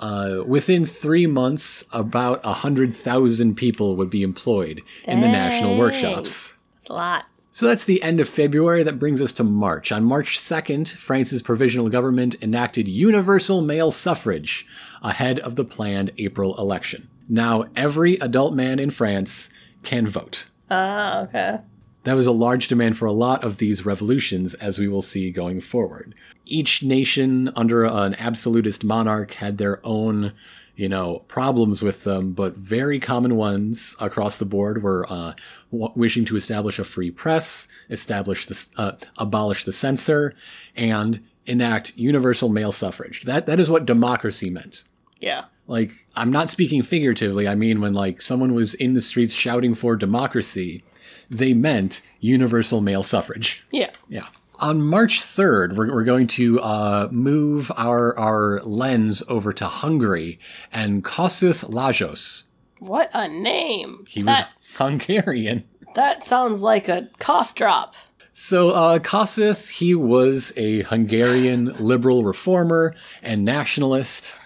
Uh, 0.00 0.42
within 0.46 0.84
three 0.84 1.26
months, 1.26 1.84
about 1.92 2.44
100,000 2.44 3.54
people 3.54 3.96
would 3.96 4.10
be 4.10 4.22
employed 4.22 4.82
in 5.04 5.20
the 5.20 5.28
national 5.28 5.78
workshops. 5.78 6.54
It's 6.78 6.88
a 6.88 6.92
lot. 6.92 7.24
So 7.52 7.66
that's 7.68 7.84
the 7.84 8.02
end 8.02 8.18
of 8.18 8.28
February. 8.28 8.82
That 8.82 8.98
brings 8.98 9.22
us 9.22 9.32
to 9.34 9.44
March. 9.44 9.92
On 9.92 10.04
March 10.04 10.38
2nd, 10.40 10.88
France's 10.96 11.40
provisional 11.42 11.88
government 11.88 12.34
enacted 12.42 12.88
universal 12.88 13.62
male 13.62 13.92
suffrage 13.92 14.66
ahead 15.02 15.38
of 15.38 15.54
the 15.54 15.64
planned 15.64 16.10
April 16.18 16.56
election. 16.58 17.08
Now, 17.28 17.66
every 17.76 18.16
adult 18.16 18.54
man 18.54 18.80
in 18.80 18.90
France 18.90 19.50
can 19.84 20.08
vote. 20.08 20.46
Ah, 20.68 21.20
okay. 21.22 21.58
That 22.04 22.16
was 22.16 22.26
a 22.26 22.32
large 22.32 22.68
demand 22.68 22.96
for 22.98 23.06
a 23.06 23.12
lot 23.12 23.42
of 23.42 23.56
these 23.56 23.84
revolutions, 23.86 24.54
as 24.54 24.78
we 24.78 24.88
will 24.88 25.02
see 25.02 25.30
going 25.30 25.60
forward. 25.60 26.14
Each 26.44 26.82
nation 26.82 27.50
under 27.56 27.84
an 27.84 28.14
absolutist 28.16 28.84
monarch 28.84 29.32
had 29.32 29.56
their 29.56 29.80
own, 29.84 30.32
you 30.76 30.88
know, 30.88 31.20
problems 31.28 31.82
with 31.82 32.04
them, 32.04 32.32
but 32.32 32.56
very 32.56 33.00
common 33.00 33.36
ones 33.36 33.96
across 34.00 34.38
the 34.38 34.44
board 34.44 34.82
were 34.82 35.06
uh, 35.08 35.32
w- 35.72 35.92
wishing 35.96 36.26
to 36.26 36.36
establish 36.36 36.78
a 36.78 36.84
free 36.84 37.10
press, 37.10 37.66
establish 37.88 38.46
the, 38.46 38.68
uh, 38.76 38.92
abolish 39.16 39.64
the 39.64 39.72
censor, 39.72 40.34
and 40.76 41.20
enact 41.46 41.96
universal 41.96 42.50
male 42.50 42.72
suffrage. 42.72 43.22
That 43.22 43.46
that 43.46 43.60
is 43.60 43.70
what 43.70 43.86
democracy 43.86 44.50
meant. 44.50 44.84
Yeah. 45.20 45.44
Like, 45.66 45.92
I'm 46.14 46.30
not 46.30 46.50
speaking 46.50 46.82
figuratively. 46.82 47.48
I 47.48 47.54
mean, 47.54 47.80
when 47.80 47.94
like 47.94 48.20
someone 48.20 48.52
was 48.52 48.74
in 48.74 48.92
the 48.92 49.00
streets 49.00 49.32
shouting 49.32 49.74
for 49.74 49.96
democracy, 49.96 50.82
they 51.30 51.54
meant 51.54 52.02
universal 52.20 52.80
male 52.80 53.02
suffrage. 53.02 53.64
Yeah. 53.72 53.90
Yeah. 54.08 54.26
On 54.60 54.80
March 54.80 55.20
3rd, 55.20 55.74
we're, 55.76 55.92
we're 55.92 56.04
going 56.04 56.26
to 56.28 56.60
uh, 56.60 57.08
move 57.10 57.72
our, 57.76 58.16
our 58.18 58.60
lens 58.62 59.22
over 59.28 59.52
to 59.52 59.66
Hungary 59.66 60.38
and 60.72 61.02
Kossuth 61.04 61.68
Lajos. 61.68 62.44
What 62.78 63.10
a 63.12 63.28
name. 63.28 64.04
He 64.08 64.22
was 64.22 64.40
Hungarian. 64.76 65.64
that 65.96 66.24
sounds 66.24 66.62
like 66.62 66.88
a 66.88 67.08
cough 67.18 67.54
drop. 67.54 67.94
So, 68.32 68.70
uh, 68.70 68.98
Kossuth, 68.98 69.68
he 69.70 69.94
was 69.94 70.52
a 70.56 70.82
Hungarian 70.82 71.74
liberal 71.78 72.24
reformer 72.24 72.94
and 73.22 73.44
nationalist. 73.44 74.38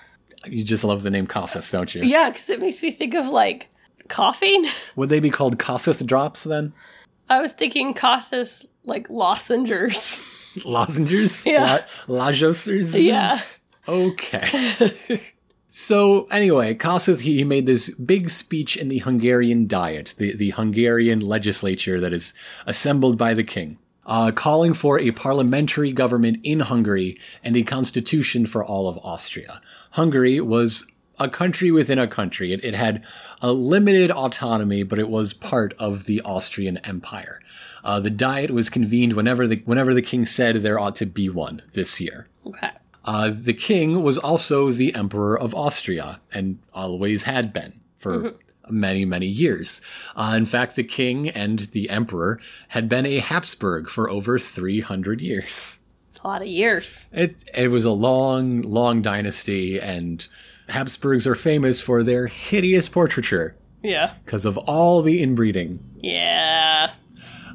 You 0.46 0.62
just 0.64 0.84
love 0.84 1.02
the 1.02 1.10
name 1.10 1.26
Kossuth, 1.26 1.70
don't 1.70 1.94
you? 1.94 2.02
Yeah, 2.02 2.30
because 2.30 2.48
it 2.48 2.60
makes 2.60 2.80
me 2.82 2.90
think 2.90 3.14
of 3.14 3.26
like 3.26 3.68
coughing. 4.08 4.66
Would 4.96 5.08
they 5.08 5.20
be 5.20 5.30
called 5.30 5.58
Kossuth 5.58 6.04
drops 6.06 6.44
then? 6.44 6.72
I 7.28 7.40
was 7.40 7.52
thinking 7.52 7.94
Cothus 7.94 8.66
like 8.84 9.08
lozengers. 9.08 10.24
Lozengers? 10.64 11.46
Yeah. 11.50 11.84
La- 12.06 12.26
Lajosers? 12.30 13.00
Yeah. 13.00 13.38
Okay. 13.86 15.22
so 15.70 16.24
anyway, 16.26 16.74
Kossuth 16.74 17.20
he 17.20 17.36
he 17.36 17.44
made 17.44 17.66
this 17.66 17.90
big 17.94 18.30
speech 18.30 18.76
in 18.76 18.88
the 18.88 18.98
Hungarian 18.98 19.66
Diet, 19.66 20.14
the, 20.18 20.34
the 20.34 20.50
Hungarian 20.50 21.20
legislature 21.20 22.00
that 22.00 22.12
is 22.12 22.34
assembled 22.66 23.18
by 23.18 23.34
the 23.34 23.44
king, 23.44 23.78
uh, 24.06 24.32
calling 24.32 24.72
for 24.72 24.98
a 24.98 25.10
parliamentary 25.12 25.92
government 25.92 26.38
in 26.42 26.60
Hungary 26.60 27.20
and 27.44 27.56
a 27.56 27.62
constitution 27.62 28.46
for 28.46 28.64
all 28.64 28.88
of 28.88 28.98
Austria. 28.98 29.60
Hungary 29.92 30.40
was 30.40 30.90
a 31.18 31.28
country 31.28 31.70
within 31.70 31.98
a 31.98 32.06
country. 32.06 32.52
It, 32.52 32.64
it 32.64 32.74
had 32.74 33.02
a 33.40 33.52
limited 33.52 34.10
autonomy, 34.10 34.82
but 34.82 34.98
it 34.98 35.08
was 35.08 35.32
part 35.32 35.74
of 35.78 36.04
the 36.04 36.20
Austrian 36.22 36.78
Empire. 36.78 37.40
Uh, 37.84 38.00
the 38.00 38.10
Diet 38.10 38.50
was 38.50 38.68
convened 38.68 39.14
whenever 39.14 39.46
the 39.46 39.62
whenever 39.64 39.94
the 39.94 40.02
king 40.02 40.24
said 40.24 40.56
there 40.56 40.78
ought 40.78 40.96
to 40.96 41.06
be 41.06 41.28
one 41.28 41.62
this 41.72 42.00
year. 42.00 42.28
Okay. 42.46 42.70
Uh, 43.04 43.32
the 43.34 43.54
king 43.54 44.02
was 44.02 44.18
also 44.18 44.70
the 44.70 44.94
emperor 44.94 45.38
of 45.38 45.54
Austria 45.54 46.20
and 46.32 46.58
always 46.74 47.22
had 47.22 47.52
been 47.52 47.80
for 47.96 48.34
many, 48.70 49.04
many 49.04 49.26
years. 49.26 49.80
Uh, 50.14 50.34
in 50.36 50.44
fact, 50.44 50.76
the 50.76 50.84
king 50.84 51.28
and 51.28 51.60
the 51.70 51.88
emperor 51.90 52.40
had 52.68 52.88
been 52.88 53.06
a 53.06 53.20
Habsburg 53.20 53.88
for 53.88 54.10
over 54.10 54.38
300 54.38 55.20
years. 55.20 55.78
It's 56.10 56.20
a 56.22 56.26
lot 56.26 56.42
of 56.42 56.48
years. 56.48 57.06
It, 57.12 57.44
it 57.54 57.68
was 57.68 57.84
a 57.84 57.92
long, 57.92 58.62
long 58.62 59.02
dynasty, 59.02 59.80
and 59.80 60.26
Habsburgs 60.68 61.26
are 61.26 61.34
famous 61.34 61.80
for 61.80 62.02
their 62.02 62.26
hideous 62.26 62.88
portraiture 62.88 63.56
Yeah. 63.82 64.14
because 64.24 64.44
of 64.44 64.56
all 64.58 65.02
the 65.02 65.22
inbreeding. 65.22 65.80
Yeah. 66.02 66.92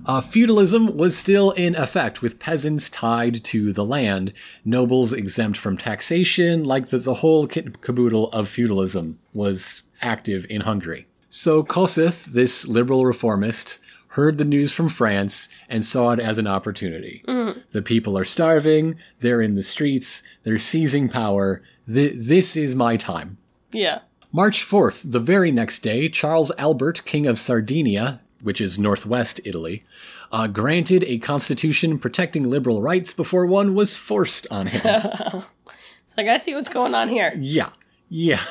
Uh, 0.06 0.20
feudalism 0.20 0.98
was 0.98 1.16
still 1.16 1.52
in 1.52 1.76
effect, 1.76 2.22
with 2.22 2.38
peasants 2.40 2.90
tied 2.90 3.42
to 3.46 3.72
the 3.72 3.86
land, 3.86 4.34
nobles 4.66 5.14
exempt 5.14 5.58
from 5.58 5.78
taxation, 5.78 6.64
like 6.64 6.90
the, 6.90 6.98
the 6.98 7.14
whole 7.16 7.48
kit 7.48 7.80
caboodle 7.82 8.30
of 8.32 8.50
feudalism 8.50 9.18
was 9.34 9.84
active 10.02 10.46
in 10.50 10.62
Hungary. 10.62 11.08
So 11.30 11.64
Kossuth, 11.64 12.26
this 12.26 12.68
liberal 12.68 13.06
reformist, 13.06 13.80
heard 14.10 14.38
the 14.38 14.46
news 14.46 14.72
from 14.74 14.90
France 14.90 15.48
and 15.70 15.84
saw 15.86 16.12
it 16.12 16.20
as 16.20 16.38
an 16.38 16.46
opportunity. 16.48 17.24
The 17.72 17.82
people 17.82 18.16
are 18.18 18.26
starving, 18.26 18.96
they're 19.22 19.42
in 19.42 19.56
the 19.56 19.64
streets, 19.64 20.22
they're 20.44 20.60
seizing 20.60 21.08
power. 21.10 21.64
Th- 21.88 22.14
this 22.16 22.56
is 22.56 22.76
my 22.76 22.98
time. 22.98 23.38
Yeah. 23.72 24.00
March 24.32 24.64
4th, 24.64 25.12
the 25.12 25.20
very 25.20 25.52
next 25.52 25.80
day, 25.80 26.10
Charles 26.10 26.52
Albert, 26.58 27.04
King 27.06 27.28
of 27.28 27.38
Sardinia, 27.38 28.22
which 28.42 28.60
is 28.60 28.80
northwest 28.80 29.40
Italy, 29.46 29.84
uh, 30.32 30.48
granted 30.48 31.04
a 31.04 31.20
constitution 31.20 32.00
protecting 32.00 32.44
liberal 32.44 32.82
rights 32.82 33.14
before 33.14 33.46
one 33.46 33.74
was 33.76 33.96
forced 33.98 34.48
on 34.50 34.68
him. 34.68 35.44
It's 36.06 36.18
like 36.18 36.28
I 36.28 36.38
see 36.38 36.54
what's 36.54 36.70
going 36.70 36.94
on 36.94 37.10
here. 37.10 37.34
yeah, 37.40 37.70
yeah. 38.08 38.42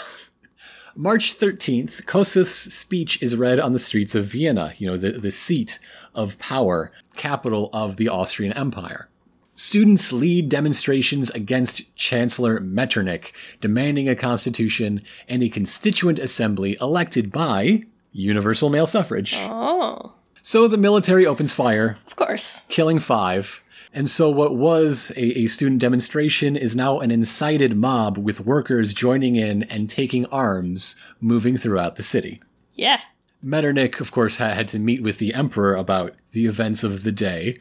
March 0.97 1.39
13th, 1.39 2.05
Kossuth's 2.07 2.75
speech 2.75 3.23
is 3.23 3.37
read 3.37 3.61
on 3.61 3.73
the 3.73 3.79
streets 3.79 4.17
of 4.17 4.25
Vienna, 4.27 4.75
you 4.79 4.89
know, 4.89 4.97
the, 4.97 5.13
the 5.13 5.31
seat 5.31 5.79
of 6.13 6.37
power, 6.41 6.91
capital 7.15 7.71
of 7.73 7.99
the 7.99 8.09
Austrian 8.09 8.53
Empire. 8.55 9.09
Students 9.55 10.13
lead 10.13 10.49
demonstrations 10.49 11.31
against 11.31 11.95
Chancellor 11.95 12.59
Metternich, 12.61 13.33
demanding 13.61 14.09
a 14.09 14.17
constitution 14.17 15.03
and 15.29 15.43
a 15.43 15.49
constituent 15.49 16.19
assembly 16.19 16.77
elected 16.81 17.31
by 17.31 17.83
universal 18.13 18.71
male 18.71 18.87
suffrage. 18.87 19.35
Oh. 19.37 20.13
So 20.43 20.67
the 20.67 20.79
military 20.79 21.27
opens 21.27 21.53
fire, 21.53 21.99
Of 22.07 22.17
course. 22.17 22.63
killing 22.69 22.99
five. 22.99 23.63
And 23.95 24.09
so 24.09 24.31
what 24.31 24.57
was 24.57 25.13
a, 25.17 25.41
a 25.41 25.47
student 25.47 25.81
demonstration 25.81 26.57
is 26.57 26.75
now 26.75 26.99
an 27.01 27.11
incited 27.11 27.77
mob 27.77 28.17
with 28.17 28.41
workers 28.41 28.95
joining 28.95 29.37
in 29.37 29.65
and 29.65 29.89
taking 29.89 30.25
arms, 30.27 30.97
moving 31.21 31.59
throughout 31.59 31.97
the 31.97 32.03
city. 32.03 32.41
Yeah. 32.75 33.01
Metternich, 33.43 34.01
of 34.01 34.11
course, 34.11 34.37
had 34.39 34.67
to 34.69 34.79
meet 34.79 35.03
with 35.03 35.19
the 35.19 35.35
emperor 35.35 35.75
about 35.75 36.15
the 36.33 36.47
events 36.47 36.83
of 36.83 37.03
the 37.03 37.13
day. 37.13 37.61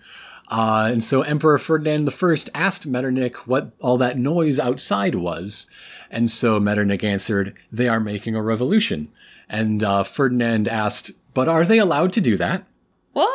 Uh, 0.51 0.89
and 0.91 1.01
so 1.01 1.21
Emperor 1.21 1.57
Ferdinand 1.57 2.09
I 2.09 2.35
asked 2.53 2.85
Metternich 2.85 3.47
what 3.47 3.71
all 3.79 3.97
that 3.97 4.19
noise 4.19 4.59
outside 4.59 5.15
was. 5.15 5.65
And 6.11 6.29
so 6.29 6.59
Metternich 6.59 7.05
answered, 7.05 7.57
They 7.71 7.87
are 7.87 8.01
making 8.01 8.35
a 8.35 8.43
revolution. 8.43 9.07
And 9.47 9.81
uh, 9.81 10.03
Ferdinand 10.03 10.67
asked, 10.67 11.11
But 11.33 11.47
are 11.47 11.63
they 11.63 11.79
allowed 11.79 12.11
to 12.13 12.21
do 12.21 12.35
that? 12.35 12.65
What? 13.13 13.31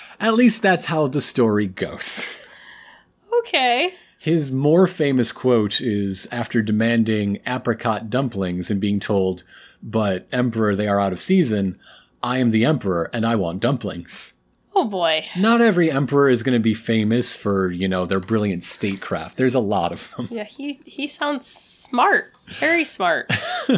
At 0.20 0.34
least 0.34 0.60
that's 0.60 0.84
how 0.86 1.06
the 1.06 1.22
story 1.22 1.66
goes. 1.66 2.26
okay. 3.38 3.94
His 4.18 4.52
more 4.52 4.86
famous 4.86 5.32
quote 5.32 5.80
is 5.80 6.28
after 6.30 6.60
demanding 6.60 7.40
apricot 7.46 8.10
dumplings 8.10 8.70
and 8.70 8.78
being 8.78 9.00
told, 9.00 9.42
But, 9.82 10.26
Emperor, 10.30 10.76
they 10.76 10.86
are 10.86 11.00
out 11.00 11.14
of 11.14 11.22
season. 11.22 11.78
I 12.22 12.38
am 12.38 12.50
the 12.50 12.66
Emperor 12.66 13.08
and 13.14 13.24
I 13.24 13.36
want 13.36 13.60
dumplings. 13.60 14.33
Oh 14.76 14.84
boy. 14.84 15.26
Not 15.36 15.60
every 15.60 15.90
emperor 15.90 16.28
is 16.28 16.42
going 16.42 16.54
to 16.54 16.62
be 16.62 16.74
famous 16.74 17.36
for, 17.36 17.70
you 17.70 17.86
know, 17.88 18.06
their 18.06 18.20
brilliant 18.20 18.64
statecraft. 18.64 19.36
There's 19.36 19.54
a 19.54 19.60
lot 19.60 19.92
of 19.92 20.14
them. 20.16 20.28
Yeah, 20.30 20.44
he 20.44 20.80
he 20.84 21.06
sounds 21.06 21.46
smart. 21.46 22.32
Very 22.58 22.84
smart. 22.84 23.30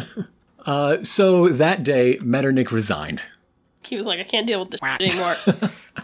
Uh, 0.67 1.01
so 1.01 1.47
that 1.47 1.81
day, 1.81 2.19
Metternich 2.21 2.73
resigned. 2.73 3.23
He 3.85 3.95
was 3.95 4.05
like, 4.05 4.19
I 4.19 4.23
can't 4.23 4.45
deal 4.45 4.59
with 4.59 4.71
this 4.71 4.81
anymore. 4.83 5.35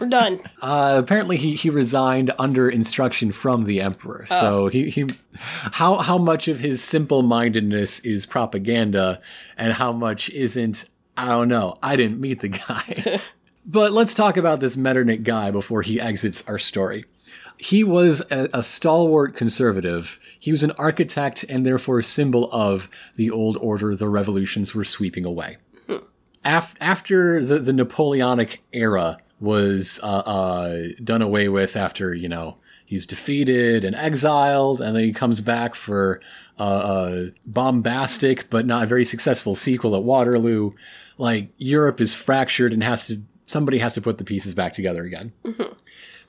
We're 0.00 0.06
done. 0.08 0.40
Uh, 0.62 0.96
apparently, 0.98 1.36
he, 1.36 1.54
he 1.54 1.68
resigned 1.68 2.32
under 2.38 2.70
instruction 2.70 3.30
from 3.30 3.64
the 3.64 3.82
emperor. 3.82 4.24
So 4.30 4.68
he, 4.68 4.88
he 4.88 5.04
how 5.36 5.98
how 5.98 6.16
much 6.16 6.48
of 6.48 6.60
his 6.60 6.82
simple 6.82 7.20
mindedness 7.22 8.00
is 8.00 8.24
propaganda, 8.24 9.20
and 9.58 9.74
how 9.74 9.92
much 9.92 10.30
isn't? 10.30 10.86
I 11.18 11.28
don't 11.28 11.48
know. 11.48 11.76
I 11.82 11.96
didn't 11.96 12.18
meet 12.18 12.40
the 12.40 12.48
guy. 12.48 13.20
but 13.64 13.92
let's 13.92 14.14
talk 14.14 14.36
about 14.36 14.60
this 14.60 14.76
Metternich 14.76 15.22
guy 15.22 15.50
before 15.50 15.82
he 15.82 16.00
exits 16.00 16.42
our 16.46 16.58
story. 16.58 17.04
He 17.56 17.84
was 17.84 18.20
a, 18.30 18.48
a 18.52 18.62
stalwart 18.62 19.36
conservative. 19.36 20.18
He 20.38 20.50
was 20.50 20.62
an 20.62 20.72
architect 20.72 21.44
and 21.48 21.64
therefore 21.64 21.98
a 21.98 22.02
symbol 22.02 22.50
of 22.52 22.90
the 23.16 23.30
old 23.30 23.56
order 23.58 23.94
the 23.94 24.08
revolutions 24.08 24.74
were 24.74 24.84
sweeping 24.84 25.24
away. 25.24 25.58
Af- 26.44 26.74
after 26.80 27.42
the, 27.42 27.58
the 27.58 27.72
Napoleonic 27.72 28.62
era 28.72 29.18
was 29.40 30.00
uh, 30.02 30.06
uh, 30.06 30.82
done 31.02 31.22
away 31.22 31.48
with, 31.48 31.76
after, 31.76 32.14
you 32.14 32.28
know, 32.28 32.56
he's 32.84 33.06
defeated 33.06 33.84
and 33.84 33.96
exiled, 33.96 34.80
and 34.80 34.94
then 34.94 35.04
he 35.04 35.12
comes 35.12 35.40
back 35.40 35.74
for 35.74 36.20
uh, 36.58 36.82
a 36.84 37.32
bombastic 37.46 38.50
but 38.50 38.66
not 38.66 38.88
very 38.88 39.04
successful 39.04 39.54
sequel 39.54 39.96
at 39.96 40.02
Waterloo. 40.02 40.72
Like, 41.16 41.48
Europe 41.56 42.00
is 42.00 42.14
fractured 42.14 42.72
and 42.72 42.82
has 42.82 43.06
to, 43.06 43.22
somebody 43.54 43.78
has 43.78 43.94
to 43.94 44.02
put 44.02 44.18
the 44.18 44.24
pieces 44.24 44.52
back 44.52 44.72
together 44.74 45.04
again. 45.04 45.32
Mm-hmm. 45.44 45.72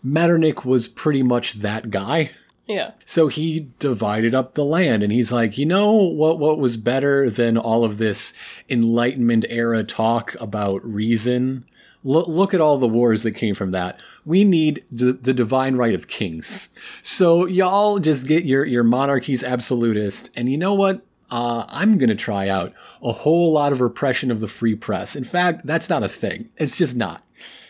Metternich 0.03 0.63
was 0.63 0.87
pretty 0.87 1.23
much 1.23 1.55
that 1.55 1.89
guy. 1.89 2.29
Yeah. 2.67 2.91
So 3.03 3.27
he 3.27 3.71
divided 3.79 4.35
up 4.35 4.53
the 4.53 4.63
land 4.63 5.01
and 5.01 5.11
he's 5.11 5.31
like, 5.31 5.57
you 5.57 5.65
know 5.65 5.91
what 5.91 6.39
what 6.39 6.59
was 6.59 6.77
better 6.77 7.29
than 7.29 7.57
all 7.57 7.83
of 7.83 7.97
this 7.97 8.33
enlightenment 8.69 9.45
era 9.49 9.83
talk 9.83 10.35
about 10.39 10.85
reason? 10.85 11.65
Look, 12.03 12.27
look 12.27 12.53
at 12.53 12.61
all 12.61 12.77
the 12.77 12.87
wars 12.87 13.23
that 13.23 13.31
came 13.31 13.55
from 13.55 13.71
that. 13.71 13.99
We 14.25 14.43
need 14.43 14.85
the, 14.91 15.13
the 15.13 15.33
divine 15.33 15.75
right 15.75 15.95
of 15.95 16.07
kings. 16.07 16.69
So 17.01 17.47
y'all 17.47 17.97
just 17.97 18.27
get 18.27 18.45
your, 18.45 18.63
your 18.63 18.83
monarchies 18.83 19.43
absolutist. 19.43 20.29
And 20.35 20.47
you 20.47 20.57
know 20.57 20.75
what? 20.75 21.03
Uh, 21.35 21.65
I'm 21.67 21.97
going 21.97 22.07
to 22.07 22.15
try 22.15 22.47
out 22.47 22.71
a 23.03 23.11
whole 23.11 23.51
lot 23.51 23.73
of 23.73 23.81
repression 23.81 24.31
of 24.31 24.39
the 24.39 24.47
free 24.47 24.73
press. 24.73 25.17
In 25.17 25.25
fact, 25.25 25.65
that's 25.65 25.89
not 25.89 26.01
a 26.01 26.07
thing. 26.07 26.49
It's 26.55 26.77
just 26.77 26.95
not. 26.95 27.25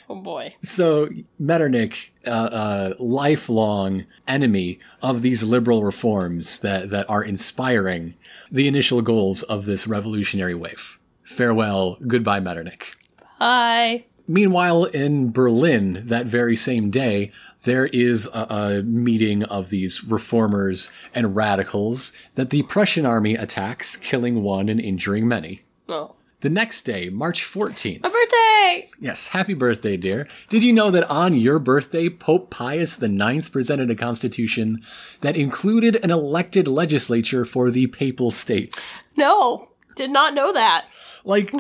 Oh 0.08 0.22
boy. 0.22 0.54
So 0.62 1.10
Metternich, 1.40 2.14
uh, 2.28 2.30
uh, 2.30 2.94
lifelong 3.00 4.06
enemy 4.28 4.78
of 5.02 5.24
these 5.24 5.42
liberal 5.42 5.84
reforms 5.84 6.60
that, 6.60 6.92
that 6.92 7.10
are 7.10 7.24
inspiring 7.24 8.14
the 8.52 8.68
initial 8.68 9.02
goals 9.02 9.42
of 9.42 9.66
this 9.66 9.88
revolutionary 9.88 10.54
wave. 10.54 11.00
Farewell, 11.24 11.98
goodbye, 12.06 12.42
Metternich. 12.42 12.94
Bye. 13.40 14.06
Meanwhile, 14.28 14.86
in 14.86 15.32
Berlin, 15.32 16.04
that 16.06 16.28
very 16.28 16.56
same 16.56 16.92
day, 16.92 17.32
there 17.66 17.88
is 17.88 18.28
a, 18.34 18.48
a 18.50 18.84
meeting 18.84 19.44
of 19.44 19.70
these 19.70 20.04
reformers 20.04 20.92
and 21.14 21.36
radicals 21.36 22.14
that 22.36 22.50
the 22.50 22.64
Prussian 22.64 23.06
army 23.06 23.36
attacks, 23.36 23.98
killing 23.98 24.42
one 24.42 24.70
and 24.70 24.80
injuring 24.80 25.28
many. 25.28 25.62
Oh. 25.90 26.16
The 26.42 26.50
next 26.50 26.84
day, 26.84 27.10
March 27.10 27.44
14th. 27.44 28.04
My 28.04 28.10
birthday! 28.10 28.90
Yes, 29.00 29.30
happy 29.30 29.54
birthday, 29.54 29.98
dear. 29.98 30.28
Did 30.50 30.64
you 30.64 30.74
know 30.74 30.92
that 30.92 31.10
on 31.10 31.34
your 31.34 31.60
birthday, 31.60 32.10
Pope 32.10 32.50
Pius 32.50 33.02
IX 33.02 33.50
presented 33.50 33.90
a 33.90 33.96
constitution 33.96 34.82
that 35.22 35.36
included 35.36 35.96
an 36.04 36.12
elected 36.12 36.68
legislature 36.68 37.46
for 37.46 37.72
the 37.72 37.88
Papal 37.88 38.32
States? 38.32 39.02
No. 39.16 39.70
Did 39.96 40.12
not 40.12 40.34
know 40.34 40.54
that. 40.54 40.86
Like, 41.24 41.52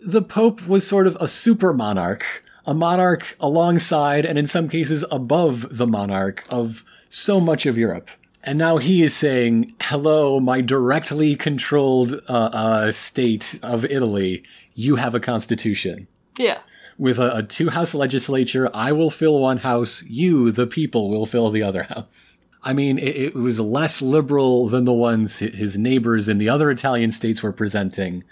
the 0.00 0.22
Pope 0.22 0.66
was 0.68 0.86
sort 0.86 1.06
of 1.06 1.16
a 1.20 1.26
super 1.26 1.72
monarch, 1.72 2.44
a 2.68 2.74
monarch 2.74 3.34
alongside, 3.40 4.24
and 4.26 4.38
in 4.38 4.46
some 4.46 4.68
cases 4.68 5.04
above 5.10 5.78
the 5.78 5.86
monarch 5.86 6.44
of 6.50 6.84
so 7.08 7.40
much 7.40 7.64
of 7.66 7.78
Europe. 7.78 8.10
And 8.44 8.58
now 8.58 8.76
he 8.76 9.02
is 9.02 9.16
saying, 9.16 9.74
hello, 9.80 10.38
my 10.38 10.60
directly 10.60 11.34
controlled 11.34 12.20
uh, 12.28 12.50
uh, 12.52 12.92
state 12.92 13.58
of 13.62 13.84
Italy, 13.86 14.44
you 14.74 14.96
have 14.96 15.14
a 15.14 15.20
constitution 15.20 16.06
Yeah. 16.38 16.58
with 16.98 17.18
a, 17.18 17.36
a 17.38 17.42
two 17.42 17.70
house 17.70 17.94
legislature. 17.94 18.70
I 18.74 18.92
will 18.92 19.10
fill 19.10 19.40
one 19.40 19.58
house. 19.58 20.02
You, 20.04 20.52
the 20.52 20.66
people, 20.66 21.10
will 21.10 21.26
fill 21.26 21.50
the 21.50 21.62
other 21.62 21.84
house. 21.84 22.38
I 22.62 22.72
mean, 22.74 22.98
it, 22.98 23.16
it 23.16 23.34
was 23.34 23.58
less 23.60 24.02
liberal 24.02 24.68
than 24.68 24.84
the 24.84 24.92
ones 24.92 25.38
his 25.38 25.78
neighbors 25.78 26.28
in 26.28 26.38
the 26.38 26.48
other 26.50 26.70
Italian 26.70 27.12
states 27.12 27.42
were 27.42 27.52
presenting, 27.52 28.24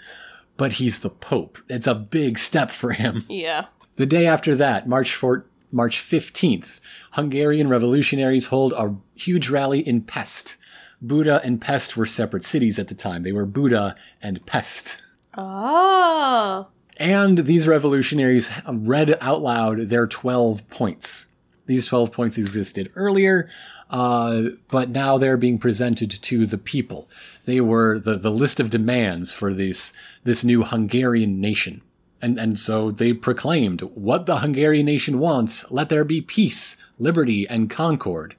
but 0.57 0.73
he's 0.73 0.99
the 0.99 1.09
Pope. 1.09 1.57
It's 1.69 1.87
a 1.87 1.95
big 1.95 2.37
step 2.37 2.69
for 2.71 2.91
him. 2.91 3.25
Yeah. 3.29 3.65
The 3.97 4.05
day 4.05 4.27
after 4.27 4.55
that, 4.55 4.87
March 4.87 5.11
4th, 5.11 5.43
March 5.71 5.99
15th, 5.99 6.79
Hungarian 7.11 7.67
revolutionaries 7.67 8.47
hold 8.47 8.73
a 8.73 8.95
huge 9.15 9.49
rally 9.49 9.79
in 9.79 10.01
Pest. 10.01 10.55
Buda 11.01 11.41
and 11.43 11.59
Pest 11.59 11.97
were 11.97 12.05
separate 12.05 12.45
cities 12.45 12.79
at 12.79 12.87
the 12.87 12.95
time. 12.95 13.23
They 13.23 13.31
were 13.31 13.45
Buda 13.45 13.95
and 14.21 14.45
Pest. 14.45 15.01
Oh. 15.35 16.67
And 16.97 17.39
these 17.39 17.67
revolutionaries 17.67 18.51
read 18.67 19.17
out 19.19 19.41
loud 19.41 19.89
their 19.89 20.07
12 20.07 20.67
points. 20.69 21.25
These 21.65 21.87
12 21.87 22.11
points 22.11 22.37
existed 22.37 22.91
earlier, 22.95 23.49
uh, 23.89 24.43
but 24.69 24.89
now 24.89 25.17
they're 25.17 25.37
being 25.37 25.57
presented 25.59 26.11
to 26.11 26.45
the 26.45 26.57
people. 26.57 27.09
They 27.45 27.61
were 27.61 27.99
the, 27.99 28.15
the 28.15 28.31
list 28.31 28.59
of 28.59 28.69
demands 28.69 29.33
for 29.33 29.53
this, 29.53 29.91
this 30.23 30.43
new 30.43 30.63
Hungarian 30.63 31.41
nation. 31.41 31.81
And, 32.21 32.39
and 32.39 32.59
so 32.59 32.89
they 32.91 33.13
proclaimed, 33.13 33.81
What 33.81 34.25
the 34.25 34.37
Hungarian 34.37 34.85
nation 34.85 35.19
wants, 35.19 35.69
let 35.71 35.89
there 35.89 36.03
be 36.03 36.21
peace, 36.21 36.77
liberty, 36.97 37.47
and 37.47 37.69
concord. 37.69 38.35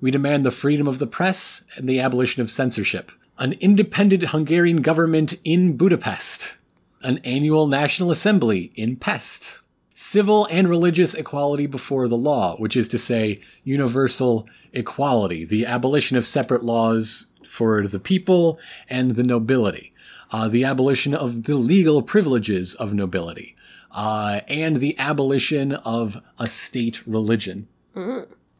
We 0.00 0.10
demand 0.10 0.44
the 0.44 0.50
freedom 0.50 0.88
of 0.88 0.98
the 0.98 1.06
press 1.06 1.62
and 1.76 1.88
the 1.88 2.00
abolition 2.00 2.42
of 2.42 2.50
censorship. 2.50 3.12
An 3.38 3.52
independent 3.54 4.24
Hungarian 4.24 4.82
government 4.82 5.38
in 5.44 5.76
Budapest. 5.76 6.58
An 7.02 7.18
annual 7.18 7.66
National 7.66 8.10
Assembly 8.10 8.72
in 8.74 8.96
Pest. 8.96 9.60
Civil 9.94 10.46
and 10.46 10.68
religious 10.68 11.14
equality 11.14 11.66
before 11.66 12.08
the 12.08 12.16
law, 12.16 12.56
which 12.56 12.76
is 12.76 12.88
to 12.88 12.98
say, 12.98 13.40
universal 13.62 14.48
equality, 14.72 15.44
the 15.44 15.64
abolition 15.64 16.16
of 16.16 16.26
separate 16.26 16.64
laws 16.64 17.26
for 17.52 17.86
the 17.86 18.00
people 18.00 18.58
and 18.88 19.14
the 19.14 19.22
nobility, 19.22 19.91
uh, 20.32 20.48
the 20.48 20.64
abolition 20.64 21.14
of 21.14 21.44
the 21.44 21.56
legal 21.56 22.02
privileges 22.02 22.74
of 22.74 22.92
nobility, 22.94 23.54
uh, 23.92 24.40
and 24.48 24.78
the 24.78 24.98
abolition 24.98 25.72
of 25.72 26.20
a 26.38 26.46
state 26.46 27.06
religion. 27.06 27.68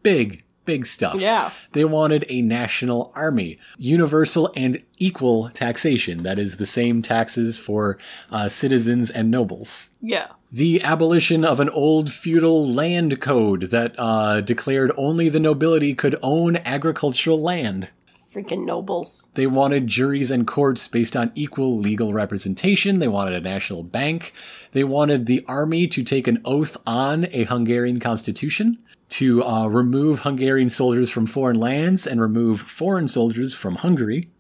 Big, 0.03 0.45
big 0.65 0.87
stuff. 0.87 1.15
Yeah. 1.15 1.51
They 1.73 1.85
wanted 1.85 2.25
a 2.29 2.43
national 2.43 3.13
army, 3.15 3.59
universal 3.79 4.53
and 4.55 4.83
equal 4.99 5.49
taxation. 5.51 6.23
That 6.23 6.39
is 6.39 6.57
the 6.57 6.67
same 6.67 7.03
taxes 7.03 7.57
for 7.57 7.99
uh, 8.31 8.49
citizens 8.49 9.11
and 9.11 9.31
nobles. 9.31 9.91
Yeah. 10.01 10.29
The 10.51 10.83
abolition 10.83 11.45
of 11.45 11.61
an 11.61 11.71
old 11.71 12.13
feudal 12.13 12.67
land 12.67 13.21
code 13.21 13.71
that 13.71 13.95
uh, 13.97 14.43
declared 14.43 14.93
only 14.97 15.31
the 15.31 15.41
nobility 15.41 15.95
could 15.95 16.17
own 16.23 16.57
agricultural 16.59 17.41
land. 17.41 17.89
Freaking 18.33 18.64
nobles. 18.64 19.29
They 19.35 19.47
wanted 19.47 19.88
juries 19.88 20.31
and 20.31 20.47
courts 20.47 20.88
based 20.88 21.14
on 21.16 21.33
equal 21.35 21.77
legal 21.79 22.14
representation. 22.14 22.99
They 22.99 23.09
wanted 23.09 23.35
a 23.35 23.40
national 23.40 23.83
bank. 23.83 24.33
They 24.71 24.85
wanted 24.85 25.27
the 25.27 25.45
army 25.47 25.87
to 25.88 26.03
take 26.03 26.27
an 26.27 26.40
oath 26.45 26.79
on 26.87 27.27
a 27.33 27.45
Hungarian 27.45 28.01
constitution, 28.01 28.83
to 29.11 29.45
uh, 29.45 29.66
remove 29.66 30.21
Hungarian 30.21 30.71
soldiers 30.71 31.11
from 31.11 31.27
foreign 31.27 31.61
lands 31.61 32.07
and 32.07 32.23
remove 32.23 32.62
foreign 32.62 33.07
soldiers 33.07 33.55
from 33.55 33.75
Hungary. 33.77 34.31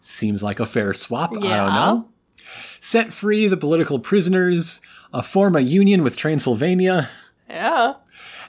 Seems 0.00 0.42
like 0.42 0.58
a 0.58 0.66
fair 0.66 0.94
swap. 0.94 1.32
I 1.32 1.56
don't 1.56 1.74
know. 1.74 2.08
Set 2.80 3.12
free 3.12 3.46
the 3.46 3.56
political 3.56 3.98
prisoners, 3.98 4.80
uh, 5.12 5.22
form 5.22 5.54
a 5.54 5.60
union 5.60 6.02
with 6.02 6.16
Transylvania. 6.16 7.10
Yeah. 7.48 7.94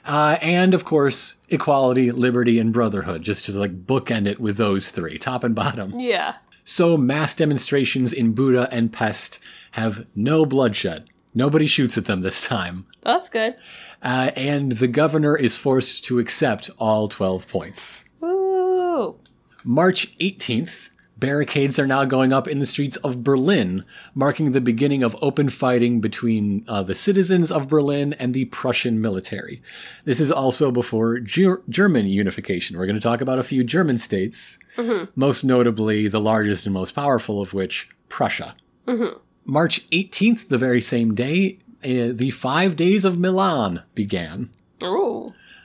Uh, 0.04 0.36
and 0.42 0.74
of 0.74 0.84
course, 0.84 1.36
equality, 1.48 2.10
liberty, 2.10 2.58
and 2.58 2.72
brotherhood. 2.72 3.22
Just 3.22 3.46
just 3.46 3.56
like 3.56 3.86
bookend 3.86 4.26
it 4.26 4.38
with 4.40 4.56
those 4.56 4.90
three, 4.90 5.18
top 5.18 5.44
and 5.44 5.54
bottom. 5.54 5.98
Yeah. 5.98 6.36
So 6.64 6.96
mass 6.96 7.34
demonstrations 7.34 8.12
in 8.12 8.32
Buda 8.32 8.68
and 8.72 8.92
Pest 8.92 9.38
have 9.72 10.06
no 10.14 10.46
bloodshed. 10.46 11.08
Nobody 11.34 11.66
shoots 11.66 11.98
at 11.98 12.06
them 12.06 12.22
this 12.22 12.46
time. 12.46 12.86
That's 13.02 13.28
good. 13.28 13.56
Uh, 14.02 14.30
and 14.36 14.72
the 14.72 14.88
governor 14.88 15.36
is 15.36 15.58
forced 15.58 16.04
to 16.04 16.18
accept 16.18 16.70
all 16.78 17.08
12 17.08 17.48
points. 17.48 18.04
Woo. 18.20 19.18
March 19.64 20.16
18th, 20.18 20.90
barricades 21.16 21.78
are 21.78 21.86
now 21.86 22.04
going 22.04 22.32
up 22.32 22.48
in 22.48 22.58
the 22.58 22.66
streets 22.66 22.96
of 22.98 23.22
Berlin, 23.24 23.84
marking 24.14 24.52
the 24.52 24.60
beginning 24.60 25.02
of 25.02 25.16
open 25.22 25.48
fighting 25.48 26.00
between 26.00 26.64
uh, 26.68 26.82
the 26.82 26.94
citizens 26.94 27.50
of 27.50 27.68
Berlin 27.68 28.12
and 28.14 28.34
the 28.34 28.46
Prussian 28.46 29.00
military. 29.00 29.62
This 30.04 30.20
is 30.20 30.30
also 30.30 30.70
before 30.70 31.18
Ger- 31.20 31.62
German 31.68 32.06
unification. 32.06 32.76
We're 32.78 32.86
going 32.86 32.94
to 32.96 33.00
talk 33.00 33.20
about 33.20 33.38
a 33.38 33.44
few 33.44 33.64
German 33.64 33.98
states, 33.98 34.58
most 35.14 35.44
notably 35.44 36.08
the 36.08 36.20
largest 36.20 36.66
and 36.66 36.74
most 36.74 36.92
powerful 36.92 37.40
of 37.40 37.54
which, 37.54 37.88
Prussia. 38.08 38.54
March 39.44 39.88
18th, 39.90 40.48
the 40.48 40.58
very 40.58 40.80
same 40.80 41.14
day, 41.14 41.58
uh, 41.84 42.10
the 42.12 42.30
Five 42.30 42.76
Days 42.76 43.04
of 43.04 43.18
Milan 43.18 43.82
began. 43.94 44.50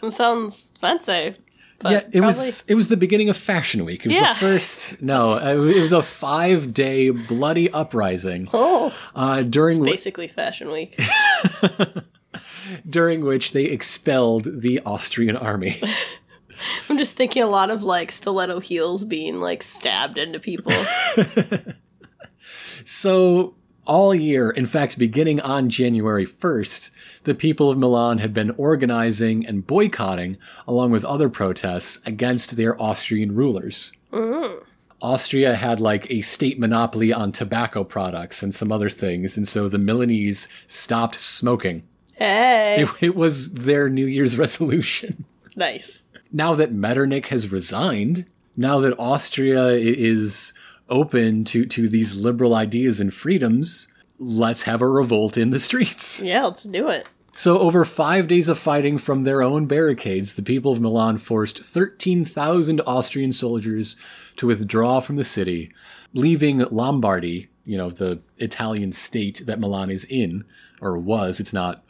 That 0.01 0.11
sounds 0.11 0.73
fancy. 0.79 1.35
But 1.81 1.91
yeah, 1.91 1.97
it 1.99 2.11
probably- 2.11 2.25
was 2.25 2.63
it 2.67 2.75
was 2.75 2.87
the 2.89 2.97
beginning 2.97 3.29
of 3.29 3.37
Fashion 3.37 3.85
Week. 3.85 4.05
It 4.05 4.09
was 4.09 4.17
Yeah. 4.17 4.33
the 4.33 4.39
first 4.39 5.01
no, 5.01 5.35
it 5.37 5.79
was 5.81 5.91
a 5.93 6.01
five 6.01 6.73
day 6.73 7.09
bloody 7.09 7.69
uprising 7.71 8.49
Oh, 8.53 8.93
uh, 9.15 9.41
during 9.43 9.79
whi- 9.79 9.91
basically 9.91 10.27
Fashion 10.27 10.71
Week. 10.71 10.99
during 12.89 13.23
which 13.25 13.53
they 13.53 13.63
expelled 13.63 14.61
the 14.61 14.79
Austrian 14.85 15.35
army. 15.37 15.81
I'm 16.89 16.97
just 16.97 17.15
thinking 17.15 17.41
a 17.41 17.47
lot 17.47 17.69
of 17.69 17.83
like 17.83 18.11
stiletto 18.11 18.59
heels 18.59 19.05
being 19.05 19.39
like 19.39 19.63
stabbed 19.63 20.17
into 20.17 20.39
people. 20.39 20.73
so 22.85 23.55
all 23.89 24.13
year, 24.13 24.51
in 24.51 24.67
fact, 24.67 24.99
beginning 24.99 25.41
on 25.41 25.67
January 25.67 26.25
1st, 26.27 26.91
the 27.23 27.33
people 27.33 27.71
of 27.71 27.77
Milan 27.77 28.19
had 28.19 28.35
been 28.35 28.51
organizing 28.51 29.45
and 29.47 29.65
boycotting, 29.65 30.37
along 30.67 30.91
with 30.91 31.03
other 31.03 31.27
protests, 31.27 31.99
against 32.05 32.55
their 32.55 32.79
Austrian 32.79 33.33
rulers. 33.33 33.91
Mm. 34.13 34.63
Austria 35.01 35.55
had 35.55 35.79
like 35.79 36.09
a 36.11 36.21
state 36.21 36.59
monopoly 36.59 37.11
on 37.11 37.31
tobacco 37.31 37.83
products 37.83 38.43
and 38.43 38.53
some 38.53 38.71
other 38.71 38.89
things, 38.89 39.35
and 39.35 39.47
so 39.47 39.67
the 39.67 39.79
Milanese 39.79 40.47
stopped 40.67 41.15
smoking. 41.15 41.81
hey, 42.13 42.83
It, 42.83 43.03
it 43.03 43.15
was 43.15 43.53
their 43.53 43.89
New 43.89 44.05
Year's 44.05 44.37
resolution. 44.37 45.25
nice. 45.55 46.05
Now 46.31 46.53
that 46.53 46.71
Metternich 46.71 47.29
has 47.29 47.51
resigned, 47.51 48.27
now 48.55 48.79
that 48.81 48.99
Austria 48.99 49.69
is 49.69 50.53
open 50.89 51.43
to, 51.45 51.65
to 51.65 51.87
these 51.89 52.15
liberal 52.15 52.53
ideas 52.55 52.99
and 52.99 53.13
freedoms, 53.13 53.87
let's 54.17 54.63
have 54.63 54.81
a 54.81 54.87
revolt 54.87 55.37
in 55.37 55.49
the 55.51 55.59
streets. 55.59 56.21
Yeah, 56.23 56.45
let's 56.45 56.63
do 56.63 56.87
it. 56.89 57.07
So, 57.35 57.59
over 57.59 57.85
five 57.85 58.27
days 58.27 58.49
of 58.49 58.59
fighting 58.59 58.97
from 58.97 59.23
their 59.23 59.41
own 59.41 59.65
barricades, 59.65 60.33
the 60.33 60.41
people 60.41 60.73
of 60.73 60.81
Milan 60.81 61.17
forced 61.17 61.63
13,000 61.63 62.81
Austrian 62.85 63.31
soldiers 63.31 63.95
to 64.35 64.47
withdraw 64.47 64.99
from 64.99 65.15
the 65.15 65.23
city, 65.23 65.71
leaving 66.13 66.57
Lombardy, 66.59 67.47
you 67.63 67.77
know, 67.77 67.91
the 67.91 68.19
Italian 68.39 68.91
state 68.91 69.43
that 69.45 69.59
Milan 69.59 69.89
is 69.89 70.03
in, 70.05 70.43
or 70.81 70.97
was, 70.97 71.39
it's 71.39 71.53
not, 71.53 71.85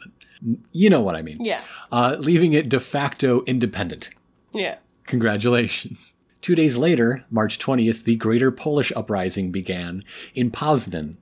you 0.70 0.88
know 0.88 1.00
what 1.00 1.16
I 1.16 1.22
mean, 1.22 1.38
Yeah. 1.44 1.62
uh, 1.90 2.16
leaving 2.20 2.52
it 2.52 2.68
de 2.68 2.78
facto 2.78 3.42
independent. 3.44 4.10
Yeah. 4.52 4.76
Congratulations. 5.06 6.14
Two 6.40 6.54
days 6.54 6.76
later, 6.76 7.24
March 7.30 7.58
20th, 7.58 8.04
the 8.04 8.16
Greater 8.16 8.50
Polish 8.50 8.92
Uprising 8.96 9.50
began 9.50 10.04
in 10.34 10.50
Poznan. 10.50 11.16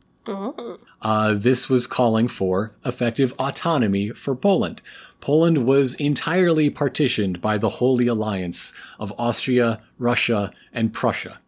Uh, 1.01 1.33
this 1.35 1.69
was 1.69 1.87
calling 1.87 2.29
for 2.29 2.73
effective 2.85 3.33
autonomy 3.39 4.11
for 4.11 4.35
Poland. 4.35 4.83
Poland 5.21 5.65
was 5.65 5.95
entirely 5.95 6.69
partitioned 6.69 7.41
by 7.41 7.57
the 7.57 7.69
Holy 7.69 8.07
Alliance 8.07 8.75
of 8.99 9.13
Austria, 9.19 9.81
Russia, 9.99 10.51
and 10.73 10.93
Prussia. 10.93 11.41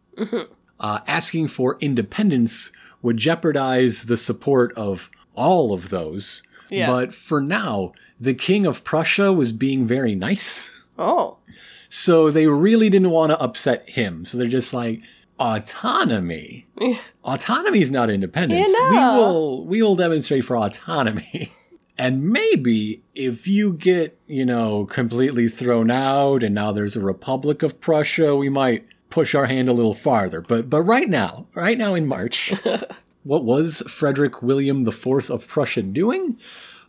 Uh, 0.79 1.01
asking 1.07 1.49
for 1.49 1.77
independence 1.81 2.73
would 3.03 3.19
jeopardize 3.19 4.07
the 4.07 4.17
support 4.17 4.73
of 4.79 5.11
all 5.35 5.75
of 5.75 5.91
those. 5.91 6.43
Yeah. 6.71 6.87
But 6.87 7.15
for 7.15 7.41
now, 7.41 7.93
the 8.19 8.35
King 8.35 8.65
of 8.65 8.85
Prussia 8.85 9.33
was 9.33 9.53
being 9.53 9.87
very 9.87 10.15
nice. 10.15 10.71
Oh. 10.99 11.39
So 11.91 12.31
they 12.31 12.47
really 12.47 12.89
didn't 12.89 13.11
want 13.11 13.31
to 13.31 13.41
upset 13.41 13.91
him. 13.91 14.25
So 14.25 14.39
they're 14.39 14.47
just 14.47 14.73
like, 14.73 15.03
autonomy. 15.39 16.67
autonomy 17.25 17.81
is 17.81 17.91
not 17.91 18.09
independence. 18.11 18.75
Yeah, 18.79 18.91
We 18.91 18.97
will 19.23 19.67
we 19.67 19.83
will 19.83 19.97
demonstrate 19.97 20.45
for 20.45 20.57
autonomy. 20.57 21.53
And 21.99 22.31
maybe 22.31 23.03
if 23.15 23.47
you 23.47 23.75
get, 23.75 24.19
you 24.27 24.47
know, 24.47 24.87
completely 24.87 25.49
thrown 25.49 25.91
out 25.91 26.43
and 26.43 26.55
now 26.55 26.73
there's 26.73 26.97
a 26.97 27.01
Republic 27.01 27.63
of 27.63 27.79
Prussia, 27.83 28.35
we 28.35 28.49
might 28.49 28.87
push 29.11 29.35
our 29.35 29.45
hand 29.45 29.69
a 29.69 29.75
little 29.75 29.93
farther. 29.93 30.41
But 30.41 30.71
but 30.71 30.81
right 30.81 31.11
now, 31.11 31.47
right 31.55 31.77
now 31.77 31.95
in 31.95 32.07
March, 32.07 32.55
what 33.23 33.45
was 33.45 33.83
Frederick 33.87 34.41
William 34.41 34.89
IV 34.89 35.31
of 35.31 35.47
Prussia 35.47 35.83
doing? 35.83 36.39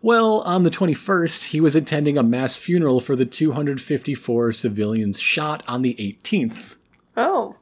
Well, 0.01 0.41
on 0.41 0.63
the 0.63 0.71
21st, 0.71 1.49
he 1.49 1.61
was 1.61 1.75
attending 1.75 2.17
a 2.17 2.23
mass 2.23 2.57
funeral 2.57 2.99
for 2.99 3.15
the 3.15 3.25
254 3.25 4.51
civilians 4.51 5.19
shot 5.19 5.63
on 5.67 5.83
the 5.83 5.93
18th. 5.95 6.75
Oh. 7.15 7.55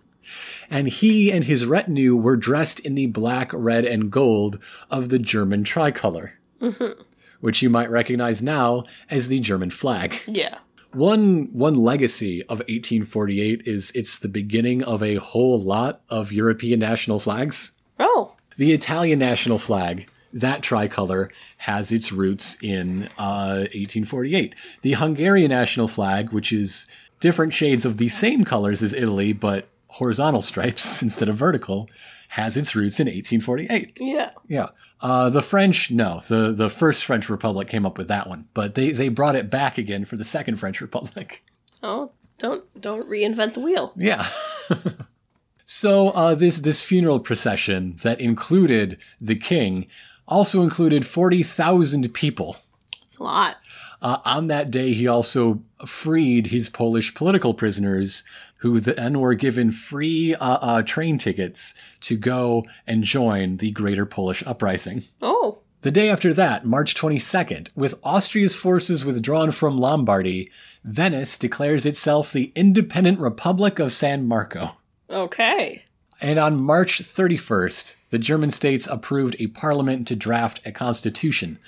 And 0.70 0.88
he 0.88 1.32
and 1.32 1.44
his 1.44 1.66
retinue 1.66 2.16
were 2.16 2.38
dressed 2.38 2.80
in 2.80 2.96
the 2.96 3.08
black, 3.08 3.52
red, 3.54 3.84
and 3.84 4.12
gold 4.12 4.60
of 4.90 5.10
the 5.10 5.20
German 5.20 5.64
tricolor, 5.64 6.34
mm-hmm. 6.62 7.02
which 7.42 7.62
you 7.62 7.70
might 7.70 7.90
recognize 7.90 8.42
now 8.42 8.86
as 9.10 9.28
the 9.28 9.40
German 9.40 9.72
flag. 9.72 10.16
Yeah. 10.28 10.60
One 10.94 11.50
one 11.52 11.76
legacy 11.76 12.42
of 12.44 12.60
1848 12.60 13.64
is 13.66 13.92
it's 13.94 14.18
the 14.18 14.28
beginning 14.28 14.84
of 14.84 15.04
a 15.04 15.16
whole 15.16 15.60
lot 15.60 16.02
of 16.10 16.32
European 16.32 16.80
national 16.80 17.20
flags. 17.20 17.74
Oh. 18.00 18.34
The 18.58 18.74
Italian 18.74 19.20
national 19.20 19.60
flag, 19.60 20.10
that 20.34 20.62
tricolor, 20.62 21.30
has 21.58 21.92
its 21.92 22.12
roots 22.12 22.62
in 22.62 23.10
uh, 23.18 23.68
1848. 23.74 24.56
The 24.82 24.94
Hungarian 24.94 25.50
national 25.50 25.88
flag, 25.88 26.32
which 26.32 26.54
is 26.54 26.88
different 27.20 27.54
shades 27.54 27.86
of 27.86 27.98
the 27.98 28.10
same 28.10 28.44
colors 28.44 28.82
as 28.82 28.94
Italy, 28.94 29.34
but 29.34 29.68
horizontal 29.88 30.42
stripes 30.42 31.02
instead 31.04 31.30
of 31.30 31.36
vertical, 31.36 31.90
has 32.30 32.56
its 32.56 32.76
roots 32.76 33.00
in 33.00 33.08
1848. 33.08 33.98
Yeah. 34.00 34.32
Yeah. 34.48 34.70
Uh, 35.02 35.30
the 35.30 35.42
French, 35.42 35.92
no, 35.92 36.22
the, 36.28 36.52
the 36.52 36.70
first 36.70 37.06
French 37.06 37.30
Republic 37.30 37.68
came 37.68 37.86
up 37.86 37.98
with 37.98 38.10
that 38.10 38.28
one, 38.28 38.50
but 38.54 38.76
they, 38.76 38.92
they 38.92 39.08
brought 39.08 39.36
it 39.36 39.50
back 39.50 39.78
again 39.78 40.04
for 40.04 40.18
the 40.18 40.26
second 40.26 40.58
French 40.58 40.82
Republic. 40.82 41.44
Oh, 41.82 42.12
don't 42.40 42.82
don't 42.82 43.08
reinvent 43.08 43.54
the 43.54 43.62
wheel. 43.62 43.94
Yeah. 43.96 44.28
so 45.66 46.10
uh, 46.10 46.36
this 46.36 46.58
this 46.58 46.82
funeral 46.82 47.20
procession 47.20 47.98
that 48.02 48.20
included 48.20 48.98
the 49.22 49.36
king 49.36 49.88
also 50.30 50.62
included 50.64 51.06
forty 51.06 51.44
thousand 51.44 52.14
people. 52.14 52.58
It's 53.06 53.18
a 53.18 53.24
lot. 53.24 53.58
Uh, 54.02 54.20
on 54.24 54.48
that 54.48 54.72
day, 54.72 54.94
he 54.94 55.08
also 55.08 55.62
freed 55.86 56.48
his 56.48 56.70
Polish 56.70 57.14
political 57.14 57.54
prisoners, 57.54 58.24
who 58.60 58.80
then 58.80 59.20
were 59.20 59.34
given 59.34 59.72
free 59.72 60.34
uh, 60.36 60.58
uh, 60.62 60.82
train 60.84 61.18
tickets 61.18 61.74
to 62.00 62.16
go 62.16 62.66
and 62.88 63.04
join 63.04 63.58
the 63.58 63.72
Greater 63.72 64.06
Polish 64.06 64.42
Uprising. 64.48 65.04
Oh, 65.22 65.60
The 65.82 65.92
day 65.92 66.10
after 66.10 66.34
that, 66.34 66.66
March 66.66 66.96
22nd, 66.96 67.72
with 67.76 68.00
Austria's 68.02 68.56
forces 68.56 69.04
withdrawn 69.04 69.52
from 69.52 69.78
Lombardy, 69.78 70.50
Venice 70.86 71.38
declares 71.38 71.86
itself 71.86 72.32
the 72.32 72.54
independent 72.56 73.20
Republic 73.20 73.80
of 73.80 73.92
San 73.92 74.26
Marco. 74.26 74.78
okay. 75.10 75.84
And 76.22 76.38
on 76.38 76.62
March 76.62 77.02
31st, 77.02 77.96
the 78.10 78.20
German 78.20 78.52
states 78.52 78.88
approved 78.88 79.36
a 79.40 79.48
parliament 79.48 80.08
to 80.08 80.16
draft 80.16 80.62
a 80.66 80.72
constitution. 80.72 81.60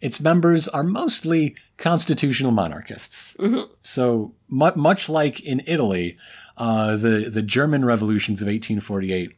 Its 0.00 0.20
members 0.20 0.68
are 0.68 0.84
mostly 0.84 1.56
constitutional 1.76 2.52
monarchists. 2.52 3.36
So, 3.82 4.32
mu- 4.48 4.76
much 4.76 5.08
like 5.08 5.40
in 5.40 5.62
Italy, 5.66 6.16
uh, 6.56 6.96
the, 6.96 7.28
the 7.30 7.42
German 7.42 7.84
revolutions 7.84 8.40
of 8.40 8.46
1848 8.46 9.32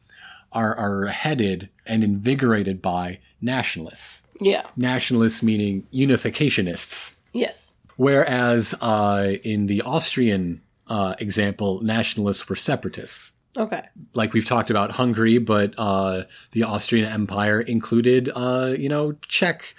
are, 0.53 0.75
are 0.77 1.07
headed 1.07 1.71
and 1.87 2.05
invigorated 2.05 2.83
by 2.83 3.19
nationalists. 3.41 4.23
Yeah. 4.41 4.67
Nationalists 4.77 5.43
meaning 5.43 5.87
unificationists. 5.93 7.15
Yes. 7.33 7.73
Whereas 7.97 8.75
uh, 8.81 9.33
in 9.43 9.67
the 9.67 9.83
Austrian 9.83 10.63
uh, 10.87 11.15
example, 11.19 11.83
nationalists 11.83 12.49
were 12.49 12.57
separatists 12.57 13.33
Okay. 13.57 13.83
like 14.15 14.33
we've 14.33 14.47
talked 14.47 14.71
about 14.71 14.93
Hungary, 14.93 15.39
but 15.39 15.75
uh, 15.77 16.23
the 16.53 16.63
Austrian 16.63 17.07
Empire 17.07 17.61
included, 17.61 18.31
uh, 18.35 18.75
you 18.79 18.89
know, 18.89 19.13
Czech 19.27 19.75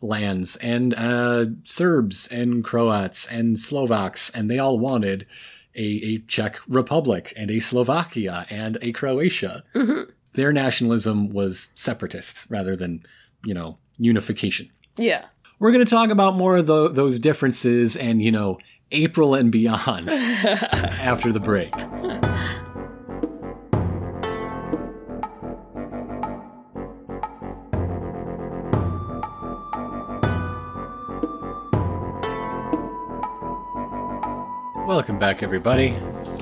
lands 0.00 0.56
and 0.56 0.94
uh, 0.94 1.46
Serbs 1.64 2.28
and 2.28 2.62
Croats 2.62 3.26
and 3.26 3.58
Slovaks, 3.58 4.30
and 4.30 4.48
they 4.50 4.58
all 4.58 4.78
wanted 4.78 5.26
a, 5.74 5.82
a 5.82 6.18
Czech 6.28 6.60
Republic 6.68 7.32
and 7.36 7.50
a 7.50 7.58
Slovakia 7.60 8.46
and 8.48 8.78
a 8.80 8.92
Croatia. 8.92 9.64
Their 10.34 10.52
nationalism 10.52 11.30
was 11.30 11.70
separatist 11.74 12.46
rather 12.48 12.76
than, 12.76 13.02
you 13.44 13.54
know, 13.54 13.78
unification. 13.98 14.70
Yeah. 14.96 15.24
We're 15.58 15.72
going 15.72 15.84
to 15.84 15.90
talk 15.90 16.10
about 16.10 16.36
more 16.36 16.58
of 16.58 16.66
tho- 16.66 16.88
those 16.88 17.18
differences 17.18 17.96
and, 17.96 18.22
you 18.22 18.30
know, 18.30 18.58
April 18.92 19.34
and 19.34 19.50
beyond 19.50 20.12
after 20.12 21.32
the 21.32 21.40
break. 21.40 21.72
Welcome 34.86 35.18
back, 35.18 35.42
everybody. 35.42 35.88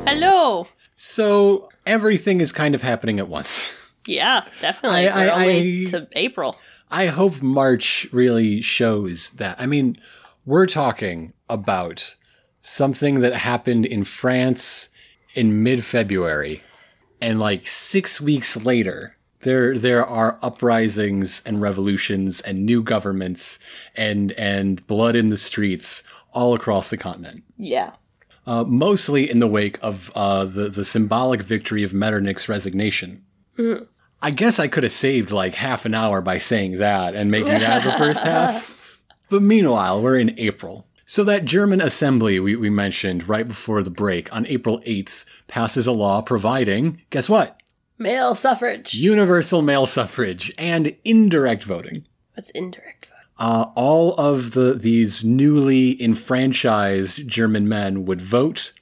Hello. 0.06 0.66
So, 0.96 1.68
everything 1.86 2.40
is 2.40 2.52
kind 2.52 2.74
of 2.74 2.82
happening 2.82 3.18
at 3.18 3.28
once. 3.28 3.72
Yeah, 4.06 4.44
definitely. 4.60 5.08
I- 5.08 5.28
I- 5.28 5.44
I- 5.46 5.84
to 5.86 6.06
April. 6.12 6.58
I 6.90 7.06
hope 7.06 7.40
March 7.40 8.06
really 8.12 8.60
shows 8.60 9.30
that. 9.30 9.58
I 9.58 9.64
mean, 9.64 9.96
we're 10.44 10.66
talking 10.66 11.32
about 11.48 12.14
something 12.60 13.20
that 13.20 13.32
happened 13.32 13.86
in 13.86 14.04
France 14.04 14.90
in 15.34 15.62
mid-February, 15.62 16.62
and 17.22 17.40
like 17.40 17.66
six 17.66 18.20
weeks 18.20 18.58
later, 18.58 19.16
there 19.40 19.78
there 19.78 20.04
are 20.04 20.38
uprisings 20.42 21.40
and 21.46 21.62
revolutions 21.62 22.42
and 22.42 22.66
new 22.66 22.82
governments 22.82 23.58
and 23.96 24.32
and 24.32 24.86
blood 24.86 25.16
in 25.16 25.28
the 25.28 25.38
streets 25.38 26.02
all 26.34 26.52
across 26.52 26.90
the 26.90 26.98
continent. 26.98 27.42
Yeah. 27.56 27.92
Uh, 28.46 28.62
mostly 28.64 29.30
in 29.30 29.38
the 29.38 29.46
wake 29.46 29.78
of 29.80 30.12
uh, 30.14 30.44
the 30.44 30.68
the 30.68 30.84
symbolic 30.84 31.40
victory 31.40 31.82
of 31.82 31.92
Metternich's 31.92 32.48
resignation. 32.48 33.24
I 34.20 34.30
guess 34.30 34.58
I 34.58 34.68
could 34.68 34.82
have 34.82 34.92
saved 34.92 35.30
like 35.30 35.54
half 35.54 35.84
an 35.84 35.94
hour 35.94 36.20
by 36.20 36.38
saying 36.38 36.78
that 36.78 37.14
and 37.14 37.30
making 37.30 37.58
that 37.58 37.84
the 37.84 37.92
first 37.92 38.22
half. 38.24 39.00
But 39.28 39.42
meanwhile, 39.42 40.00
we're 40.00 40.18
in 40.18 40.38
April. 40.38 40.86
So 41.06 41.24
that 41.24 41.44
German 41.44 41.80
assembly 41.82 42.40
we, 42.40 42.56
we 42.56 42.70
mentioned 42.70 43.28
right 43.28 43.46
before 43.46 43.82
the 43.82 43.90
break 43.90 44.32
on 44.34 44.46
April 44.46 44.80
8th 44.80 45.26
passes 45.46 45.86
a 45.86 45.92
law 45.92 46.22
providing, 46.22 47.02
guess 47.10 47.28
what? 47.28 47.60
Male 47.98 48.34
suffrage. 48.34 48.94
Universal 48.94 49.62
male 49.62 49.86
suffrage 49.86 50.50
and 50.58 50.96
indirect 51.04 51.64
voting. 51.64 52.06
What's 52.34 52.50
indirect 52.50 53.06
vote? 53.06 53.13
Uh, 53.38 53.66
all 53.74 54.14
of 54.14 54.52
the 54.52 54.74
these 54.74 55.24
newly 55.24 56.00
enfranchised 56.02 57.26
German 57.26 57.68
men 57.68 58.04
would 58.04 58.20
vote 58.20 58.72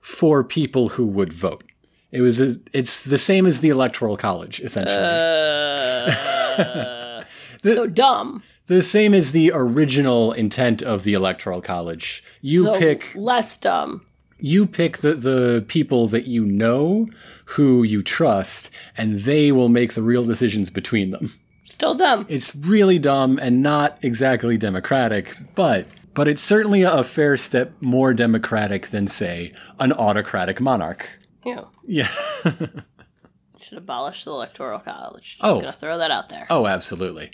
for 0.00 0.44
people 0.44 0.90
who 0.90 1.04
would 1.04 1.32
vote. 1.32 1.64
It 2.10 2.20
was 2.20 2.40
it's 2.72 3.04
the 3.04 3.18
same 3.18 3.46
as 3.46 3.60
the 3.60 3.68
electoral 3.70 4.16
college 4.16 4.60
essentially. 4.60 4.96
so 7.62 7.86
dumb. 7.86 8.42
the 8.66 8.82
same 8.82 9.14
as 9.14 9.32
the 9.32 9.50
original 9.52 10.32
intent 10.32 10.82
of 10.82 11.02
the 11.02 11.12
electoral 11.12 11.60
college. 11.60 12.22
You 12.40 12.64
so 12.64 12.78
pick 12.78 13.14
less 13.14 13.58
dumb. 13.58 14.06
you 14.38 14.66
pick 14.66 14.98
the, 14.98 15.14
the 15.14 15.64
people 15.68 16.06
that 16.06 16.26
you 16.26 16.46
know 16.46 17.08
who 17.46 17.82
you 17.82 18.02
trust 18.02 18.70
and 18.96 19.20
they 19.20 19.52
will 19.52 19.68
make 19.68 19.94
the 19.94 20.02
real 20.02 20.24
decisions 20.24 20.70
between 20.70 21.10
them. 21.10 21.32
Still 21.68 21.94
dumb. 21.94 22.24
It's 22.30 22.54
really 22.56 22.98
dumb 22.98 23.38
and 23.40 23.62
not 23.62 23.98
exactly 24.00 24.56
democratic, 24.56 25.36
but 25.54 25.86
but 26.14 26.26
it's 26.26 26.40
certainly 26.42 26.82
a 26.82 27.04
fair 27.04 27.36
step 27.36 27.72
more 27.80 28.14
democratic 28.14 28.86
than 28.88 29.06
say 29.06 29.52
an 29.78 29.92
autocratic 29.92 30.60
monarch. 30.60 31.20
Yeah. 31.44 31.64
Yeah. 31.86 32.08
Should 33.60 33.78
abolish 33.78 34.24
the 34.24 34.30
electoral 34.30 34.78
college. 34.78 35.36
Just 35.38 35.44
Oh. 35.44 35.60
gonna 35.60 35.72
throw 35.72 35.98
that 35.98 36.10
out 36.10 36.30
there. 36.30 36.46
Oh, 36.48 36.66
absolutely. 36.66 37.30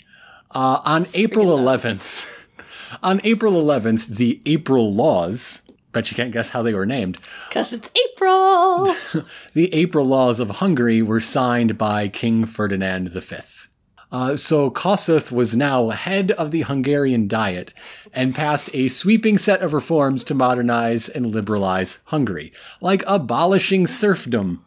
Uh, 0.51 0.81
on 0.83 1.07
April 1.13 1.45
11th, 1.57 2.27
on 3.03 3.21
April 3.23 3.53
11th, 3.53 4.07
the 4.07 4.41
April 4.45 4.93
laws, 4.93 5.61
bet 5.93 6.11
you 6.11 6.15
can't 6.17 6.31
guess 6.31 6.49
how 6.49 6.61
they 6.61 6.73
were 6.73 6.85
named, 6.85 7.19
Because 7.47 7.71
it's 7.71 7.89
April. 8.11 8.93
the 9.53 9.73
April 9.73 10.05
laws 10.05 10.39
of 10.41 10.49
Hungary 10.49 11.01
were 11.01 11.21
signed 11.21 11.77
by 11.77 12.09
King 12.09 12.45
Ferdinand 12.45 13.09
V. 13.09 13.35
Uh, 14.15 14.37
so 14.37 14.71
Kossuth 14.71 15.29
was 15.29 15.57
now 15.57 15.89
head 15.89 16.31
of 16.31 16.51
the 16.51 16.61
Hungarian 16.61 17.27
Diet 17.27 17.73
and 18.13 18.33
passed 18.33 18.69
a 18.73 18.87
sweeping 18.87 19.37
set 19.37 19.61
of 19.61 19.73
reforms 19.73 20.23
to 20.23 20.33
modernize 20.33 21.09
and 21.09 21.25
liberalize 21.25 21.99
Hungary, 22.05 22.53
like 22.79 23.03
abolishing 23.07 23.85
serfdom. 23.85 24.63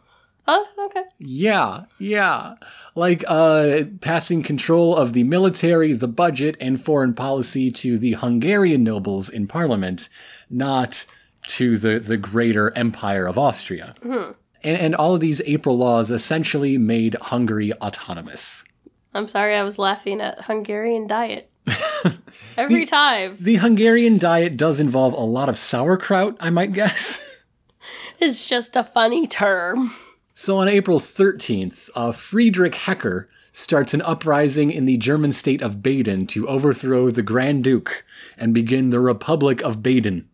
oh, 0.47 0.67
okay. 0.85 1.01
Yeah, 1.17 1.85
yeah. 1.97 2.57
Like 2.93 3.23
uh, 3.27 3.85
passing 4.01 4.43
control 4.43 4.95
of 4.95 5.13
the 5.13 5.23
military, 5.23 5.93
the 5.93 6.07
budget, 6.07 6.55
and 6.61 6.79
foreign 6.79 7.15
policy 7.15 7.71
to 7.71 7.97
the 7.97 8.13
Hungarian 8.13 8.83
nobles 8.83 9.29
in 9.29 9.47
parliament, 9.47 10.09
not 10.47 11.07
to 11.47 11.79
the, 11.79 11.97
the 11.97 12.17
greater 12.17 12.71
empire 12.77 13.25
of 13.25 13.39
Austria. 13.39 13.95
And, 14.63 14.77
and 14.77 14.95
all 14.95 15.15
of 15.15 15.21
these 15.21 15.41
April 15.47 15.75
laws 15.75 16.11
essentially 16.11 16.77
made 16.77 17.15
Hungary 17.15 17.73
autonomous. 17.73 18.63
I'm 19.13 19.27
sorry 19.27 19.55
I 19.55 19.63
was 19.63 19.79
laughing 19.79 20.21
at 20.21 20.45
Hungarian 20.45 21.07
diet. 21.07 21.49
Every 22.57 22.85
time. 22.85 23.37
The 23.39 23.57
Hungarian 23.57 24.17
diet 24.17 24.57
does 24.57 24.79
involve 24.79 25.13
a 25.13 25.17
lot 25.17 25.49
of 25.49 25.57
sauerkraut, 25.57 26.37
I 26.39 26.49
might 26.49 26.73
guess. 26.73 27.23
It's 28.19 28.47
just 28.47 28.75
a 28.75 28.83
funny 28.83 29.27
term. 29.27 29.93
So 30.33 30.57
on 30.57 30.67
April 30.67 30.99
13th, 30.99 31.89
uh, 31.95 32.11
Friedrich 32.11 32.75
Hecker 32.75 33.29
starts 33.51 33.93
an 33.93 34.01
uprising 34.01 34.71
in 34.71 34.85
the 34.85 34.97
German 34.97 35.33
state 35.33 35.61
of 35.61 35.81
Baden 35.81 36.27
to 36.27 36.47
overthrow 36.47 37.09
the 37.09 37.21
Grand 37.21 37.63
Duke 37.63 38.05
and 38.37 38.53
begin 38.53 38.89
the 38.89 38.99
Republic 38.99 39.61
of 39.61 39.81
Baden. 39.83 40.27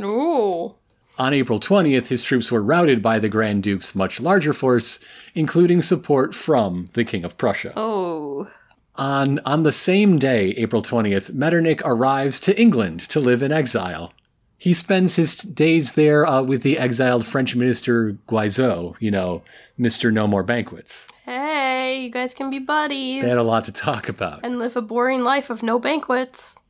Ooh. 0.00 0.74
On 1.18 1.34
April 1.34 1.60
20th, 1.60 2.06
his 2.08 2.22
troops 2.24 2.50
were 2.50 2.62
routed 2.62 3.02
by 3.02 3.18
the 3.18 3.28
Grand 3.28 3.62
Duke's 3.62 3.94
much 3.94 4.18
larger 4.20 4.52
force, 4.52 4.98
including 5.34 5.82
support 5.82 6.34
from 6.34 6.88
the 6.94 7.04
King 7.04 7.24
of 7.24 7.36
Prussia. 7.36 7.72
Oh. 7.76 8.50
On, 8.96 9.38
on 9.40 9.62
the 9.62 9.72
same 9.72 10.18
day, 10.18 10.50
April 10.56 10.82
20th, 10.82 11.32
Metternich 11.32 11.80
arrives 11.84 12.40
to 12.40 12.58
England 12.60 13.00
to 13.10 13.20
live 13.20 13.42
in 13.42 13.52
exile. 13.52 14.12
He 14.56 14.72
spends 14.72 15.16
his 15.16 15.36
days 15.36 15.92
there 15.92 16.24
uh, 16.26 16.42
with 16.42 16.62
the 16.62 16.78
exiled 16.78 17.26
French 17.26 17.56
minister 17.56 18.12
Guizot, 18.28 18.94
you 19.00 19.10
know, 19.10 19.42
Mr. 19.78 20.12
No 20.12 20.26
More 20.26 20.42
Banquets. 20.44 21.08
Hey. 21.24 22.04
you 22.04 22.10
guys 22.10 22.32
can 22.32 22.48
be 22.48 22.58
buddies 22.58 23.22
They 23.22 23.28
had 23.28 23.38
a 23.38 23.42
lot 23.42 23.64
to 23.64 23.72
talk 23.72 24.08
about. 24.08 24.40
and 24.44 24.58
live 24.58 24.76
a 24.76 24.82
boring 24.82 25.24
life 25.24 25.50
of 25.50 25.62
no 25.62 25.78
banquets. 25.78 26.60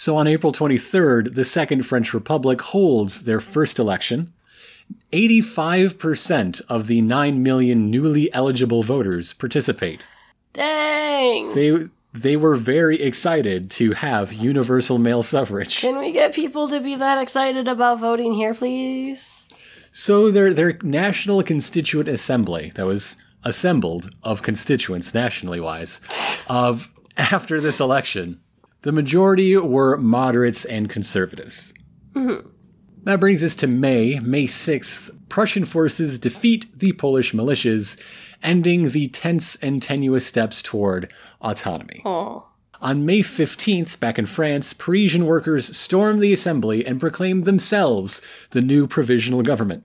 So 0.00 0.16
on 0.16 0.26
April 0.26 0.50
23rd, 0.50 1.34
the 1.34 1.44
Second 1.44 1.84
French 1.84 2.14
Republic 2.14 2.62
holds 2.62 3.24
their 3.24 3.38
first 3.38 3.78
election. 3.78 4.32
85% 5.12 6.62
of 6.70 6.86
the 6.86 7.02
9 7.02 7.42
million 7.42 7.90
newly 7.90 8.32
eligible 8.32 8.82
voters 8.82 9.34
participate. 9.34 10.06
Dang! 10.54 11.52
They 11.52 11.88
they 12.14 12.34
were 12.34 12.56
very 12.56 13.02
excited 13.02 13.70
to 13.72 13.92
have 13.92 14.32
universal 14.32 14.96
male 14.96 15.22
suffrage. 15.22 15.80
Can 15.80 15.98
we 15.98 16.12
get 16.12 16.34
people 16.34 16.66
to 16.68 16.80
be 16.80 16.94
that 16.94 17.20
excited 17.20 17.68
about 17.68 18.00
voting 18.00 18.32
here, 18.32 18.54
please? 18.54 19.52
So 19.92 20.30
their 20.30 20.54
their 20.54 20.78
National 20.82 21.42
Constituent 21.42 22.08
Assembly 22.08 22.72
that 22.74 22.86
was 22.86 23.18
assembled 23.44 24.14
of 24.22 24.40
constituents 24.40 25.12
nationally 25.12 25.60
wise 25.60 26.00
of 26.46 26.88
after 27.18 27.60
this 27.60 27.80
election, 27.80 28.40
the 28.82 28.92
majority 28.92 29.56
were 29.56 29.96
moderates 29.96 30.64
and 30.64 30.88
conservatives. 30.88 31.74
That 33.04 33.20
brings 33.20 33.42
us 33.42 33.54
to 33.56 33.66
May, 33.66 34.18
May 34.20 34.44
6th. 34.44 35.10
Prussian 35.28 35.64
forces 35.64 36.18
defeat 36.18 36.66
the 36.78 36.92
Polish 36.92 37.32
militias, 37.32 37.98
ending 38.42 38.90
the 38.90 39.08
tense 39.08 39.56
and 39.56 39.82
tenuous 39.82 40.26
steps 40.26 40.60
toward 40.62 41.12
autonomy. 41.40 42.02
Oh. 42.04 42.46
On 42.82 43.04
May 43.04 43.20
15th, 43.20 44.00
back 44.00 44.18
in 44.18 44.26
France, 44.26 44.72
Parisian 44.72 45.26
workers 45.26 45.76
stormed 45.76 46.22
the 46.22 46.32
assembly 46.32 46.84
and 46.84 46.98
proclaimed 46.98 47.44
themselves 47.44 48.22
the 48.50 48.62
new 48.62 48.86
provisional 48.86 49.42
government. 49.42 49.84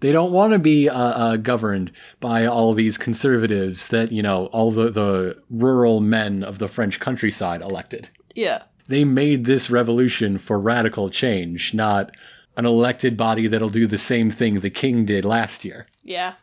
They 0.00 0.10
don't 0.10 0.32
want 0.32 0.52
to 0.52 0.58
be 0.58 0.88
uh, 0.88 0.98
uh, 0.98 1.36
governed 1.36 1.92
by 2.18 2.44
all 2.44 2.72
these 2.72 2.98
conservatives 2.98 3.86
that, 3.88 4.10
you 4.10 4.20
know, 4.20 4.46
all 4.46 4.72
the, 4.72 4.90
the 4.90 5.40
rural 5.48 6.00
men 6.00 6.42
of 6.42 6.58
the 6.58 6.66
French 6.66 6.98
countryside 6.98 7.62
elected. 7.62 8.10
Yeah. 8.34 8.64
They 8.86 9.04
made 9.04 9.44
this 9.44 9.70
revolution 9.70 10.38
for 10.38 10.58
radical 10.58 11.08
change, 11.08 11.72
not 11.72 12.14
an 12.56 12.66
elected 12.66 13.16
body 13.16 13.46
that'll 13.46 13.68
do 13.68 13.86
the 13.86 13.98
same 13.98 14.30
thing 14.30 14.60
the 14.60 14.70
king 14.70 15.04
did 15.04 15.24
last 15.24 15.64
year. 15.64 15.86
Yeah. 16.02 16.34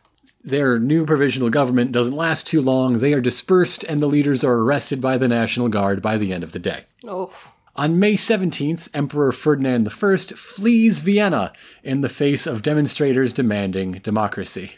Their 0.42 0.78
new 0.78 1.04
provisional 1.04 1.50
government 1.50 1.92
doesn't 1.92 2.16
last 2.16 2.46
too 2.46 2.60
long. 2.60 2.94
They 2.94 3.12
are 3.12 3.20
dispersed, 3.20 3.84
and 3.84 4.00
the 4.00 4.06
leaders 4.06 4.42
are 4.42 4.58
arrested 4.58 5.00
by 5.00 5.18
the 5.18 5.28
National 5.28 5.68
Guard 5.68 6.00
by 6.00 6.16
the 6.16 6.32
end 6.32 6.42
of 6.42 6.52
the 6.52 6.58
day. 6.58 6.84
Oh. 7.04 7.32
On 7.76 7.98
May 7.98 8.14
17th, 8.14 8.88
Emperor 8.94 9.32
Ferdinand 9.32 9.86
I 9.88 10.16
flees 10.16 11.00
Vienna 11.00 11.52
in 11.84 12.00
the 12.00 12.08
face 12.08 12.46
of 12.46 12.62
demonstrators 12.62 13.32
demanding 13.32 13.92
democracy. 13.92 14.72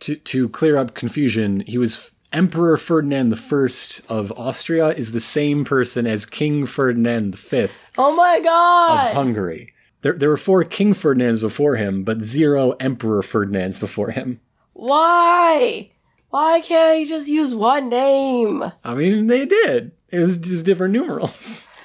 To, 0.00 0.16
to 0.16 0.48
clear 0.48 0.76
up 0.76 0.94
confusion, 0.94 1.60
he 1.60 1.78
was 1.78 2.10
Emperor 2.32 2.76
Ferdinand 2.76 3.32
I 3.34 3.68
of 4.08 4.32
Austria 4.32 4.88
is 4.88 5.12
the 5.12 5.20
same 5.20 5.64
person 5.64 6.06
as 6.06 6.26
King 6.26 6.66
Ferdinand 6.66 7.38
V 7.38 7.66
Oh 7.96 8.14
my 8.14 8.40
god! 8.40 9.08
of! 9.08 9.14
Hungary. 9.14 9.72
There, 10.02 10.12
there 10.12 10.28
were 10.28 10.36
four 10.36 10.64
King 10.64 10.92
Ferdinands 10.92 11.40
before 11.40 11.76
him, 11.76 12.04
but 12.04 12.22
zero 12.22 12.72
Emperor 12.72 13.22
Ferdinands 13.22 13.78
before 13.78 14.10
him. 14.10 14.40
Why? 14.72 15.90
Why 16.30 16.60
can't 16.60 16.98
he 16.98 17.04
just 17.06 17.28
use 17.28 17.54
one 17.54 17.88
name? 17.88 18.62
I 18.84 18.94
mean, 18.94 19.26
they 19.26 19.46
did. 19.46 19.92
It 20.10 20.18
was 20.20 20.38
just 20.38 20.66
different 20.66 20.92
numerals. 20.92 21.66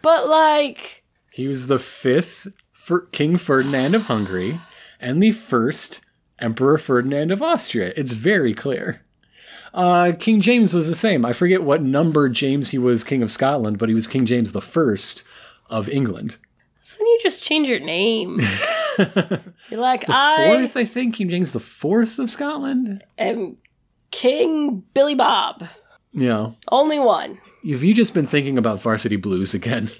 But 0.00 0.28
like, 0.28 1.02
He 1.32 1.48
was 1.48 1.66
the 1.66 1.78
fifth 1.80 2.46
for 2.70 3.00
King 3.00 3.36
Ferdinand 3.36 3.96
of 3.96 4.04
Hungary 4.04 4.60
and 5.00 5.20
the 5.20 5.32
first 5.32 6.02
Emperor 6.38 6.78
Ferdinand 6.78 7.32
of 7.32 7.42
Austria. 7.42 7.92
It's 7.96 8.12
very 8.12 8.54
clear. 8.54 9.04
Uh, 9.78 10.12
King 10.18 10.40
James 10.40 10.74
was 10.74 10.88
the 10.88 10.96
same. 10.96 11.24
I 11.24 11.32
forget 11.32 11.62
what 11.62 11.82
number 11.82 12.28
James 12.28 12.70
he 12.70 12.78
was 12.78 13.04
King 13.04 13.22
of 13.22 13.30
Scotland, 13.30 13.78
but 13.78 13.88
he 13.88 13.94
was 13.94 14.08
King 14.08 14.26
James 14.26 14.50
the 14.50 14.60
First 14.60 15.22
of 15.70 15.88
England. 15.88 16.36
that's 16.78 16.98
when 16.98 17.06
you 17.06 17.18
just 17.22 17.44
change 17.44 17.68
your 17.68 17.78
name. 17.78 18.40
You're 18.98 19.78
like, 19.80 20.04
I 20.08 20.46
Fourth, 20.48 20.76
I 20.76 20.84
think, 20.84 21.14
King 21.14 21.28
James 21.30 21.52
the 21.52 21.60
Fourth 21.60 22.18
of 22.18 22.28
Scotland. 22.28 23.04
am 23.16 23.56
King 24.10 24.82
Billy 24.94 25.14
Bob. 25.14 25.64
Know, 26.12 26.56
Only 26.72 26.98
one. 26.98 27.38
have 27.64 27.84
you 27.84 27.94
just 27.94 28.14
been 28.14 28.26
thinking 28.26 28.58
about 28.58 28.80
Varsity 28.82 29.14
Blues 29.14 29.54
again? 29.54 29.90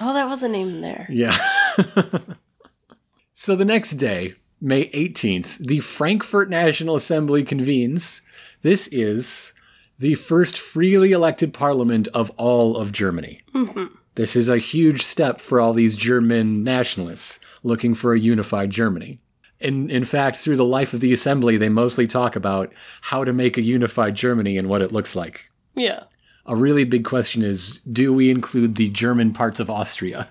Oh, 0.00 0.14
that 0.14 0.28
was 0.28 0.44
a 0.44 0.48
name 0.48 0.68
in 0.68 0.80
there. 0.82 1.08
Yeah. 1.10 1.36
so 3.34 3.56
the 3.56 3.64
next 3.64 3.92
day, 3.94 4.34
May 4.60 4.88
18th, 4.90 5.58
the 5.58 5.80
Frankfurt 5.80 6.48
National 6.48 6.94
Assembly 6.94 7.42
convenes. 7.42 8.22
This 8.62 8.88
is 8.88 9.52
the 9.98 10.14
first 10.14 10.58
freely 10.58 11.12
elected 11.12 11.52
parliament 11.52 12.08
of 12.08 12.30
all 12.36 12.76
of 12.76 12.92
Germany. 12.92 13.42
Mm-hmm. 13.54 13.94
This 14.14 14.34
is 14.34 14.48
a 14.48 14.58
huge 14.58 15.02
step 15.02 15.40
for 15.40 15.60
all 15.60 15.72
these 15.72 15.96
German 15.96 16.64
nationalists 16.64 17.38
looking 17.62 17.94
for 17.94 18.12
a 18.12 18.18
unified 18.18 18.70
Germany. 18.70 19.20
In, 19.60 19.90
in 19.90 20.04
fact, 20.04 20.36
through 20.36 20.56
the 20.56 20.64
life 20.64 20.94
of 20.94 21.00
the 21.00 21.12
assembly, 21.12 21.56
they 21.56 21.68
mostly 21.68 22.06
talk 22.06 22.34
about 22.34 22.72
how 23.02 23.24
to 23.24 23.32
make 23.32 23.58
a 23.58 23.62
unified 23.62 24.14
Germany 24.14 24.56
and 24.56 24.68
what 24.68 24.82
it 24.82 24.92
looks 24.92 25.14
like. 25.14 25.50
Yeah. 25.74 26.04
A 26.46 26.56
really 26.56 26.84
big 26.84 27.04
question 27.04 27.42
is 27.42 27.80
do 27.80 28.12
we 28.12 28.30
include 28.30 28.76
the 28.76 28.88
German 28.88 29.32
parts 29.32 29.60
of 29.60 29.70
Austria? 29.70 30.28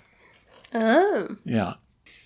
Oh. 0.74 1.38
Yeah. 1.46 1.76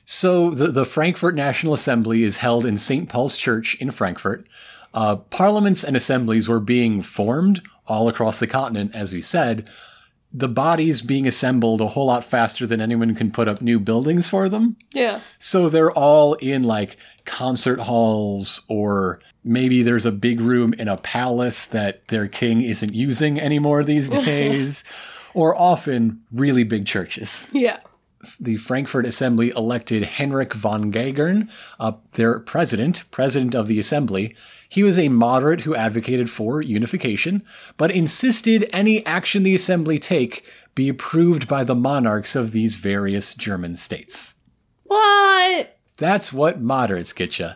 So 0.05 0.49
the, 0.49 0.67
the 0.67 0.85
Frankfurt 0.85 1.35
National 1.35 1.73
Assembly 1.73 2.23
is 2.23 2.37
held 2.37 2.65
in 2.65 2.77
St. 2.77 3.07
Paul's 3.09 3.37
Church 3.37 3.75
in 3.75 3.91
Frankfurt. 3.91 4.47
Uh, 4.93 5.15
parliaments 5.15 5.83
and 5.83 5.95
assemblies 5.95 6.47
were 6.47 6.59
being 6.59 7.01
formed 7.01 7.61
all 7.87 8.07
across 8.07 8.39
the 8.39 8.47
continent, 8.47 8.91
as 8.93 9.11
we 9.11 9.21
said. 9.21 9.69
The 10.35 10.47
bodies 10.47 11.01
being 11.01 11.27
assembled 11.27 11.79
a 11.79 11.89
whole 11.89 12.07
lot 12.07 12.23
faster 12.23 12.65
than 12.65 12.81
anyone 12.81 13.13
can 13.13 13.31
put 13.31 13.47
up 13.47 13.61
new 13.61 13.79
buildings 13.79 14.27
for 14.29 14.49
them. 14.49 14.77
Yeah. 14.91 15.19
So 15.37 15.69
they're 15.69 15.91
all 15.91 16.33
in 16.35 16.63
like 16.63 16.97
concert 17.25 17.79
halls, 17.81 18.61
or 18.67 19.19
maybe 19.43 19.83
there's 19.83 20.05
a 20.07 20.11
big 20.11 20.41
room 20.41 20.73
in 20.73 20.87
a 20.87 20.97
palace 20.97 21.67
that 21.67 22.07
their 22.07 22.27
king 22.27 22.61
isn't 22.61 22.93
using 22.95 23.39
anymore 23.39 23.83
these 23.83 24.09
days, 24.25 24.83
or 25.35 25.55
often 25.59 26.23
really 26.31 26.63
big 26.63 26.85
churches 26.87 27.47
Yeah. 27.51 27.79
The 28.39 28.57
Frankfurt 28.57 29.05
Assembly 29.05 29.51
elected 29.55 30.03
Henrik 30.03 30.53
von 30.53 30.91
Gagern, 30.91 31.49
uh, 31.80 31.93
their 32.13 32.39
president, 32.39 33.09
president 33.11 33.55
of 33.55 33.67
the 33.67 33.80
assembly. 33.80 34.36
He 34.69 34.84
was 34.84 34.97
a 34.97 35.09
moderate 35.09 35.61
who 35.61 35.76
advocated 35.76 36.30
for 36.30 36.61
unification, 36.61 37.43
but 37.78 37.91
insisted 37.91 38.69
any 38.74 39.05
action 39.05 39.43
the 39.43 39.55
assembly 39.55 39.99
take 39.99 40.45
be 40.76 40.89
approved 40.89 41.47
by 41.47 41.63
the 41.63 41.76
monarchs 41.76 42.36
of 42.36 42.51
these 42.51 42.78
various 42.78 43.36
German 43.36 43.76
states. 43.76 44.34
What? 44.84 45.78
That's 45.97 46.34
what 46.34 46.61
moderates 46.61 47.13
get 47.13 47.39
you. 47.39 47.51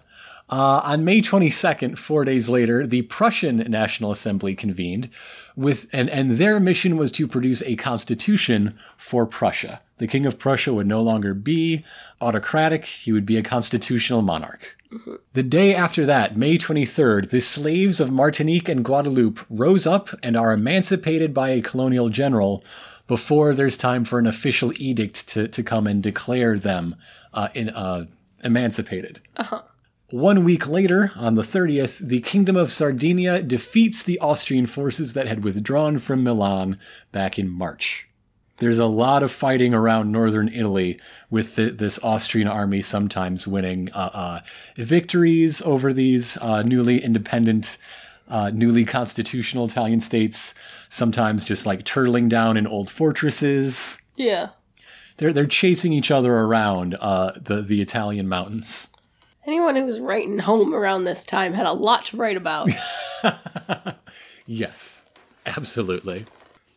Uh, 0.49 0.81
on 0.83 1.03
May 1.03 1.21
22nd, 1.21 1.97
four 1.97 2.23
days 2.23 2.47
later, 2.47 2.87
the 2.87 3.01
Prussian 3.03 3.57
National 3.69 4.11
Assembly 4.11 4.55
convened 4.55 5.09
with, 5.57 5.89
and, 5.91 6.09
and 6.09 6.31
their 6.31 6.59
mission 6.59 6.95
was 6.95 7.11
to 7.13 7.27
produce 7.27 7.61
a 7.63 7.75
constitution 7.75 8.77
for 8.95 9.25
Prussia. 9.25 9.81
The 9.97 10.07
King 10.07 10.25
of 10.25 10.39
Prussia 10.39 10.73
would 10.73 10.87
no 10.87 11.01
longer 11.01 11.33
be 11.33 11.83
autocratic, 12.21 12.85
he 12.85 13.11
would 13.11 13.25
be 13.25 13.35
a 13.35 13.43
constitutional 13.43 14.21
monarch. 14.21 14.77
The 15.33 15.43
day 15.43 15.75
after 15.75 16.05
that, 16.05 16.37
May 16.37 16.57
23rd, 16.57 17.29
the 17.29 17.41
slaves 17.41 17.99
of 17.99 18.09
Martinique 18.09 18.69
and 18.69 18.85
Guadeloupe 18.85 19.45
rose 19.49 19.85
up 19.85 20.09
and 20.23 20.37
are 20.37 20.53
emancipated 20.53 21.33
by 21.33 21.49
a 21.49 21.61
colonial 21.61 22.07
general 22.07 22.63
before 23.05 23.53
there's 23.53 23.75
time 23.75 24.05
for 24.05 24.17
an 24.17 24.27
official 24.27 24.71
edict 24.77 25.27
to, 25.29 25.49
to 25.49 25.61
come 25.61 25.87
and 25.87 26.01
declare 26.01 26.57
them 26.57 26.95
uh, 27.33 27.49
in, 27.53 27.69
uh, 27.69 28.05
emancipated. 28.43 29.19
One 30.09 30.45
week 30.45 30.69
later, 30.69 31.11
on 31.17 31.35
the 31.35 31.41
30th, 31.41 31.97
the 31.99 32.21
Kingdom 32.21 32.55
of 32.55 32.71
Sardinia 32.71 33.43
defeats 33.43 34.01
the 34.01 34.17
Austrian 34.19 34.65
forces 34.65 35.11
that 35.13 35.27
had 35.27 35.43
withdrawn 35.43 35.97
from 35.99 36.23
Milan 36.23 36.79
back 37.11 37.37
in 37.37 37.49
March. 37.49 38.07
There's 38.59 38.79
a 38.79 38.85
lot 38.85 39.21
of 39.21 39.33
fighting 39.33 39.73
around 39.73 40.09
northern 40.09 40.47
Italy 40.47 40.97
with 41.29 41.55
the, 41.55 41.71
this 41.71 41.99
Austrian 42.01 42.47
army 42.47 42.81
sometimes 42.81 43.49
winning 43.49 43.91
uh, 43.91 44.09
uh, 44.13 44.39
victories 44.77 45.61
over 45.63 45.91
these 45.91 46.37
uh, 46.37 46.63
newly 46.63 47.03
independent, 47.03 47.77
uh, 48.29 48.49
newly 48.53 48.85
constitutional 48.85 49.65
Italian 49.65 49.99
states, 49.99 50.53
sometimes 50.87 51.43
just 51.43 51.65
like 51.65 51.83
turtling 51.83 52.29
down 52.29 52.55
in 52.55 52.65
old 52.65 52.89
fortresses. 52.89 54.01
Yeah. 54.15 54.51
They're, 55.17 55.33
they're 55.33 55.45
chasing 55.47 55.91
each 55.91 56.11
other 56.11 56.33
around 56.33 56.95
uh, 56.95 57.33
the, 57.35 57.61
the 57.61 57.81
Italian 57.81 58.29
mountains. 58.29 58.87
Anyone 59.47 59.77
who 59.77 59.85
was 59.85 59.99
writing 60.01 60.39
home 60.39 60.75
around 60.75 61.05
this 61.05 61.23
time 61.23 61.53
had 61.53 61.65
a 61.65 61.71
lot 61.71 62.05
to 62.07 62.17
write 62.17 62.37
about. 62.37 62.69
Yes, 64.49 65.03
absolutely. 65.45 66.25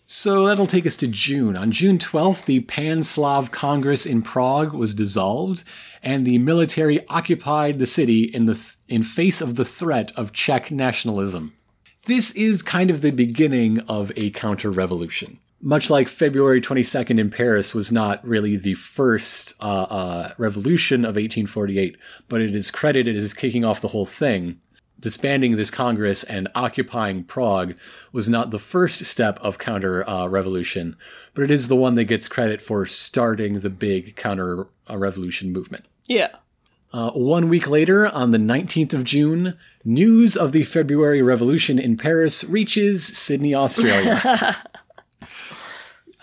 So 0.04 0.46
that'll 0.46 0.66
take 0.66 0.86
us 0.86 0.96
to 0.96 1.06
June. 1.06 1.56
On 1.56 1.70
June 1.70 1.98
12th, 1.98 2.44
the 2.44 2.60
Pan 2.60 3.04
Slav 3.04 3.52
Congress 3.52 4.04
in 4.04 4.22
Prague 4.22 4.72
was 4.72 4.92
dissolved, 4.92 5.62
and 6.02 6.26
the 6.26 6.38
military 6.38 7.06
occupied 7.06 7.78
the 7.78 7.86
city 7.86 8.24
in 8.24 8.46
the 8.46 8.54
th- 8.54 8.76
in 8.88 9.04
face 9.04 9.40
of 9.40 9.54
the 9.54 9.64
threat 9.64 10.10
of 10.16 10.32
Czech 10.32 10.72
nationalism. 10.72 11.54
This 12.06 12.32
is 12.32 12.60
kind 12.60 12.90
of 12.90 13.02
the 13.02 13.12
beginning 13.12 13.78
of 13.80 14.10
a 14.16 14.30
counter 14.30 14.70
revolution. 14.72 15.38
Much 15.62 15.90
like 15.90 16.08
February 16.08 16.60
22nd 16.60 17.20
in 17.20 17.30
Paris 17.30 17.74
was 17.74 17.92
not 17.92 18.26
really 18.26 18.56
the 18.56 18.74
first 18.74 19.54
uh, 19.60 19.82
uh, 19.82 20.32
revolution 20.38 21.04
of 21.04 21.16
1848, 21.16 21.98
but 22.28 22.40
it 22.40 22.56
is 22.56 22.70
credited 22.70 23.14
as 23.14 23.34
kicking 23.34 23.62
off 23.64 23.82
the 23.82 23.88
whole 23.88 24.06
thing. 24.06 24.58
Disbanding 24.98 25.56
this 25.56 25.70
Congress 25.70 26.24
and 26.24 26.48
occupying 26.54 27.24
Prague 27.24 27.74
was 28.10 28.28
not 28.28 28.50
the 28.50 28.58
first 28.58 29.04
step 29.04 29.38
of 29.40 29.58
counter 29.58 30.08
uh, 30.08 30.28
revolution, 30.28 30.96
but 31.34 31.42
it 31.42 31.50
is 31.50 31.68
the 31.68 31.76
one 31.76 31.94
that 31.94 32.04
gets 32.04 32.28
credit 32.28 32.62
for 32.62 32.86
starting 32.86 33.60
the 33.60 33.70
big 33.70 34.16
counter 34.16 34.66
uh, 34.88 34.96
revolution 34.96 35.52
movement. 35.52 35.86
Yeah. 36.08 36.36
Uh, 36.92 37.10
one 37.10 37.48
week 37.48 37.68
later, 37.68 38.08
on 38.08 38.30
the 38.30 38.38
19th 38.38 38.94
of 38.94 39.04
June, 39.04 39.56
news 39.84 40.36
of 40.36 40.52
the 40.52 40.64
February 40.64 41.22
Revolution 41.22 41.78
in 41.78 41.96
Paris 41.96 42.44
reaches 42.44 43.06
Sydney, 43.06 43.54
Australia. 43.54 44.56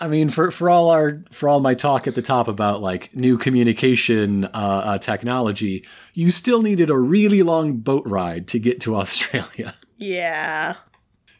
I 0.00 0.08
mean, 0.08 0.28
for, 0.28 0.50
for 0.50 0.70
all 0.70 0.90
our 0.90 1.22
for 1.30 1.48
all 1.48 1.60
my 1.60 1.74
talk 1.74 2.06
at 2.06 2.14
the 2.14 2.22
top 2.22 2.48
about 2.48 2.80
like 2.80 3.14
new 3.14 3.36
communication 3.36 4.44
uh, 4.46 4.48
uh, 4.54 4.98
technology, 4.98 5.84
you 6.14 6.30
still 6.30 6.62
needed 6.62 6.90
a 6.90 6.96
really 6.96 7.42
long 7.42 7.78
boat 7.78 8.06
ride 8.06 8.48
to 8.48 8.58
get 8.58 8.80
to 8.82 8.96
Australia. 9.02 9.74
Yeah. 9.96 10.76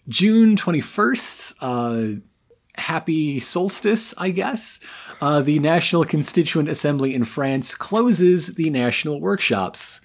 June 0.09 0.56
twenty 0.56 0.80
first, 0.80 1.54
uh, 1.61 2.06
happy 2.76 3.40
solstice, 3.40 4.14
I 4.18 4.30
guess. 4.30 4.80
Uh, 5.20 5.40
the 5.40 5.59
National 5.59 6.04
Constituent 6.04 6.68
Assembly 6.68 7.14
in 7.14 7.24
France 7.24 7.74
closes 7.74 8.54
the 8.54 8.70
national 8.70 9.20
workshops. 9.20 10.00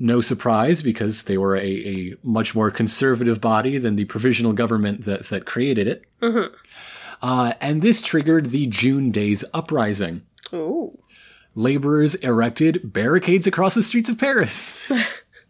No 0.00 0.20
surprise, 0.20 0.80
because 0.80 1.24
they 1.24 1.36
were 1.36 1.56
a, 1.56 1.60
a 1.66 2.14
much 2.22 2.54
more 2.54 2.70
conservative 2.70 3.40
body 3.40 3.78
than 3.78 3.96
the 3.96 4.04
provisional 4.04 4.52
government 4.52 5.04
that, 5.06 5.26
that 5.26 5.44
created 5.44 5.88
it. 5.88 6.04
Uh, 7.22 7.54
and 7.60 7.82
this 7.82 8.02
triggered 8.02 8.50
the 8.50 8.66
June 8.66 9.10
Days 9.10 9.44
Uprising. 9.52 10.22
Ooh. 10.52 10.98
Laborers 11.54 12.14
erected 12.16 12.92
barricades 12.92 13.46
across 13.46 13.74
the 13.74 13.82
streets 13.82 14.08
of 14.08 14.18
Paris. 14.18 14.90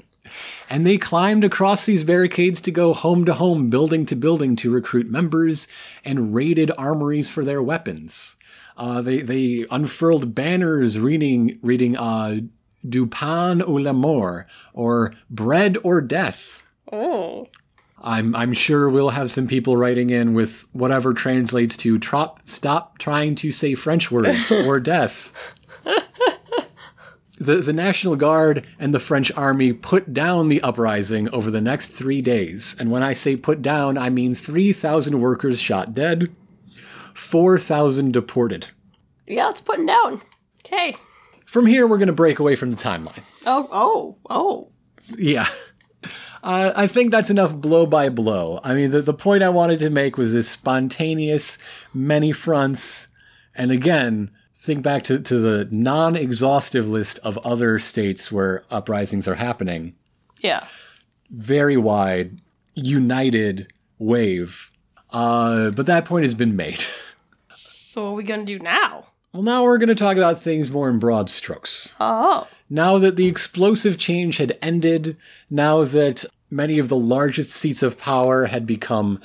and 0.71 0.87
they 0.87 0.97
climbed 0.97 1.45
across 1.45 1.87
these 1.87 2.05
barricades 2.05 2.61
to 2.63 2.71
go 2.71 2.95
home 2.95 3.25
to 3.25 3.35
home, 3.35 3.69
building 3.69 4.07
to 4.07 4.17
building 4.17 4.57
to 4.57 4.73
recruit 4.73 5.09
members 5.09 5.69
and 6.05 6.35
raided 6.35 6.71
armories 6.79 7.29
for 7.29 7.45
their 7.45 7.63
weapons. 7.63 8.37
Uh, 8.77 9.01
they, 9.01 9.21
they 9.21 9.67
unfurled 9.71 10.35
banners 10.35 10.99
reading, 10.99 11.59
reading 11.63 11.97
uh, 11.97 12.41
Du 12.89 13.07
pain 13.07 13.61
ou 13.61 13.79
la 13.79 13.93
mort, 13.93 14.47
or 14.73 15.13
bread 15.29 15.77
or 15.83 16.01
death. 16.01 16.63
Oh. 16.91 17.49
I'm 18.01 18.35
I'm 18.35 18.53
sure 18.53 18.89
we'll 18.89 19.11
have 19.11 19.31
some 19.31 19.49
people 19.49 19.77
writing 19.77 20.11
in 20.11 20.35
with 20.35 20.67
whatever 20.73 21.13
translates 21.15 21.77
to 21.79 21.99
trop, 21.99 22.41
stop 22.49 22.99
trying 22.99 23.35
to 23.37 23.51
say 23.51 23.75
French 23.75 24.11
words 24.11 24.53
or 24.53 24.79
death. 24.81 25.33
The 27.41 27.57
the 27.57 27.73
National 27.73 28.17
Guard 28.17 28.67
and 28.81 28.93
the 28.93 28.99
French 28.99 29.31
army 29.37 29.73
put 29.73 30.13
down 30.13 30.49
the 30.49 30.61
uprising 30.63 31.29
over 31.31 31.51
the 31.53 31.61
next 31.61 31.89
3 31.89 32.21
days. 32.21 32.75
And 32.81 32.91
when 32.91 33.03
I 33.05 33.13
say 33.13 33.37
put 33.37 33.63
down, 33.63 33.97
I 33.97 34.11
mean 34.11 34.35
3,000 34.35 35.21
workers 35.21 35.61
shot 35.61 35.95
dead, 35.95 36.35
4,000 37.15 38.13
deported. 38.13 38.69
Yeah, 39.27 39.51
it's 39.51 39.61
putting 39.61 39.87
down. 39.87 40.21
Okay. 40.65 40.97
From 41.47 41.67
here 41.67 41.87
we're 41.87 41.99
going 41.99 42.09
to 42.09 42.13
break 42.13 42.39
away 42.41 42.57
from 42.57 42.71
the 42.73 42.77
timeline. 42.77 43.23
Oh, 43.47 43.69
oh, 43.71 44.17
oh. 44.29 44.69
Yeah. 45.17 45.49
Uh, 46.43 46.73
I 46.75 46.87
think 46.87 47.11
that's 47.11 47.31
enough 47.31 47.55
blow 47.55 47.87
by 47.87 48.09
blow. 48.09 48.61
I 48.63 48.75
mean, 48.75 48.91
the, 48.91 49.03
the 49.03 49.15
point 49.15 49.43
I 49.43 49.49
wanted 49.49 49.79
to 49.81 49.91
make 49.91 50.17
was 50.17 50.33
this 50.33 50.49
spontaneous, 50.49 51.59
many 51.93 52.33
fronts. 52.33 53.09
And 53.55 53.71
again, 53.71 54.31
think 54.59 54.83
back 54.83 55.05
to, 55.05 55.19
to 55.19 55.39
the 55.39 55.69
non 55.71 56.17
exhaustive 56.17 56.89
list 56.89 57.19
of 57.21 57.39
other 57.39 57.79
states 57.79 58.31
where 58.31 58.65
uprisings 58.71 59.27
are 59.27 59.35
happening. 59.37 59.95
Yeah. 60.41 60.65
Very 61.31 61.77
wide, 61.77 62.41
united 62.75 63.73
wave. 63.99 64.71
Uh, 65.11 65.71
but 65.71 65.87
that 65.87 66.05
point 66.05 66.25
has 66.25 66.35
been 66.35 66.57
made. 66.57 66.85
So 67.91 68.05
what 68.05 68.11
are 68.11 68.15
we 68.17 68.23
gonna 68.23 68.45
do 68.45 68.59
now? 68.59 69.07
Well, 69.33 69.43
now 69.43 69.63
we're 69.63 69.79
going 69.79 69.89
to 69.89 69.95
talk 69.95 70.17
about 70.17 70.41
things 70.41 70.71
more 70.71 70.89
in 70.89 70.99
broad 70.99 71.29
strokes. 71.31 71.95
Oh. 72.01 72.49
Now 72.71 72.99
that 72.99 73.17
the 73.17 73.27
explosive 73.27 73.97
change 73.97 74.37
had 74.37 74.59
ended, 74.61 75.17
now 75.49 75.85
that 75.85 76.25
many 76.51 76.79
of 76.79 76.89
the 76.89 76.99
largest 76.99 77.51
seats 77.51 77.83
of 77.83 77.99
power 77.99 78.47
had 78.47 78.67
become 78.67 79.21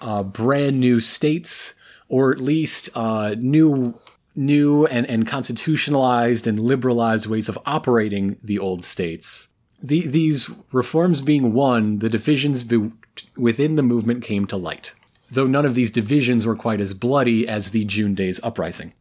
uh, 0.00 0.22
brand 0.22 0.80
new 0.80 1.00
states, 1.00 1.74
or 2.08 2.32
at 2.32 2.38
least 2.38 2.88
uh, 2.94 3.34
new, 3.38 3.98
new 4.34 4.86
and, 4.86 5.06
and 5.06 5.26
constitutionalized 5.26 6.46
and 6.46 6.58
liberalized 6.58 7.26
ways 7.26 7.48
of 7.48 7.58
operating 7.66 8.36
the 8.42 8.58
old 8.58 8.84
states. 8.84 9.48
The, 9.82 10.06
these 10.06 10.50
reforms 10.72 11.22
being 11.22 11.52
won, 11.52 11.98
the 11.98 12.08
divisions 12.08 12.64
be- 12.64 12.92
within 13.36 13.76
the 13.76 13.82
movement 13.82 14.24
came 14.24 14.46
to 14.46 14.56
light. 14.56 14.94
Though 15.30 15.46
none 15.46 15.66
of 15.66 15.74
these 15.74 15.90
divisions 15.90 16.46
were 16.46 16.56
quite 16.56 16.80
as 16.80 16.94
bloody 16.94 17.46
as 17.46 17.70
the 17.70 17.84
June 17.84 18.14
Days 18.14 18.40
uprising. 18.42 18.94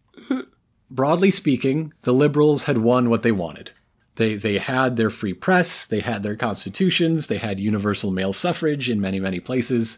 Broadly 0.90 1.32
speaking, 1.32 1.94
the 2.04 2.14
liberals 2.14 2.64
had 2.64 2.78
won 2.78 3.10
what 3.10 3.24
they 3.24 3.32
wanted. 3.32 3.72
They, 4.16 4.36
they 4.36 4.58
had 4.58 4.96
their 4.96 5.10
free 5.10 5.34
press, 5.34 5.86
they 5.86 6.00
had 6.00 6.24
their 6.24 6.36
constitutions, 6.36 7.28
they 7.28 7.38
had 7.38 7.60
universal 7.60 8.10
male 8.10 8.34
suffrage 8.34 8.90
in 8.90 9.00
many, 9.00 9.20
many 9.20 9.40
places. 9.40 9.98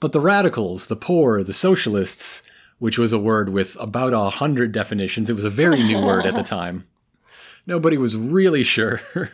But 0.00 0.12
the 0.12 0.20
radicals, 0.20 0.88
the 0.88 0.96
poor, 0.96 1.42
the 1.42 1.52
socialists, 1.52 2.42
which 2.78 2.98
was 2.98 3.12
a 3.12 3.18
word 3.18 3.48
with 3.48 3.76
about 3.80 4.12
a 4.12 4.28
hundred 4.28 4.72
definitions, 4.72 5.30
it 5.30 5.34
was 5.34 5.44
a 5.44 5.50
very 5.50 5.82
new 5.82 5.98
word 5.98 6.26
at 6.26 6.34
the 6.34 6.42
time. 6.58 6.84
Nobody 7.66 7.96
was 7.96 8.16
really 8.16 8.62
sure. 8.62 9.00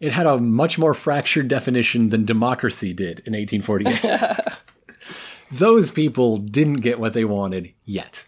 It 0.00 0.12
had 0.12 0.26
a 0.26 0.38
much 0.38 0.78
more 0.78 0.94
fractured 0.94 1.48
definition 1.48 2.08
than 2.08 2.24
democracy 2.24 2.94
did 2.94 3.20
in 3.26 3.34
1848. 3.34 4.56
Those 5.52 5.90
people 5.90 6.38
didn't 6.38 6.80
get 6.80 6.98
what 6.98 7.12
they 7.12 7.26
wanted 7.26 7.74
yet. 7.84 8.24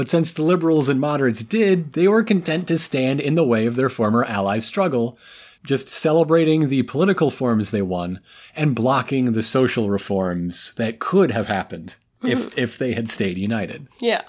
But 0.00 0.08
since 0.08 0.32
the 0.32 0.40
liberals 0.40 0.88
and 0.88 0.98
moderates 0.98 1.42
did, 1.42 1.92
they 1.92 2.08
were 2.08 2.22
content 2.22 2.66
to 2.68 2.78
stand 2.78 3.20
in 3.20 3.34
the 3.34 3.44
way 3.44 3.66
of 3.66 3.76
their 3.76 3.90
former 3.90 4.24
allies' 4.24 4.64
struggle, 4.64 5.18
just 5.62 5.90
celebrating 5.90 6.68
the 6.68 6.84
political 6.84 7.30
forms 7.30 7.70
they 7.70 7.82
won 7.82 8.20
and 8.56 8.74
blocking 8.74 9.32
the 9.32 9.42
social 9.42 9.90
reforms 9.90 10.72
that 10.78 11.00
could 11.00 11.32
have 11.32 11.48
happened 11.48 11.96
if, 12.24 12.56
if 12.56 12.78
they 12.78 12.94
had 12.94 13.10
stayed 13.10 13.36
united. 13.36 13.88
Yeah. 14.00 14.22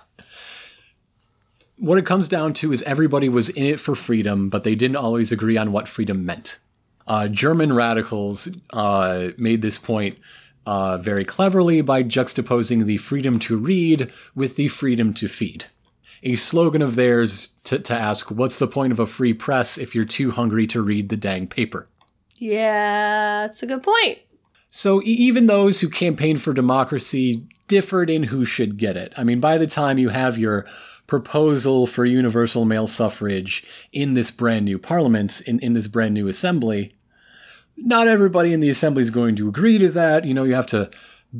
What 1.77 1.97
it 1.97 2.05
comes 2.05 2.27
down 2.27 2.53
to 2.55 2.73
is 2.73 2.83
everybody 2.83 3.29
was 3.29 3.47
in 3.47 3.65
it 3.65 3.79
for 3.79 3.95
freedom, 3.95 4.49
but 4.49 4.65
they 4.65 4.75
didn't 4.75 4.97
always 4.97 5.31
agree 5.31 5.55
on 5.55 5.71
what 5.71 5.87
freedom 5.87 6.25
meant. 6.25 6.59
Uh, 7.07 7.29
German 7.29 7.71
radicals 7.71 8.49
uh, 8.71 9.29
made 9.37 9.61
this 9.61 9.77
point 9.77 10.17
uh, 10.65 10.97
very 10.97 11.25
cleverly 11.25 11.81
by 11.81 12.03
juxtaposing 12.03 12.85
the 12.85 12.97
freedom 12.97 13.39
to 13.39 13.57
read 13.57 14.11
with 14.35 14.55
the 14.55 14.67
freedom 14.67 15.13
to 15.15 15.27
feed. 15.27 15.65
A 16.23 16.35
slogan 16.35 16.81
of 16.81 16.95
theirs 16.95 17.55
to, 17.63 17.79
to 17.79 17.93
ask, 17.93 18.29
What's 18.29 18.57
the 18.57 18.67
point 18.67 18.91
of 18.91 18.99
a 18.99 19.07
free 19.07 19.33
press 19.33 19.77
if 19.77 19.95
you're 19.95 20.05
too 20.05 20.31
hungry 20.31 20.67
to 20.67 20.81
read 20.81 21.09
the 21.09 21.17
dang 21.17 21.47
paper? 21.47 21.87
Yeah, 22.35 23.47
that's 23.47 23.63
a 23.63 23.67
good 23.67 23.83
point. 23.83 24.19
So 24.69 25.01
e- 25.01 25.05
even 25.05 25.47
those 25.47 25.81
who 25.81 25.89
campaigned 25.89 26.41
for 26.41 26.53
democracy 26.53 27.47
differed 27.67 28.09
in 28.09 28.23
who 28.23 28.45
should 28.45 28.77
get 28.77 28.97
it. 28.97 29.13
I 29.17 29.23
mean, 29.23 29.39
by 29.39 29.57
the 29.57 29.67
time 29.67 29.97
you 29.97 30.09
have 30.09 30.37
your 30.37 30.65
proposal 31.07 31.87
for 31.87 32.05
universal 32.05 32.65
male 32.65 32.87
suffrage 32.87 33.65
in 33.91 34.13
this 34.13 34.31
brand 34.31 34.65
new 34.65 34.79
parliament, 34.79 35.41
in, 35.41 35.59
in 35.59 35.73
this 35.73 35.87
brand 35.87 36.13
new 36.13 36.27
assembly, 36.27 36.95
not 37.85 38.07
everybody 38.07 38.53
in 38.53 38.59
the 38.59 38.69
assembly 38.69 39.01
is 39.01 39.09
going 39.09 39.35
to 39.35 39.49
agree 39.49 39.77
to 39.77 39.89
that. 39.89 40.25
You 40.25 40.33
know, 40.33 40.43
you 40.43 40.55
have 40.55 40.67
to 40.67 40.89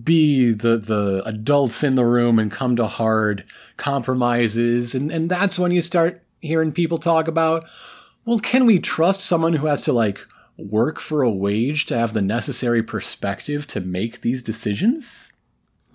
be 0.04 0.52
the 0.52 0.78
the 0.78 1.22
adults 1.26 1.84
in 1.84 1.96
the 1.96 2.06
room 2.06 2.40
and 2.40 2.52
come 2.52 2.76
to 2.76 2.88
hard 2.88 3.44
compromises. 3.78 4.96
And 4.96 5.12
and 5.12 5.30
that's 5.30 5.60
when 5.60 5.72
you 5.72 5.82
start 5.82 6.24
hearing 6.40 6.72
people 6.72 6.98
talk 6.98 7.28
about 7.28 7.68
well 8.26 8.40
can 8.40 8.66
we 8.66 8.80
trust 8.80 9.22
someone 9.22 9.54
who 9.54 9.68
has 9.68 9.82
to 9.84 9.94
like 9.94 10.26
work 10.58 11.00
for 11.00 11.22
a 11.22 11.30
wage 11.30 11.86
to 11.88 11.98
have 11.98 12.14
the 12.14 12.22
necessary 12.22 12.82
perspective 12.82 13.68
to 13.68 13.80
make 13.80 14.22
these 14.22 14.42
decisions? 14.42 15.34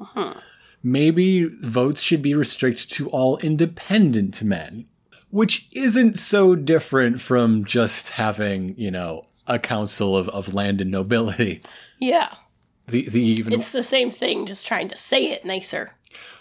Uh-huh. 0.00 0.34
Maybe 0.82 1.44
votes 1.44 2.00
should 2.00 2.22
be 2.22 2.34
restricted 2.34 2.90
to 2.90 3.08
all 3.08 3.38
independent 3.38 4.42
men 4.42 4.86
which 5.30 5.68
isn't 5.72 6.18
so 6.18 6.54
different 6.54 7.20
from 7.20 7.64
just 7.64 8.10
having 8.10 8.74
you 8.78 8.90
know 8.90 9.22
a 9.46 9.58
council 9.58 10.16
of, 10.16 10.28
of 10.30 10.54
land 10.54 10.80
and 10.80 10.90
nobility 10.90 11.62
Yeah. 12.00 12.34
the 12.88 13.08
the 13.08 13.20
even 13.22 13.52
It's 13.52 13.70
the 13.70 13.82
same 13.82 14.10
thing, 14.10 14.46
just 14.46 14.66
trying 14.66 14.88
to 14.88 14.96
say 14.96 15.26
it 15.30 15.44
nicer. 15.44 15.92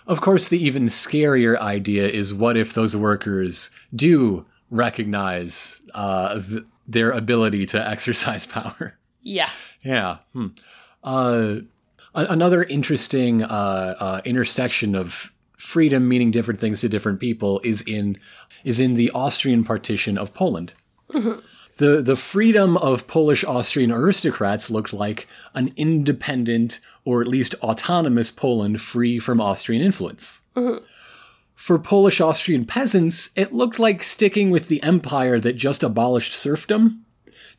Of 0.08 0.22
course, 0.22 0.47
the 0.49 0.64
even 0.64 0.86
scarier 0.86 1.58
idea 1.60 2.08
is 2.08 2.34
what 2.34 2.56
if 2.58 2.74
those 2.74 2.95
workers 2.95 3.72
do 3.95 4.45
recognize 4.70 5.82
uh, 5.93 6.39
th- 6.41 6.64
their 6.88 7.12
ability 7.12 7.66
to 7.68 7.89
exercise 7.93 8.45
power? 8.45 8.97
Yeah. 9.22 9.49
Yeah. 9.84 10.18
Hmm. 10.34 10.47
Uh, 11.03 11.56
A- 12.14 12.26
another 12.32 12.64
interesting 12.64 13.43
uh, 13.43 13.95
uh, 13.99 14.22
intersection 14.26 14.95
of 14.95 15.32
freedom 15.58 16.08
meaning 16.08 16.30
different 16.32 16.60
things 16.60 16.80
to 16.82 16.88
different 16.89 17.20
people 17.20 17.60
is 17.64 17.82
in 17.82 18.18
is 18.64 18.80
in 18.80 18.93
the 18.93 19.10
Austrian 19.12 19.64
partition 19.64 20.18
of 20.18 20.34
Poland. 20.34 20.74
The 21.78 22.01
the 22.01 22.15
freedom 22.15 22.78
of 22.78 23.07
Polish 23.07 23.43
Austrian 23.43 23.91
aristocrats 23.91 24.69
looked 24.69 24.93
like 24.93 25.28
an 25.53 25.73
independent 25.76 26.80
or 27.03 27.21
at 27.21 27.28
least 27.28 27.55
autonomous 27.55 28.32
Poland 28.32 28.82
free 28.82 29.19
from 29.19 29.41
Austrian 29.41 29.82
influence. 29.82 30.41
Mm-hmm. 30.55 30.84
For 31.53 31.78
Polish 31.80 32.21
Austrian 32.21 32.65
peasants, 32.65 33.30
it 33.36 33.51
looked 33.53 33.80
like 33.80 34.03
sticking 34.03 34.51
with 34.51 34.67
the 34.67 34.82
empire 34.84 35.39
that 35.39 35.53
just 35.53 35.84
abolished 35.84 36.34
serfdom. 36.34 37.05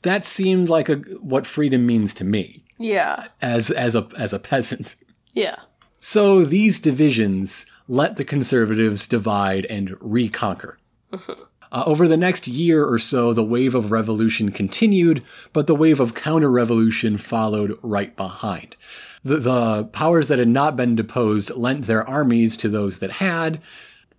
That 0.02 0.24
seemed 0.24 0.68
like 0.68 0.88
a, 0.88 0.96
what 1.20 1.46
freedom 1.46 1.86
means 1.86 2.14
to 2.14 2.24
me 2.24 2.62
Yeah. 2.78 3.26
as 3.42 3.70
as 3.70 3.94
a 3.94 4.08
as 4.16 4.32
a 4.32 4.38
peasant. 4.38 4.94
Yeah. 5.34 5.56
So 6.00 6.44
these 6.44 6.78
divisions 6.78 7.66
let 7.88 8.16
the 8.16 8.24
conservatives 8.24 9.06
divide 9.08 9.66
and 9.66 9.96
reconquer. 10.00 10.78
Mm-hmm. 11.12 11.42
Uh, 11.72 11.82
over 11.86 12.06
the 12.06 12.16
next 12.16 12.46
year 12.46 12.84
or 12.84 12.98
so, 12.98 13.32
the 13.32 13.42
wave 13.42 13.74
of 13.74 13.90
revolution 13.90 14.52
continued, 14.52 15.22
but 15.52 15.66
the 15.66 15.74
wave 15.74 16.00
of 16.00 16.14
counter 16.14 16.50
revolution 16.50 17.16
followed 17.16 17.78
right 17.82 18.16
behind. 18.16 18.76
The, 19.24 19.36
the 19.38 19.84
powers 19.84 20.28
that 20.28 20.38
had 20.38 20.48
not 20.48 20.76
been 20.76 20.94
deposed 20.94 21.50
lent 21.50 21.86
their 21.86 22.08
armies 22.08 22.56
to 22.58 22.68
those 22.68 23.00
that 23.00 23.12
had 23.12 23.60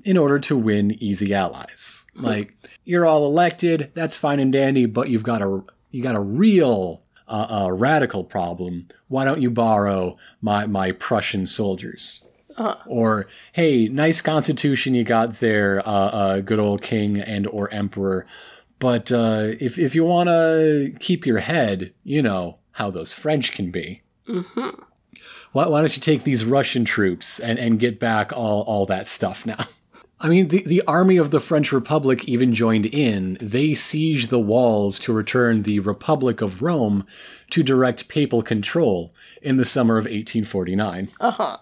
in 0.03 0.17
order 0.17 0.39
to 0.39 0.57
win 0.57 0.91
easy 1.01 1.33
allies. 1.33 2.05
Like, 2.15 2.53
you're 2.83 3.05
all 3.05 3.25
elected, 3.25 3.91
that's 3.93 4.17
fine 4.17 4.39
and 4.39 4.51
dandy, 4.51 4.85
but 4.85 5.09
you've 5.09 5.23
got 5.23 5.41
a, 5.41 5.63
you 5.91 6.01
got 6.01 6.15
a 6.15 6.19
real 6.19 7.03
uh, 7.27 7.47
uh, 7.49 7.71
radical 7.71 8.23
problem. 8.23 8.87
Why 9.07 9.23
don't 9.23 9.41
you 9.41 9.51
borrow 9.51 10.17
my, 10.41 10.65
my 10.65 10.91
Prussian 10.91 11.45
soldiers? 11.47 12.26
Or, 12.86 13.28
hey, 13.53 13.88
nice 13.88 14.22
constitution 14.22 14.95
you 14.95 15.03
got 15.03 15.36
there, 15.36 15.80
uh, 15.88 15.91
uh, 15.91 16.39
good 16.39 16.60
old 16.60 16.82
king 16.82 17.20
and 17.20 17.45
or 17.47 17.72
emperor. 17.74 18.26
But 18.80 19.12
uh, 19.12 19.53
if 19.60 19.80
if 19.80 19.95
you 19.95 20.03
want 20.03 20.30
to 20.30 20.93
keep 20.99 21.26
your 21.26 21.39
head, 21.39 21.93
you 22.03 22.22
know 22.22 22.58
how 22.74 22.91
those 22.91 23.14
French 23.14 23.51
can 23.51 23.72
be. 23.72 24.03
Why, 25.51 25.68
why 25.68 25.80
don't 25.82 25.95
you 25.95 26.01
take 26.01 26.24
these 26.24 26.45
Russian 26.45 26.86
troops 26.86 27.39
and, 27.39 27.58
and 27.58 27.80
get 27.80 27.99
back 27.99 28.32
all, 28.32 28.62
all 28.64 28.86
that 28.86 29.08
stuff 29.08 29.45
now? 29.45 29.66
I 30.20 30.30
mean, 30.30 30.47
the, 30.47 30.64
the 30.64 30.82
army 30.88 31.18
of 31.18 31.30
the 31.30 31.39
French 31.39 31.72
Republic 31.72 32.26
even 32.26 32.53
joined 32.53 32.88
in. 32.88 33.38
They 33.39 33.70
sieged 33.70 34.30
the 34.30 34.39
walls 34.39 34.97
to 34.99 35.14
return 35.14 35.62
the 35.62 35.80
Republic 35.80 36.41
of 36.41 36.64
Rome 36.64 37.05
to 37.51 37.62
direct 37.62 38.08
papal 38.08 38.41
control 38.41 39.14
in 39.43 39.58
the 39.58 39.66
summer 39.66 39.97
of 39.97 40.05
1849. 40.05 41.10
Uh 41.20 41.32
huh. 41.32 41.58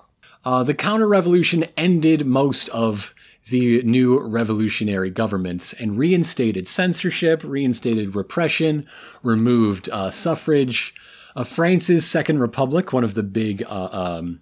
Uh, 0.45 0.61
the 0.63 0.75
counter 0.75 1.07
revolution 1.07 1.65
ended 1.75 2.25
most 2.25 2.69
of 2.69 3.15
the 3.49 3.81
new 3.83 4.19
revolutionary 4.19 5.09
governments 5.09 5.73
and 5.73 5.97
reinstated 5.97 6.67
censorship, 6.67 7.43
reinstated 7.43 8.15
repression, 8.15 8.85
removed 9.23 9.89
uh, 9.89 10.11
suffrage. 10.11 10.93
Uh, 11.35 11.43
France's 11.43 12.07
Second 12.07 12.39
Republic, 12.39 12.93
one 12.93 13.03
of 13.03 13.13
the 13.13 13.23
big 13.23 13.63
uh, 13.67 13.89
um, 13.91 14.41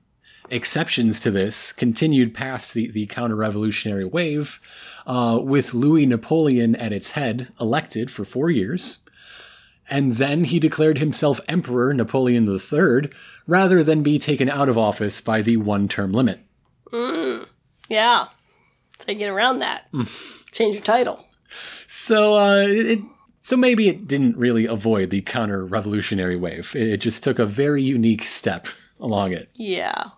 exceptions 0.50 1.20
to 1.22 1.32
this, 1.32 1.72
continued 1.72 2.34
past 2.34 2.74
the, 2.74 2.92
the 2.92 3.06
counter 3.08 3.36
revolutionary 3.36 4.06
wave, 4.06 4.60
uh, 5.08 5.40
with 5.42 5.74
Louis 5.74 6.06
Napoleon 6.06 6.76
at 6.76 6.94
its 6.94 7.12
head, 7.12 7.52
elected 7.60 8.12
for 8.12 8.24
four 8.24 8.52
years. 8.52 9.00
And 9.90 10.14
then 10.14 10.46
he 10.46 10.60
declared 10.60 10.98
himself 10.98 11.42
Emperor 11.48 11.94
Napoleon 11.94 12.48
III, 12.48 13.12
rather 13.48 13.84
than 13.84 14.02
be 14.02 14.18
taken 14.18 14.50
out 14.50 14.70
of 14.70 14.78
office 14.78 15.22
by 15.22 15.42
the 15.42 15.58
one 15.58 15.88
term 15.88 16.12
limit. 16.12 16.40
Yeah. 17.90 18.28
So 19.00 19.12
you 19.12 19.16
get 19.16 19.30
around 19.30 19.60
that. 19.60 19.90
Change 20.52 20.76
your 20.76 20.84
title. 20.84 21.26
So, 21.88 22.36
uh, 22.36 22.66
it, 22.68 23.00
so 23.42 23.58
maybe 23.58 23.90
it 23.90 24.08
didn't 24.08 24.38
really 24.38 24.66
avoid 24.66 25.10
the 25.10 25.22
counter 25.22 25.66
revolutionary 25.66 26.36
wave. 26.36 26.76
It 26.76 26.98
just 26.98 27.24
took 27.24 27.40
a 27.40 27.46
very 27.46 27.84
unique 27.84 28.24
step 28.24 28.68
along 29.00 29.34
it. 29.34 29.50
Yeah. 29.56 30.12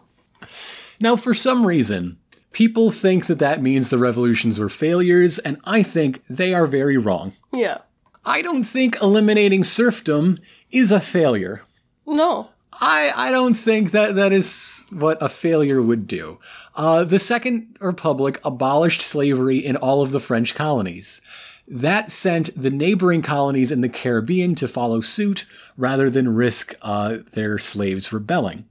Now, 1.02 1.16
for 1.16 1.34
some 1.34 1.66
reason, 1.66 2.18
people 2.52 2.92
think 2.92 3.26
that 3.26 3.40
that 3.40 3.62
means 3.62 3.90
the 3.90 3.98
revolutions 3.98 4.60
were 4.60 4.70
failures, 4.70 5.40
and 5.40 5.58
I 5.66 5.84
think 5.84 6.24
they 6.30 6.54
are 6.54 6.68
very 6.68 6.98
wrong. 6.98 7.34
Yeah. 7.52 7.80
I 8.26 8.42
don't 8.42 8.64
think 8.64 8.98
eliminating 9.02 9.64
serfdom 9.64 10.38
is 10.72 10.92
a 10.92 11.00
failure. 11.00 11.64
No. 12.06 12.50
I, 12.74 13.14
I 13.16 13.32
don't 13.32 13.54
think 13.54 13.92
that 13.92 14.16
that 14.16 14.34
is 14.34 14.86
what 14.90 15.18
a 15.22 15.30
failure 15.30 15.82
would 15.82 16.08
do. 16.08 16.40
Uh, 16.76 17.04
the 17.04 17.20
Second 17.20 17.78
Republic 17.80 18.40
abolished 18.44 19.02
slavery 19.02 19.58
in 19.60 19.78
all 19.78 20.02
of 20.02 20.12
the 20.12 20.20
French 20.20 20.56
colonies. 20.56 21.22
That 21.68 22.12
sent 22.12 22.50
the 22.62 22.70
neighboring 22.70 23.22
colonies 23.22 23.72
in 23.72 23.82
the 23.82 23.90
Caribbean 23.90 24.56
to 24.56 24.68
follow 24.68 25.02
suit 25.02 25.46
rather 25.78 26.10
than 26.10 26.36
risk 26.36 26.76
uh, 26.82 27.20
their 27.34 27.58
slaves 27.58 28.12
rebelling. 28.12 28.66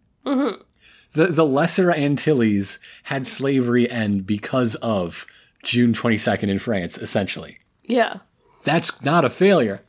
The, 1.12 1.28
the 1.28 1.46
Lesser 1.46 1.92
Antilles 1.92 2.78
had 3.04 3.26
slavery 3.26 3.88
end 3.90 4.26
because 4.26 4.74
of 4.76 5.26
June 5.62 5.92
22nd 5.92 6.48
in 6.48 6.58
France, 6.58 6.98
essentially. 6.98 7.58
Yeah. 7.84 8.18
That's 8.64 9.02
not 9.02 9.24
a 9.24 9.30
failure. 9.30 9.82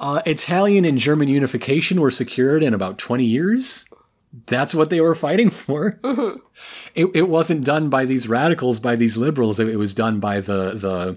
Uh, 0.00 0.20
Italian 0.26 0.84
and 0.84 0.98
German 0.98 1.28
unification 1.28 2.00
were 2.00 2.10
secured 2.10 2.62
in 2.62 2.74
about 2.74 2.98
20 2.98 3.24
years. 3.24 3.86
That's 4.46 4.74
what 4.74 4.90
they 4.90 5.00
were 5.00 5.14
fighting 5.14 5.50
for. 5.50 6.00
It, 6.94 7.06
it 7.14 7.28
wasn't 7.28 7.64
done 7.64 7.88
by 7.88 8.04
these 8.04 8.28
radicals, 8.28 8.80
by 8.80 8.96
these 8.96 9.16
liberals. 9.16 9.60
It, 9.60 9.68
it 9.68 9.76
was 9.76 9.94
done 9.94 10.18
by 10.20 10.40
the 10.40 10.72
the 10.72 11.16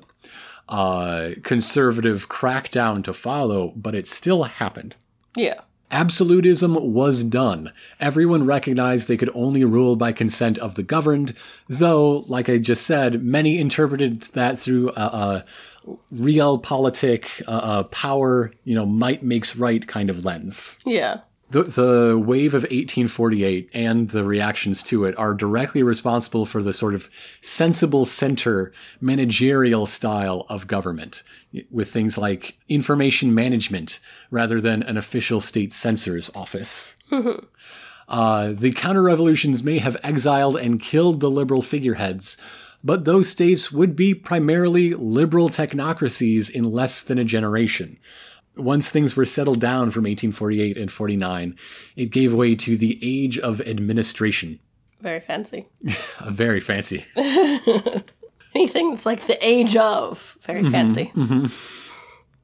uh, 0.67 1.31
conservative 1.43 2.27
crackdown 2.29 3.03
to 3.03 3.13
follow, 3.13 3.73
but 3.75 3.95
it 3.95 4.07
still 4.07 4.43
happened. 4.43 4.95
Yeah. 5.35 5.61
Absolutism 5.91 6.93
was 6.93 7.23
done. 7.23 7.71
Everyone 7.99 8.45
recognized 8.45 9.07
they 9.07 9.17
could 9.17 9.29
only 9.35 9.63
rule 9.63 9.95
by 9.95 10.11
consent 10.11 10.57
of 10.57 10.73
the 10.73 10.83
governed, 10.83 11.35
though, 11.69 12.25
like 12.27 12.49
I 12.49 12.57
just 12.57 12.85
said, 12.87 13.23
many 13.23 13.59
interpreted 13.59 14.21
that 14.33 14.57
through 14.57 14.89
a, 14.95 15.01
a 15.01 15.45
realpolitik, 16.13 17.41
uh, 17.47 17.51
uh, 17.51 17.83
power, 17.83 18.51
you 18.63 18.75
know, 18.75 18.85
might 18.85 19.23
makes 19.23 19.55
right 19.55 19.85
kind 19.87 20.09
of 20.09 20.25
lens. 20.25 20.77
Yeah. 20.85 21.21
The, 21.51 21.63
the 21.63 22.17
wave 22.17 22.55
of 22.55 22.63
1848 22.63 23.69
and 23.73 24.09
the 24.09 24.23
reactions 24.23 24.81
to 24.83 25.05
it 25.05 25.17
are 25.17 25.35
directly 25.35 25.83
responsible 25.83 26.45
for 26.45 26.63
the 26.63 26.73
sort 26.73 26.95
of 26.95 27.09
sensible 27.39 28.03
center 28.05 28.73
managerial 28.99 29.85
style 29.85 30.47
of 30.49 30.67
government, 30.67 31.21
with 31.69 31.89
things 31.89 32.17
like 32.17 32.57
information 32.67 33.35
management 33.35 33.99
rather 34.31 34.59
than 34.59 34.81
an 34.83 34.97
official 34.97 35.39
state 35.39 35.71
censor's 35.71 36.31
office. 36.33 36.95
Uh, 38.07 38.51
the 38.51 38.71
counter 38.71 39.03
revolutions 39.03 39.63
may 39.63 39.79
have 39.79 39.97
exiled 40.03 40.55
and 40.55 40.81
killed 40.81 41.19
the 41.19 41.29
liberal 41.29 41.61
figureheads, 41.61 42.37
but 42.85 43.03
those 43.03 43.27
states 43.27 43.71
would 43.71 43.95
be 43.95 44.13
primarily 44.13 44.93
liberal 44.93 45.49
technocracies 45.49 46.51
in 46.51 46.63
less 46.63 47.01
than 47.01 47.17
a 47.17 47.23
generation. 47.23 47.97
Once 48.55 48.91
things 48.91 49.15
were 49.15 49.25
settled 49.25 49.59
down 49.59 49.89
from 49.89 50.03
1848 50.03 50.77
and 50.77 50.91
49, 50.91 51.57
it 51.95 52.05
gave 52.05 52.31
way 52.33 52.53
to 52.55 52.77
the 52.77 52.99
age 53.01 53.39
of 53.39 53.59
administration. 53.61 54.59
Very 55.01 55.19
fancy. 55.19 55.67
Very 56.27 56.59
fancy. 56.59 57.05
Anything 57.15 58.91
that's 58.91 59.05
like 59.05 59.25
the 59.25 59.45
age 59.45 59.75
of. 59.75 60.37
Very 60.41 60.61
mm-hmm, 60.61 60.71
fancy. 60.71 61.11
Mm-hmm. 61.15 61.45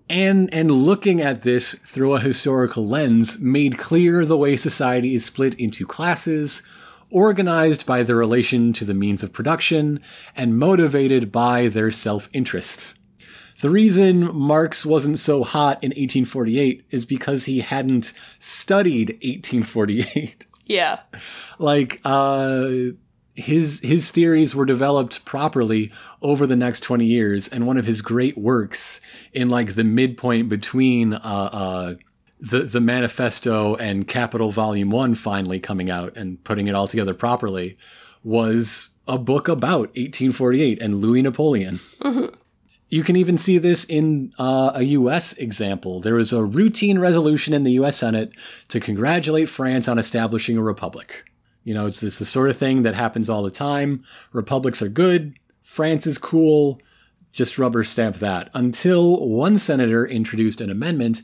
And 0.10 0.54
and 0.54 0.72
looking 0.72 1.22
at 1.22 1.44
this 1.44 1.74
through 1.86 2.16
a 2.16 2.20
historical 2.20 2.86
lens 2.86 3.39
made 3.39 3.78
clear 3.78 4.26
the 4.26 4.36
way 4.36 4.58
society 4.58 5.14
is 5.14 5.24
split 5.24 5.54
into 5.54 5.86
classes, 5.86 6.64
organized 7.12 7.86
by 7.86 8.03
their 8.03 8.16
relation 8.16 8.74
to 8.74 8.86
the 8.86 8.93
means 8.93 9.24
of 9.24 9.34
production, 9.34 10.01
and 10.36 10.57
motivated 10.57 11.32
by 11.32 11.68
their 11.68 11.91
self-interest. 11.91 12.95
The 13.62 13.70
reason 13.70 14.34
Marx 14.36 14.86
wasn't 14.86 15.20
so 15.20 15.43
hot 15.43 15.84
in 15.84 15.89
1848 15.89 16.86
is 16.89 17.05
because 17.05 17.45
he 17.45 17.59
hadn't 17.59 18.14
studied 18.39 19.09
1848. 19.24 20.47
Yeah. 20.68 20.99
like 21.59 21.99
uh 22.05 22.70
his 23.36 23.82
his 23.82 24.09
theories 24.12 24.55
were 24.55 24.66
developed 24.66 25.26
properly 25.26 25.91
over 26.22 26.47
the 26.47 26.55
next 26.55 26.80
20 26.82 27.03
years 27.05 27.49
and 27.49 27.68
one 27.68 27.78
of 27.78 27.86
his 27.86 28.01
great 28.01 28.38
works 28.38 29.01
in 29.34 29.49
like 29.49 29.76
the 29.76 29.84
midpoint 29.84 30.47
between 30.47 31.14
uh 31.14 31.18
uh 31.18 31.95
the 32.42 32.64
the 32.64 32.82
manifesto 32.82 33.76
and 33.76 34.08
capital 34.08 34.52
volume 34.52 34.89
1 34.89 35.16
finally 35.16 35.60
coming 35.60 35.89
out 35.89 36.18
and 36.18 36.44
putting 36.44 36.68
it 36.68 36.76
all 36.76 36.88
together 36.88 37.14
properly 37.14 37.78
was 38.24 38.89
a 39.08 39.18
book 39.18 39.48
about 39.48 39.89
1848 39.96 40.82
and 40.82 40.96
Louis 40.96 41.22
Napoleon 41.22 41.80
you 42.92 43.04
can 43.04 43.16
even 43.16 43.38
see 43.38 43.58
this 43.58 43.86
in 43.86 44.34
uh, 44.38 44.74
a 44.76 44.84
US 44.84 45.34
example. 45.34 46.02
There 46.02 46.16
was 46.16 46.34
a 46.34 46.44
routine 46.44 47.00
resolution 47.00 47.54
in 47.54 47.64
the 47.64 47.72
US 47.74 47.98
Senate 47.98 48.34
to 48.68 48.80
congratulate 48.80 49.50
France 49.50 49.88
on 49.88 49.98
establishing 49.98 50.58
a 50.58 50.62
republic. 50.62 51.24
You 51.64 51.74
know, 51.74 51.86
it's, 51.88 52.04
it's 52.04 52.20
the 52.20 52.26
sort 52.26 52.50
of 52.50 52.58
thing 52.58 52.84
that 52.84 52.94
happens 52.94 53.30
all 53.30 53.44
the 53.44 53.50
time. 53.50 54.04
Republics 54.34 54.82
are 54.82 54.89
good. 54.89 55.39
France 55.64 56.06
is 56.06 56.18
cool. 56.18 56.82
Just 57.32 57.58
rubber 57.58 57.86
stamp 57.86 58.18
that 58.18 58.50
until 58.54 59.26
one 59.26 59.58
senator 59.58 60.06
introduced 60.06 60.60
an 60.60 60.70
amendment 60.70 61.22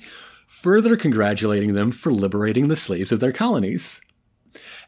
further 0.47 0.95
congratulating 0.95 1.73
them 1.73 1.91
for 1.91 2.11
liberating 2.11 2.69
the 2.69 2.75
slaves 2.75 3.11
of 3.11 3.19
their 3.19 3.33
colonies. 3.33 4.01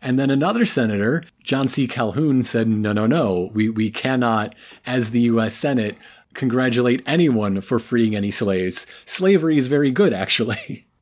And 0.02 0.18
then 0.18 0.32
another 0.32 0.66
senator, 0.66 1.24
John 1.44 1.68
C. 1.68 1.88
Calhoun, 1.88 2.42
said, 2.42 2.68
no, 2.70 2.94
no, 2.94 3.06
no, 3.06 3.52
we, 3.54 3.70
we 3.70 3.92
cannot, 3.92 4.56
as 4.86 5.12
the 5.12 5.22
U.S. 5.22 5.54
Senate, 5.54 5.98
congratulate 6.34 7.04
anyone 7.06 7.62
for 7.62 7.78
freeing 7.78 8.16
any 8.16 8.32
slaves. 8.32 8.88
Slavery 9.06 9.58
is 9.58 9.68
very 9.68 9.92
good, 9.92 10.14
actually. 10.14 10.88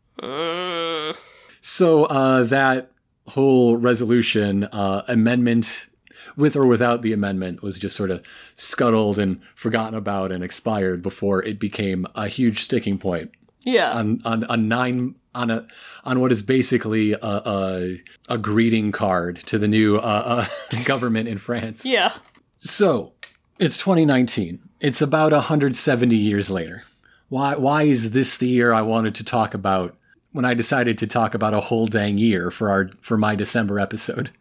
So 1.62 2.06
uh, 2.06 2.44
that 2.44 2.92
whole 3.28 3.78
resolution 3.78 4.64
uh, 4.66 5.04
amendment, 5.08 5.88
with 6.36 6.56
or 6.56 6.66
without 6.66 7.04
the 7.04 7.14
amendment, 7.14 7.62
was 7.62 7.78
just 7.78 7.96
sort 7.96 8.10
of 8.10 8.26
scuttled 8.56 9.20
and 9.20 9.42
forgotten 9.54 9.94
about 9.94 10.32
and 10.32 10.44
expired 10.44 11.04
before 11.04 11.44
it 11.44 11.60
became 11.60 12.08
a 12.16 12.28
huge 12.28 12.62
sticking 12.62 12.98
point 12.98 13.32
Yeah. 13.68 13.92
on 13.92 14.22
on 14.24 14.46
a 14.50 14.56
nine 14.58 15.16
on 15.36 15.52
a 15.52 15.68
on 16.06 16.20
what 16.22 16.32
is 16.32 16.42
basically 16.42 17.12
a 17.14 17.18
a, 17.22 17.98
a 18.30 18.38
greeting 18.38 18.92
card 18.92 19.38
to 19.48 19.58
the 19.60 19.68
new 19.68 19.98
uh, 19.98 20.48
uh, 20.72 20.84
government 20.86 21.28
in 21.28 21.38
France. 21.38 21.86
yeah. 21.86 22.14
So 22.58 23.14
it's 23.60 23.78
2019. 23.78 24.60
It's 24.80 25.02
about 25.02 25.32
170 25.32 26.16
years 26.16 26.50
later. 26.50 26.84
Why 27.30 27.56
why 27.56 27.84
is 27.84 28.12
this 28.12 28.38
the 28.38 28.48
year 28.50 28.74
I 28.74 28.82
wanted 28.82 29.16
to 29.16 29.24
talk 29.24 29.54
about 29.54 29.96
when 30.32 30.46
I 30.46 30.54
decided 30.54 30.98
to 31.00 31.08
talk 31.08 31.34
about 31.34 31.54
a 31.54 31.60
whole 31.60 31.88
dang 31.88 32.18
year 32.18 32.50
for 32.52 32.70
our 32.70 32.90
for 33.02 33.18
my 33.18 33.36
December 33.36 33.80
episode? 33.80 34.32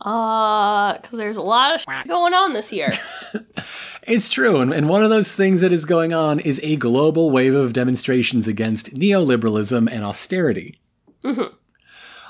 Uh, 0.00 0.96
because 0.96 1.18
there's 1.18 1.36
a 1.36 1.42
lot 1.42 1.74
of 1.74 1.80
sh- 1.80 2.06
going 2.06 2.32
on 2.32 2.52
this 2.52 2.72
year. 2.72 2.90
It's 4.08 4.30
true, 4.30 4.60
and, 4.60 4.72
and 4.72 4.88
one 4.88 5.04
of 5.04 5.10
those 5.10 5.32
things 5.32 5.60
that 5.60 5.72
is 5.72 5.84
going 5.84 6.14
on 6.14 6.40
is 6.40 6.58
a 6.62 6.76
global 6.76 7.30
wave 7.30 7.54
of 7.54 7.74
demonstrations 7.74 8.48
against 8.48 8.94
neoliberalism 8.94 9.86
and 9.90 10.02
austerity. 10.02 10.80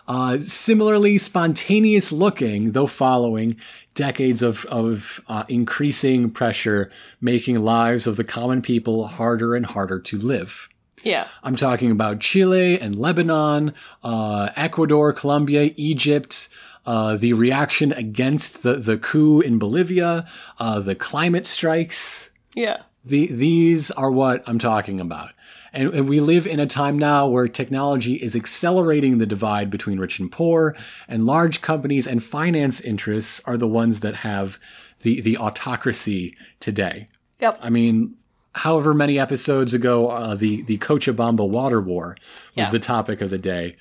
Uh, 0.08 0.38
similarly 0.38 1.18
spontaneous 1.18 2.10
looking, 2.10 2.72
though 2.72 2.86
following 2.86 3.56
decades 3.94 4.40
of, 4.42 4.64
of 4.66 5.20
uh, 5.28 5.44
increasing 5.48 6.30
pressure, 6.30 6.90
making 7.20 7.58
lives 7.58 8.06
of 8.06 8.16
the 8.16 8.24
common 8.24 8.62
people 8.62 9.06
harder 9.06 9.54
and 9.54 9.66
harder 9.66 10.00
to 10.00 10.18
live. 10.18 10.68
yeah. 11.04 11.28
I'm 11.42 11.56
talking 11.56 11.90
about 11.90 12.20
Chile 12.20 12.80
and 12.80 12.96
Lebanon, 12.96 13.74
uh, 14.02 14.48
Ecuador, 14.56 15.12
Colombia, 15.12 15.72
Egypt, 15.76 16.48
uh, 16.88 17.16
the 17.24 17.32
reaction 17.34 17.92
against 17.92 18.62
the, 18.62 18.74
the 18.88 18.96
coup 18.96 19.40
in 19.48 19.58
Bolivia, 19.58 20.12
uh, 20.58 20.80
the 20.80 20.94
climate 20.94 21.46
strikes. 21.46 22.30
Yeah. 22.54 22.78
The, 23.04 23.26
these 23.46 23.90
are 23.92 24.10
what 24.10 24.42
I'm 24.48 24.58
talking 24.58 24.98
about. 25.00 25.30
And, 25.72 25.92
and 25.94 26.08
we 26.08 26.18
live 26.20 26.46
in 26.46 26.60
a 26.60 26.66
time 26.66 26.98
now 26.98 27.28
where 27.28 27.46
technology 27.48 28.14
is 28.14 28.34
accelerating 28.34 29.18
the 29.18 29.26
divide 29.26 29.68
between 29.70 29.98
rich 30.00 30.18
and 30.18 30.32
poor, 30.32 30.74
and 31.06 31.26
large 31.26 31.60
companies 31.60 32.06
and 32.08 32.22
finance 32.22 32.80
interests 32.80 33.42
are 33.44 33.58
the 33.58 33.68
ones 33.68 34.00
that 34.00 34.16
have 34.16 34.58
the, 35.02 35.20
the 35.20 35.36
autocracy 35.36 36.34
today. 36.58 37.08
Yep. 37.40 37.58
I 37.62 37.70
mean, 37.70 38.14
however 38.54 38.94
many 38.94 39.18
episodes 39.18 39.74
ago, 39.74 40.08
uh, 40.08 40.34
the 40.34 40.62
the 40.62 40.78
Cochabamba 40.78 41.46
water 41.48 41.80
war 41.80 42.16
was 42.56 42.66
Yeah. 42.66 42.70
the 42.70 42.78
topic 42.80 43.20
of 43.20 43.30
the 43.30 43.38
day. 43.38 43.76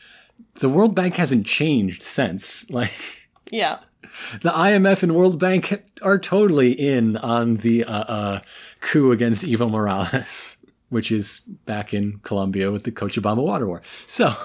The 0.56 0.70
World 0.70 0.96
Bank 0.96 1.16
hasn't 1.16 1.46
changed 1.46 2.04
since. 2.04 2.70
Like 2.72 2.92
Yeah. 3.52 3.80
the 4.42 4.50
IMF 4.52 5.04
and 5.04 5.16
World 5.16 5.40
Bank 5.40 5.84
are 6.02 6.20
totally 6.20 6.72
in 6.72 7.18
on 7.18 7.58
the 7.58 7.84
uh, 7.84 7.92
uh, 8.04 8.40
coup 8.82 9.12
against 9.12 9.44
Evo 9.46 9.70
Morales, 9.70 10.58
which 10.90 11.12
is 11.12 11.42
back 11.66 11.94
in 11.94 12.20
Colombia 12.24 12.72
with 12.72 12.84
the 12.84 12.92
Cochabamba 12.92 13.44
water 13.44 13.68
war. 13.68 13.82
So. 14.06 14.36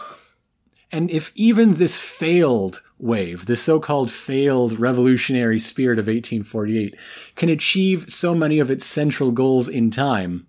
And 0.94 1.10
if 1.10 1.32
even 1.34 1.76
this 1.76 2.02
failed 2.02 2.82
wave, 2.98 3.46
this 3.46 3.62
so-called 3.62 4.10
failed 4.12 4.78
revolutionary 4.78 5.58
spirit 5.58 5.98
of 5.98 6.04
1848, 6.06 6.94
can 7.34 7.48
achieve 7.48 8.10
so 8.12 8.34
many 8.34 8.58
of 8.58 8.70
its 8.70 8.84
central 8.84 9.32
goals 9.32 9.68
in 9.68 9.90
time, 9.90 10.46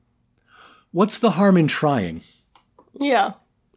what's 0.91 1.17
the 1.17 1.31
harm 1.31 1.55
in 1.55 1.69
trying? 1.69 2.23
Yeah. 2.99 3.35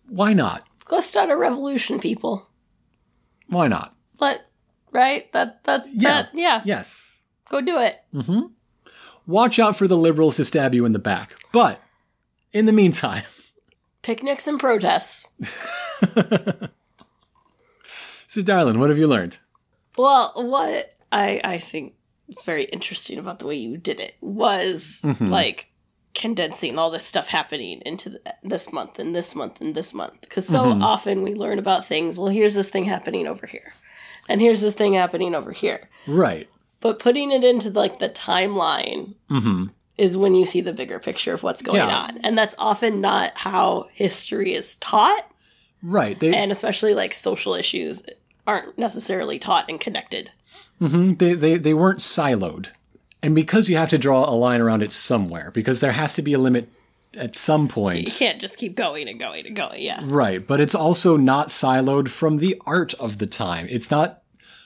Why 0.08 0.32
not? 0.32 0.65
Go 0.86 1.00
start 1.00 1.30
a 1.30 1.36
revolution, 1.36 1.98
people. 2.00 2.48
Why 3.48 3.68
not? 3.68 3.94
Let 4.20 4.46
right? 4.92 5.30
That 5.32 5.62
that's 5.64 5.92
Yeah. 5.92 6.22
that 6.22 6.30
yeah. 6.32 6.62
Yes. 6.64 7.18
Go 7.48 7.60
do 7.60 7.78
it. 7.78 7.98
Mm-hmm. 8.14 8.46
Watch 9.26 9.58
out 9.58 9.76
for 9.76 9.88
the 9.88 9.96
liberals 9.96 10.36
to 10.36 10.44
stab 10.44 10.74
you 10.74 10.84
in 10.84 10.92
the 10.92 10.98
back. 10.98 11.34
But 11.52 11.80
in 12.52 12.66
the 12.66 12.72
meantime, 12.72 13.24
Picnics 14.02 14.46
and 14.46 14.60
protests. 14.60 15.26
so 18.28 18.42
darling, 18.42 18.78
what 18.78 18.88
have 18.88 18.98
you 18.98 19.08
learned? 19.08 19.38
Well, 19.98 20.32
what 20.36 20.96
I 21.10 21.40
I 21.42 21.58
think 21.58 21.94
is 22.28 22.44
very 22.44 22.64
interesting 22.64 23.18
about 23.18 23.40
the 23.40 23.46
way 23.46 23.56
you 23.56 23.76
did 23.76 23.98
it 23.98 24.14
was 24.20 25.00
mm-hmm. 25.02 25.28
like 25.28 25.66
condensing 26.16 26.78
all 26.78 26.90
this 26.90 27.04
stuff 27.04 27.28
happening 27.28 27.80
into 27.86 28.10
the, 28.10 28.20
this 28.42 28.72
month 28.72 28.98
and 28.98 29.14
this 29.14 29.36
month 29.36 29.60
and 29.60 29.74
this 29.74 29.94
month 29.94 30.20
because 30.22 30.46
so 30.46 30.64
mm-hmm. 30.64 30.82
often 30.82 31.22
we 31.22 31.34
learn 31.34 31.60
about 31.60 31.86
things. 31.86 32.18
Well, 32.18 32.28
here's 32.28 32.54
this 32.54 32.68
thing 32.68 32.86
happening 32.86 33.28
over 33.28 33.46
here, 33.46 33.74
and 34.28 34.40
here's 34.40 34.62
this 34.62 34.74
thing 34.74 34.94
happening 34.94 35.34
over 35.34 35.52
here. 35.52 35.88
Right. 36.08 36.48
But 36.80 36.98
putting 36.98 37.30
it 37.30 37.44
into 37.44 37.70
like 37.70 38.00
the 38.00 38.08
timeline 38.08 39.14
mm-hmm. 39.30 39.66
is 39.96 40.16
when 40.16 40.34
you 40.34 40.44
see 40.46 40.60
the 40.60 40.72
bigger 40.72 40.98
picture 40.98 41.34
of 41.34 41.44
what's 41.44 41.62
going 41.62 41.76
Yeah. 41.76 41.96
on, 41.96 42.18
and 42.18 42.36
that's 42.36 42.56
often 42.58 43.00
not 43.00 43.32
how 43.36 43.88
history 43.92 44.54
is 44.54 44.76
taught, 44.76 45.30
Right. 45.82 46.18
They, 46.18 46.34
and 46.34 46.50
especially 46.50 46.94
like 46.94 47.14
social 47.14 47.54
issues 47.54 48.02
aren't 48.46 48.78
necessarily 48.78 49.38
taught 49.38 49.66
and 49.68 49.80
connected. 49.80 50.32
Mm-hmm. 50.80 51.14
they, 51.14 51.34
they, 51.34 51.56
they 51.56 51.74
weren't 51.74 52.00
siloed. 52.00 52.68
And 53.26 53.34
because 53.34 53.68
you 53.68 53.76
have 53.76 53.88
to 53.88 53.98
draw 53.98 54.30
a 54.30 54.30
line 54.30 54.60
around 54.60 54.84
it 54.84 54.92
somewhere, 54.92 55.50
because 55.50 55.80
there 55.80 55.90
has 55.90 56.14
to 56.14 56.22
be 56.22 56.32
a 56.32 56.38
limit 56.38 56.68
at 57.16 57.34
some 57.34 57.66
point. 57.66 58.06
You 58.06 58.14
can't 58.14 58.40
just 58.40 58.56
keep 58.56 58.76
going 58.76 59.08
and 59.08 59.18
going 59.18 59.48
and 59.48 59.56
going. 59.56 59.82
Yeah. 59.82 60.00
Right. 60.04 60.46
But 60.46 60.60
it's 60.60 60.76
also 60.76 61.16
not 61.16 61.48
siloed 61.48 62.06
from 62.06 62.36
the 62.36 62.62
art 62.64 62.94
of 62.94 63.18
the 63.18 63.26
time. 63.26 63.66
It's 63.68 63.90
not 63.90 64.22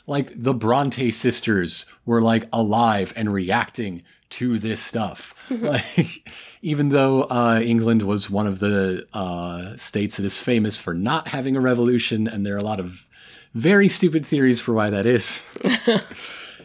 like 0.06 0.30
the 0.34 0.52
Bronte 0.52 1.11
sisters 1.11 1.86
were 2.04 2.20
like 2.20 2.48
alive 2.52 3.14
and 3.16 3.32
reacting 3.32 4.02
to 4.28 4.58
this 4.58 4.82
stuff. 4.82 5.34
like, 5.50 6.30
even 6.61 6.90
though 6.90 7.22
uh, 7.22 7.62
England 7.64 8.02
was 8.02 8.28
one 8.28 8.46
of 8.46 8.58
the 8.58 9.06
uh, 9.14 9.74
states 9.76 10.18
that 10.18 10.26
is 10.26 10.38
famous 10.38 10.78
for 10.78 10.92
not 10.92 11.28
having 11.28 11.56
a 11.56 11.61
revolution, 11.61 12.28
and 12.28 12.44
there 12.44 12.56
are 12.56 12.58
a 12.58 12.62
lot 12.62 12.78
of 12.78 13.06
very 13.54 13.88
stupid 13.88 14.26
theories 14.26 14.61
for 14.61 14.74
why 14.74 14.90
that 14.90 15.06
is. 15.06 15.46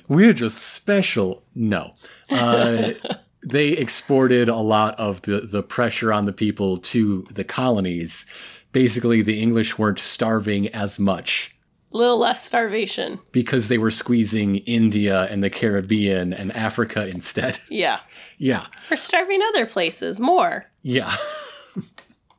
We're 0.07 0.33
just 0.33 0.59
special. 0.59 1.43
No. 1.55 1.95
Uh, 2.29 2.91
they 3.45 3.69
exported 3.69 4.49
a 4.49 4.57
lot 4.57 4.97
of 4.99 5.21
the, 5.23 5.41
the 5.41 5.63
pressure 5.63 6.11
on 6.13 6.25
the 6.25 6.33
people 6.33 6.77
to 6.77 7.25
the 7.31 7.43
colonies. 7.43 8.25
Basically, 8.71 9.21
the 9.21 9.41
English 9.41 9.77
weren't 9.77 9.99
starving 9.99 10.67
as 10.69 10.99
much 10.99 11.55
A 11.93 11.97
little 11.97 12.17
less 12.19 12.45
starvation. 12.45 13.19
because 13.31 13.67
they 13.69 13.77
were 13.77 13.91
squeezing 13.91 14.57
India 14.57 15.23
and 15.31 15.41
the 15.41 15.49
Caribbean 15.49 16.33
and 16.33 16.51
Africa 16.55 17.07
instead. 17.07 17.57
Yeah. 17.69 17.99
yeah. 18.37 18.65
We're 18.91 18.97
starving 18.97 19.41
other 19.49 19.65
places 19.65 20.19
more. 20.19 20.65
Yeah. 20.81 21.15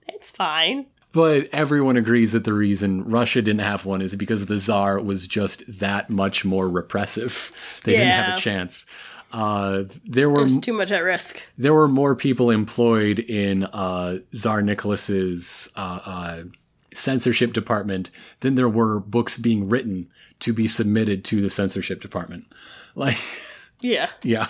It's 0.09 0.31
fine. 0.31 0.87
But 1.17 1.49
everyone 1.51 1.97
agrees 1.97 2.33
that 2.33 2.45
the 2.45 2.53
reason 2.53 3.03
Russia 3.05 3.41
didn't 3.41 3.63
have 3.63 3.87
one 3.87 4.03
is 4.03 4.15
because 4.15 4.45
the 4.47 4.59
Tsar 4.59 5.01
was 5.01 5.27
just 5.27 5.65
that 5.81 6.11
much 6.11 6.45
more 6.45 6.69
repressive. 6.69 7.53
They 7.85 7.93
didn't 7.93 8.09
have 8.13 8.37
a 8.37 8.41
chance. 8.41 8.85
Uh, 9.33 9.85
there 10.05 10.29
were 10.29 10.41
There's 10.41 10.61
too 10.61 10.73
much 10.75 10.93
at 10.93 11.01
risk. 11.01 11.43
there 11.57 11.73
were 11.73 11.89
more 11.89 12.15
people 12.15 12.51
employed 12.51 13.19
in 13.19 13.65
uh, 13.65 14.19
Tsar 14.35 14.61
Nicholas's 14.61 15.71
uh, 15.77 16.01
uh, 16.05 16.43
censorship 16.95 17.53
department 17.55 18.11
than 18.41 18.55
there 18.57 18.69
were 18.69 19.01
books 19.01 19.39
being 19.39 19.69
written 19.71 20.09
to 20.41 20.53
be 20.53 20.67
submitted 20.69 21.25
to 21.27 21.41
the 21.41 21.49
censorship 21.51 22.01
department. 22.03 22.45
Like, 22.95 23.19
Yeah. 23.81 24.09
yeah. 24.23 24.49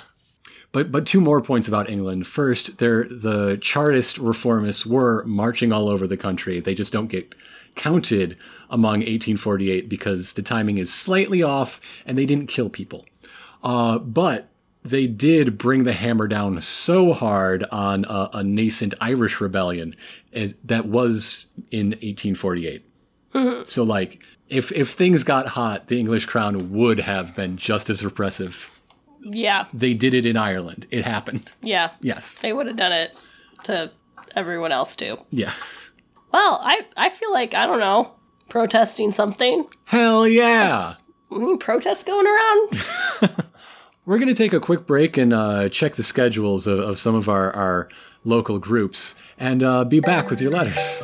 But 0.77 0.93
but 0.93 1.07
two 1.07 1.22
more 1.22 1.41
points 1.41 1.68
about 1.68 1.89
England. 1.89 2.27
First, 2.27 2.77
they're, 2.77 3.05
the 3.05 3.57
Chartist 3.62 4.18
reformists 4.18 4.85
were 4.85 5.24
marching 5.24 5.72
all 5.72 5.89
over 5.89 6.07
the 6.07 6.18
country. 6.18 6.61
They 6.61 6.74
just 6.74 6.93
don't 6.93 7.07
get 7.07 7.35
counted 7.77 8.37
among 8.68 8.99
1848 8.99 9.89
because 9.89 10.35
the 10.35 10.43
timing 10.43 10.77
is 10.77 10.93
slightly 10.93 11.43
off 11.43 11.81
and 12.05 12.18
they 12.18 12.27
didn't 12.27 12.49
kill 12.49 12.68
people. 12.68 13.07
Uh, 13.62 13.97
but 13.99 14.51
they 14.83 15.07
did 15.07 15.57
bring 15.57 15.85
the 15.85 15.95
hammer 15.95 16.29
down 16.29 16.61
so 16.61 17.14
hard 17.14 17.64
on 17.72 18.05
a, 18.05 18.29
a 18.35 18.43
nascent 18.45 18.93
Irish 19.01 19.41
rebellion 19.41 19.97
as, 20.35 20.55
that 20.62 20.85
was 20.85 21.47
in 21.70 21.93
1848. 22.03 22.85
So 23.64 23.83
like 23.83 24.22
if 24.51 24.72
if 24.72 24.91
things 24.91 25.24
got 25.24 25.49
hot, 25.49 25.89
the 25.89 25.99
English 25.99 26.27
crown 26.27 26.70
would 26.72 27.01
have 27.01 27.35
been 27.35 27.57
just 27.57 27.89
as 27.89 28.05
repressive. 28.05 28.76
Yeah. 29.33 29.66
They 29.72 29.95
did 29.95 30.14
it 30.14 30.24
in 30.27 30.37
Ireland. 30.37 30.87
It 30.91 31.05
happened. 31.05 31.53
Yeah. 31.62 31.91
Yes. 32.01 32.37
They 32.37 32.53
would 32.53 32.66
have 32.66 32.77
done 32.77 32.93
it 32.93 33.16
to 33.64 33.91
everyone 34.35 34.72
else 34.72 34.95
too. 34.95 35.18
Yeah. 35.31 35.53
Well, 36.33 36.61
I 36.62 36.83
I 36.97 37.09
feel 37.11 37.33
like 37.33 37.55
I 37.55 37.66
don't 37.66 37.81
know 37.81 38.12
protesting 38.49 39.11
something. 39.12 39.66
Hell 39.85 40.27
yeah. 40.29 40.95
Any 41.33 41.57
protests 41.57 42.05
going 42.05 42.27
around? 42.27 43.47
We're 44.07 44.18
going 44.18 44.29
to 44.29 44.35
take 44.35 44.53
a 44.53 44.61
quick 44.61 44.87
break 44.87 45.16
and 45.16 45.33
uh, 45.33 45.68
check 45.68 45.97
the 45.97 46.05
schedules 46.05 46.68
of, 46.68 46.79
of 46.79 46.99
some 46.99 47.16
of 47.16 47.29
our, 47.29 47.51
our 47.51 47.89
local 48.22 48.61
groups 48.61 49.16
and 49.37 49.64
uh, 49.64 49.83
be 49.85 49.99
back 49.99 50.31
with 50.31 50.41
your 50.41 50.53
letters. 50.53 51.03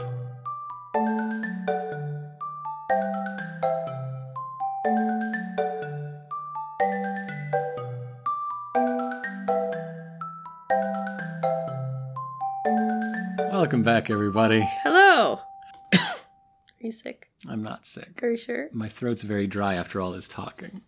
Back, 14.03 14.11
everybody. 14.11 14.69
Hello. 14.83 15.39
Are 15.95 16.01
you 16.81 16.91
sick? 16.91 17.31
I'm 17.49 17.63
not 17.63 17.87
sick. 17.87 18.21
Are 18.21 18.33
you 18.33 18.37
sure? 18.37 18.69
My 18.73 18.89
throat's 18.89 19.23
very 19.23 19.47
dry 19.47 19.75
after 19.75 20.01
all 20.01 20.11
this 20.11 20.27
talking. 20.27 20.83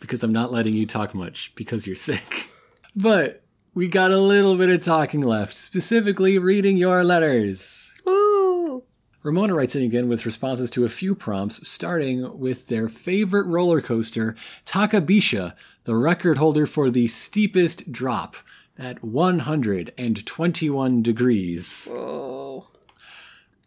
Because 0.00 0.22
I'm 0.22 0.32
not 0.32 0.50
letting 0.50 0.72
you 0.72 0.86
talk 0.86 1.14
much 1.14 1.52
because 1.56 1.86
you're 1.86 1.94
sick. 1.94 2.48
But 2.96 3.44
we 3.74 3.86
got 3.86 4.12
a 4.12 4.18
little 4.18 4.56
bit 4.56 4.70
of 4.70 4.80
talking 4.80 5.20
left, 5.20 5.54
specifically 5.54 6.38
reading 6.38 6.78
your 6.78 7.04
letters. 7.04 7.92
Woo! 8.06 8.84
Ramona 9.22 9.54
writes 9.54 9.76
in 9.76 9.82
again 9.82 10.08
with 10.08 10.24
responses 10.24 10.70
to 10.70 10.86
a 10.86 10.88
few 10.88 11.14
prompts, 11.14 11.68
starting 11.68 12.38
with 12.38 12.68
their 12.68 12.88
favorite 12.88 13.46
roller 13.46 13.82
coaster, 13.82 14.36
Takabisha, 14.64 15.54
the 15.84 15.96
record 15.96 16.38
holder 16.38 16.64
for 16.64 16.90
the 16.90 17.08
steepest 17.08 17.92
drop 17.92 18.36
at 18.78 19.02
121 19.02 21.02
degrees. 21.02 21.88
Whoa. 21.90 22.66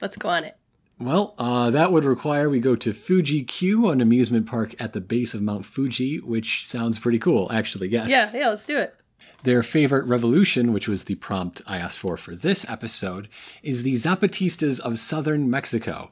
Let's 0.02 0.18
go 0.18 0.30
on 0.30 0.44
it. 0.44 0.58
Well, 1.00 1.36
uh, 1.38 1.70
that 1.72 1.92
would 1.92 2.06
require 2.06 2.50
we 2.50 2.60
go 2.60 2.76
to 2.76 2.92
Fuji 2.92 3.44
Q, 3.44 3.90
an 3.90 4.02
amusement 4.02 4.48
park 4.48 4.74
at 4.80 4.94
the 4.94 5.02
base 5.02 5.36
of 5.36 5.44
Mount 5.44 5.66
Fuji, 5.66 6.20
which 6.20 6.68
sounds 6.68 6.98
pretty 6.98 7.20
cool, 7.20 7.52
actually, 7.52 7.90
yes. 7.90 8.10
Yeah, 8.10 8.32
yeah, 8.34 8.50
let's 8.50 8.66
do 8.66 8.78
it. 8.78 8.96
Their 9.44 9.62
favorite 9.62 10.06
revolution, 10.06 10.74
which 10.74 10.88
was 10.88 11.06
the 11.06 11.16
prompt 11.16 11.62
I 11.68 11.78
asked 11.78 12.00
for 12.00 12.18
for 12.18 12.36
this 12.36 12.68
episode, 12.68 13.30
is 13.62 13.84
the 13.84 13.94
Zapatistas 13.94 14.80
of 14.80 14.98
southern 14.98 15.50
Mexico. 15.50 16.10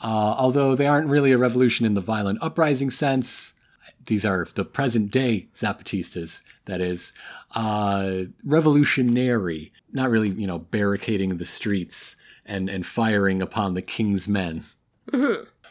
Uh, 0.00 0.36
although 0.38 0.76
they 0.76 0.86
aren't 0.86 1.08
really 1.08 1.32
a 1.32 1.38
revolution 1.38 1.84
in 1.84 1.94
the 1.94 2.00
violent 2.00 2.38
uprising 2.40 2.90
sense, 2.90 3.54
these 4.06 4.24
are 4.24 4.46
the 4.54 4.64
present 4.64 5.10
day 5.10 5.48
Zapatistas, 5.54 6.42
that 6.66 6.80
is, 6.80 7.12
uh, 7.54 8.22
revolutionary, 8.44 9.72
not 9.92 10.10
really, 10.10 10.30
you 10.30 10.46
know, 10.46 10.58
barricading 10.58 11.36
the 11.36 11.44
streets 11.44 12.16
and, 12.44 12.68
and 12.68 12.86
firing 12.86 13.42
upon 13.42 13.74
the 13.74 13.82
king's 13.82 14.28
men. 14.28 14.64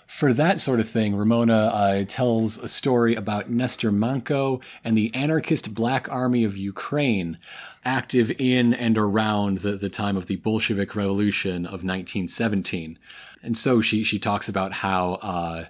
For 0.07 0.31
that 0.33 0.59
sort 0.59 0.79
of 0.79 0.87
thing, 0.87 1.15
Ramona 1.15 1.53
uh, 1.53 2.05
tells 2.07 2.57
a 2.57 2.69
story 2.69 3.13
about 3.13 3.49
Nestor 3.49 3.91
Makhno 3.91 4.63
and 4.83 4.97
the 4.97 5.13
anarchist 5.13 5.75
Black 5.75 6.09
Army 6.09 6.45
of 6.45 6.55
Ukraine, 6.55 7.37
active 7.83 8.31
in 8.39 8.73
and 8.73 8.97
around 8.97 9.59
the, 9.59 9.73
the 9.73 9.89
time 9.89 10.15
of 10.15 10.27
the 10.27 10.37
Bolshevik 10.37 10.95
Revolution 10.95 11.65
of 11.65 11.83
1917. 11.83 12.97
And 13.43 13.57
so 13.57 13.81
she, 13.81 14.03
she 14.03 14.17
talks 14.17 14.47
about 14.47 14.71
how 14.71 15.13
uh, 15.15 15.65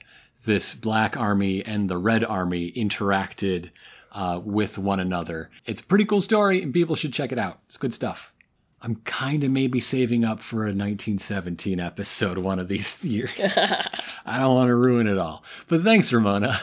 this 0.48 0.74
Black 0.74 1.16
Army 1.16 1.64
and 1.64 1.88
the 1.88 1.98
Red 1.98 2.24
Army 2.24 2.72
interacted 2.72 3.70
uh, 4.14 4.40
with 4.44 4.80
one 4.80 5.00
another. 5.00 5.52
It's 5.66 5.82
a 5.82 5.84
pretty 5.84 6.06
cool 6.06 6.22
story, 6.22 6.64
and 6.64 6.74
people 6.74 6.96
should 6.96 7.14
check 7.14 7.32
it 7.32 7.38
out. 7.38 7.60
It's 7.68 7.78
good 7.78 7.94
stuff. 7.94 8.34
I'm 8.82 8.96
kind 9.06 9.44
of 9.44 9.52
maybe 9.52 9.80
saving 9.80 10.24
up 10.24 10.42
for 10.42 10.62
a 10.62 10.74
1917 10.74 11.80
episode 11.80 12.38
one 12.38 12.58
of 12.60 12.68
these 12.68 13.04
years. 13.04 13.58
I 14.26 14.40
don't 14.40 14.56
want 14.56 14.70
to 14.70 14.76
ruin 14.76 15.08
it 15.08 15.18
all. 15.18 15.44
But 15.68 15.82
thanks, 15.82 16.12
Ramona. 16.12 16.60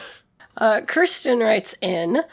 Uh, 0.57 0.81
Kirsten 0.81 1.39
writes 1.39 1.75
in, 1.79 2.23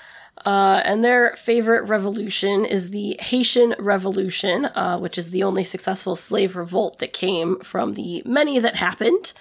uh, 0.46 0.80
and 0.84 1.04
their 1.04 1.36
favorite 1.36 1.86
revolution 1.86 2.64
is 2.64 2.90
the 2.90 3.16
Haitian 3.20 3.74
Revolution, 3.78 4.66
uh, 4.66 4.98
which 4.98 5.18
is 5.18 5.30
the 5.30 5.42
only 5.42 5.64
successful 5.64 6.16
slave 6.16 6.56
revolt 6.56 6.98
that 7.00 7.12
came 7.12 7.58
from 7.60 7.92
the 7.92 8.22
many 8.24 8.58
that 8.58 8.76
happened, 8.76 9.32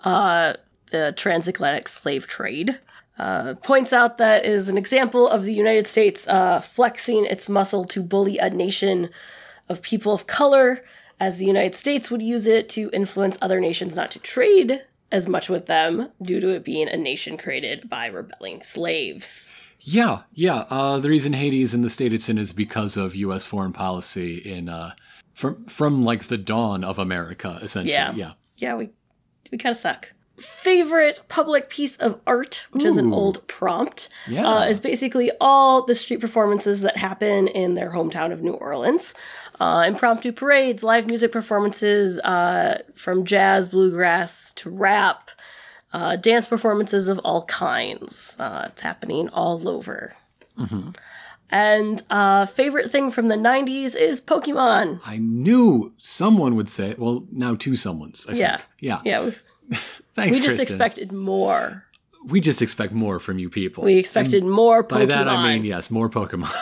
uh, 0.00 0.54
the 0.92 1.12
transatlantic 1.16 1.88
slave 1.88 2.26
trade. 2.26 2.78
Uh, 3.18 3.54
points 3.54 3.92
out 3.92 4.16
that 4.16 4.44
is 4.44 4.68
an 4.68 4.78
example 4.78 5.28
of 5.28 5.44
the 5.44 5.52
United 5.52 5.86
States 5.86 6.26
uh, 6.28 6.60
flexing 6.60 7.26
its 7.26 7.48
muscle 7.48 7.84
to 7.84 8.02
bully 8.02 8.38
a 8.38 8.48
nation 8.48 9.10
of 9.68 9.82
people 9.82 10.12
of 10.12 10.26
color, 10.26 10.84
as 11.20 11.36
the 11.36 11.44
United 11.44 11.74
States 11.74 12.10
would 12.10 12.22
use 12.22 12.46
it 12.46 12.68
to 12.68 12.90
influence 12.92 13.36
other 13.40 13.60
nations 13.60 13.96
not 13.96 14.10
to 14.10 14.18
trade 14.18 14.82
as 15.12 15.28
much 15.28 15.48
with 15.48 15.66
them 15.66 16.08
due 16.22 16.40
to 16.40 16.48
it 16.48 16.64
being 16.64 16.88
a 16.88 16.96
nation 16.96 17.36
created 17.36 17.88
by 17.88 18.06
rebelling 18.06 18.60
slaves. 18.60 19.50
Yeah, 19.78 20.22
yeah. 20.32 20.64
Uh, 20.70 20.98
the 20.98 21.08
reason 21.08 21.34
Haiti 21.34 21.62
is 21.62 21.74
in 21.74 21.82
the 21.82 21.90
state 21.90 22.12
it's 22.12 22.28
in 22.28 22.38
is 22.38 22.52
because 22.52 22.96
of 22.96 23.14
U.S. 23.14 23.44
foreign 23.44 23.72
policy 23.72 24.38
in 24.38 24.68
uh, 24.68 24.94
from 25.34 25.64
from 25.66 26.04
like 26.04 26.24
the 26.24 26.38
dawn 26.38 26.82
of 26.82 26.98
America, 26.98 27.58
essentially. 27.62 27.92
Yeah. 27.92 28.14
yeah. 28.14 28.32
Yeah, 28.56 28.74
we 28.76 28.90
we 29.50 29.58
kind 29.58 29.72
of 29.72 29.76
suck. 29.76 30.12
Favorite 30.42 31.20
public 31.28 31.68
piece 31.70 31.96
of 31.96 32.20
art, 32.26 32.66
which 32.72 32.84
is 32.84 32.96
an 32.96 33.12
old 33.12 33.46
prompt, 33.46 34.08
Yeah. 34.28 34.46
uh, 34.48 34.64
is 34.66 34.80
basically 34.80 35.30
all 35.40 35.82
the 35.84 35.94
street 35.94 36.20
performances 36.20 36.80
that 36.82 36.96
happen 36.96 37.46
in 37.48 37.74
their 37.74 37.90
hometown 37.92 38.32
of 38.32 38.42
New 38.42 38.52
Orleans. 38.54 39.14
Uh, 39.60 39.84
impromptu 39.86 40.32
parades, 40.32 40.82
live 40.82 41.06
music 41.06 41.30
performances, 41.32 42.18
uh, 42.20 42.82
from 42.94 43.24
jazz, 43.24 43.68
bluegrass 43.68 44.52
to 44.54 44.68
rap, 44.70 45.30
uh, 45.92 46.16
dance 46.16 46.46
performances 46.46 47.06
of 47.06 47.18
all 47.20 47.44
kinds. 47.44 48.36
Uh, 48.40 48.64
it's 48.68 48.80
happening 48.82 49.28
all 49.28 49.68
over. 49.68 50.14
And 51.50 52.02
uh, 52.08 52.46
favorite 52.46 52.90
thing 52.90 53.10
from 53.10 53.28
the 53.28 53.34
90s 53.34 53.94
is 53.94 54.20
Pokemon. 54.22 55.00
I 55.04 55.18
knew 55.18 55.92
someone 55.98 56.56
would 56.56 56.68
say. 56.68 56.94
Well, 56.96 57.26
now 57.30 57.54
two 57.54 57.72
someones. 57.72 58.28
I 58.28 58.32
Yeah. 58.34 58.56
Think. 58.56 58.68
Yeah. 58.80 59.00
Yeah, 59.04 59.30
Thanks, 60.14 60.36
we 60.36 60.42
just 60.42 60.56
Kristen. 60.56 60.62
expected 60.62 61.12
more. 61.12 61.84
We 62.26 62.40
just 62.40 62.62
expect 62.62 62.92
more 62.92 63.18
from 63.18 63.38
you 63.38 63.50
people. 63.50 63.82
We 63.84 63.98
expected 63.98 64.44
more 64.44 64.84
Pokemon. 64.84 64.88
By 64.88 65.04
that 65.06 65.28
I 65.28 65.52
mean, 65.54 65.64
yes, 65.64 65.90
more 65.90 66.08
Pokemon. 66.08 66.52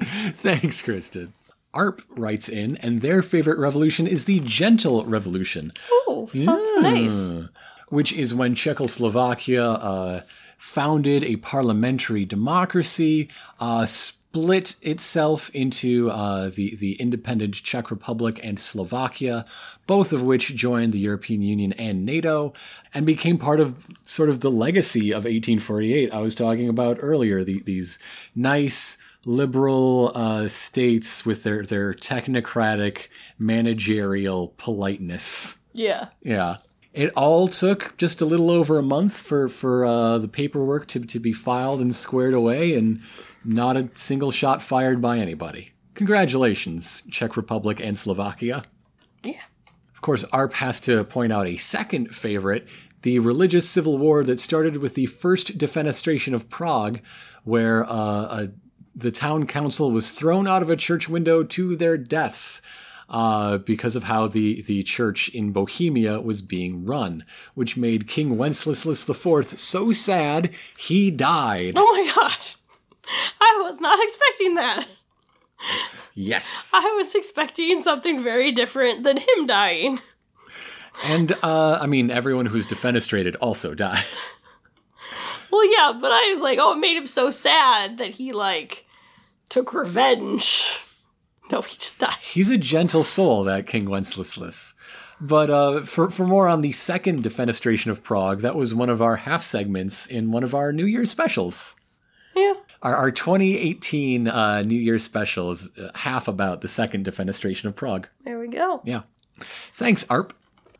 Thanks, 0.36 0.80
Kristen. 0.82 1.32
ARP 1.72 2.02
writes 2.10 2.48
in, 2.48 2.76
and 2.78 3.00
their 3.00 3.22
favorite 3.22 3.58
revolution 3.58 4.06
is 4.06 4.24
the 4.24 4.40
Gentle 4.40 5.04
Revolution, 5.04 5.72
Oh, 5.90 6.28
sounds 6.34 6.70
nice. 6.82 7.48
Which 7.88 8.12
is 8.12 8.34
when 8.34 8.54
Czechoslovakia 8.54 9.64
uh, 9.64 10.20
founded 10.58 11.24
a 11.24 11.36
parliamentary 11.36 12.24
democracy, 12.24 13.28
uh, 13.60 13.86
split 14.30 14.76
itself 14.80 15.50
into 15.50 16.08
uh, 16.08 16.48
the, 16.50 16.76
the 16.76 16.92
independent 17.00 17.54
Czech 17.54 17.90
Republic 17.90 18.38
and 18.44 18.60
Slovakia, 18.60 19.44
both 19.88 20.12
of 20.12 20.22
which 20.22 20.54
joined 20.54 20.92
the 20.92 21.00
European 21.00 21.42
Union 21.42 21.72
and 21.72 22.06
NATO, 22.06 22.52
and 22.94 23.04
became 23.04 23.38
part 23.38 23.58
of 23.58 23.88
sort 24.04 24.28
of 24.28 24.38
the 24.38 24.50
legacy 24.50 25.10
of 25.10 25.24
1848 25.24 26.14
I 26.14 26.20
was 26.20 26.36
talking 26.36 26.68
about 26.68 26.98
earlier. 27.00 27.42
The, 27.42 27.60
these 27.62 27.98
nice, 28.36 28.96
liberal 29.26 30.12
uh, 30.14 30.46
states 30.46 31.26
with 31.26 31.42
their, 31.42 31.64
their 31.64 31.92
technocratic 31.92 33.08
managerial 33.36 34.54
politeness. 34.58 35.58
Yeah. 35.72 36.08
Yeah. 36.22 36.58
It 36.92 37.12
all 37.16 37.48
took 37.48 37.96
just 37.98 38.20
a 38.20 38.24
little 38.24 38.50
over 38.50 38.78
a 38.78 38.82
month 38.82 39.22
for 39.22 39.48
for 39.48 39.84
uh, 39.84 40.18
the 40.18 40.26
paperwork 40.26 40.88
to 40.88 41.00
to 41.00 41.20
be 41.20 41.32
filed 41.32 41.80
and 41.80 41.94
squared 41.94 42.34
away, 42.34 42.74
and 42.74 43.00
not 43.44 43.76
a 43.76 43.88
single 43.96 44.30
shot 44.30 44.62
fired 44.62 45.00
by 45.00 45.18
anybody. 45.18 45.72
Congratulations, 45.94 47.02
Czech 47.10 47.36
Republic 47.36 47.80
and 47.80 47.96
Slovakia. 47.96 48.64
Yeah. 49.22 49.42
Of 49.94 50.00
course, 50.00 50.24
ARP 50.32 50.54
has 50.54 50.80
to 50.82 51.04
point 51.04 51.32
out 51.32 51.46
a 51.46 51.56
second 51.56 52.14
favorite 52.16 52.66
the 53.02 53.18
religious 53.18 53.68
civil 53.68 53.98
war 53.98 54.24
that 54.24 54.40
started 54.40 54.76
with 54.76 54.94
the 54.94 55.06
first 55.06 55.58
defenestration 55.58 56.34
of 56.34 56.48
Prague, 56.48 57.00
where 57.44 57.84
uh, 57.84 57.92
a, 57.92 58.48
the 58.94 59.10
town 59.10 59.46
council 59.46 59.90
was 59.90 60.12
thrown 60.12 60.46
out 60.46 60.62
of 60.62 60.70
a 60.70 60.76
church 60.76 61.08
window 61.08 61.42
to 61.42 61.76
their 61.76 61.96
deaths. 61.96 62.60
Uh, 63.08 63.58
because 63.58 63.96
of 63.96 64.04
how 64.04 64.28
the, 64.28 64.62
the 64.62 64.84
church 64.84 65.28
in 65.30 65.50
Bohemia 65.50 66.20
was 66.20 66.42
being 66.42 66.84
run, 66.84 67.24
which 67.54 67.76
made 67.76 68.06
King 68.06 68.38
Wenceslas 68.38 69.08
IV 69.08 69.58
so 69.58 69.90
sad 69.90 70.50
he 70.78 71.10
died. 71.10 71.72
Oh 71.74 71.92
my 71.92 72.12
gosh. 72.14 72.56
I 73.40 73.62
was 73.62 73.80
not 73.80 73.98
expecting 74.02 74.54
that. 74.54 74.86
Yes. 76.14 76.70
I 76.74 76.94
was 76.96 77.14
expecting 77.14 77.80
something 77.80 78.22
very 78.22 78.52
different 78.52 79.04
than 79.04 79.16
him 79.18 79.46
dying. 79.46 80.00
And 81.02 81.32
uh, 81.42 81.78
I 81.80 81.86
mean, 81.86 82.10
everyone 82.10 82.46
who's 82.46 82.66
defenestrated 82.66 83.36
also 83.40 83.74
died. 83.74 84.04
Well, 85.50 85.70
yeah, 85.70 85.98
but 86.00 86.12
I 86.12 86.30
was 86.32 86.40
like, 86.40 86.58
oh, 86.60 86.72
it 86.72 86.78
made 86.78 86.96
him 86.96 87.06
so 87.06 87.30
sad 87.30 87.98
that 87.98 88.12
he 88.12 88.32
like 88.32 88.86
took 89.48 89.74
revenge. 89.74 90.78
No, 91.50 91.62
he 91.62 91.76
just 91.76 91.98
died. 91.98 92.16
He's 92.22 92.50
a 92.50 92.56
gentle 92.56 93.02
soul, 93.02 93.42
that 93.44 93.66
King 93.66 93.90
Wenceslas. 93.90 94.74
But 95.20 95.50
uh, 95.50 95.80
for 95.82 96.08
for 96.08 96.24
more 96.24 96.48
on 96.48 96.60
the 96.60 96.72
second 96.72 97.24
defenestration 97.24 97.90
of 97.90 98.02
Prague, 98.02 98.40
that 98.40 98.54
was 98.54 98.74
one 98.74 98.88
of 98.88 99.02
our 99.02 99.16
half 99.16 99.42
segments 99.42 100.06
in 100.06 100.30
one 100.30 100.44
of 100.44 100.54
our 100.54 100.72
New 100.72 100.86
Year's 100.86 101.10
specials. 101.10 101.74
Our, 102.82 102.96
our 102.96 103.10
2018 103.10 104.28
uh, 104.28 104.62
New 104.62 104.78
Year's 104.78 105.02
special 105.02 105.50
is 105.50 105.68
uh, 105.78 105.90
half 105.94 106.28
about 106.28 106.60
the 106.60 106.68
second 106.68 107.04
defenestration 107.04 107.66
of 107.66 107.76
Prague. 107.76 108.08
There 108.24 108.38
we 108.38 108.48
go. 108.48 108.80
Yeah. 108.84 109.02
Thanks, 109.74 110.08
ARP. 110.08 110.34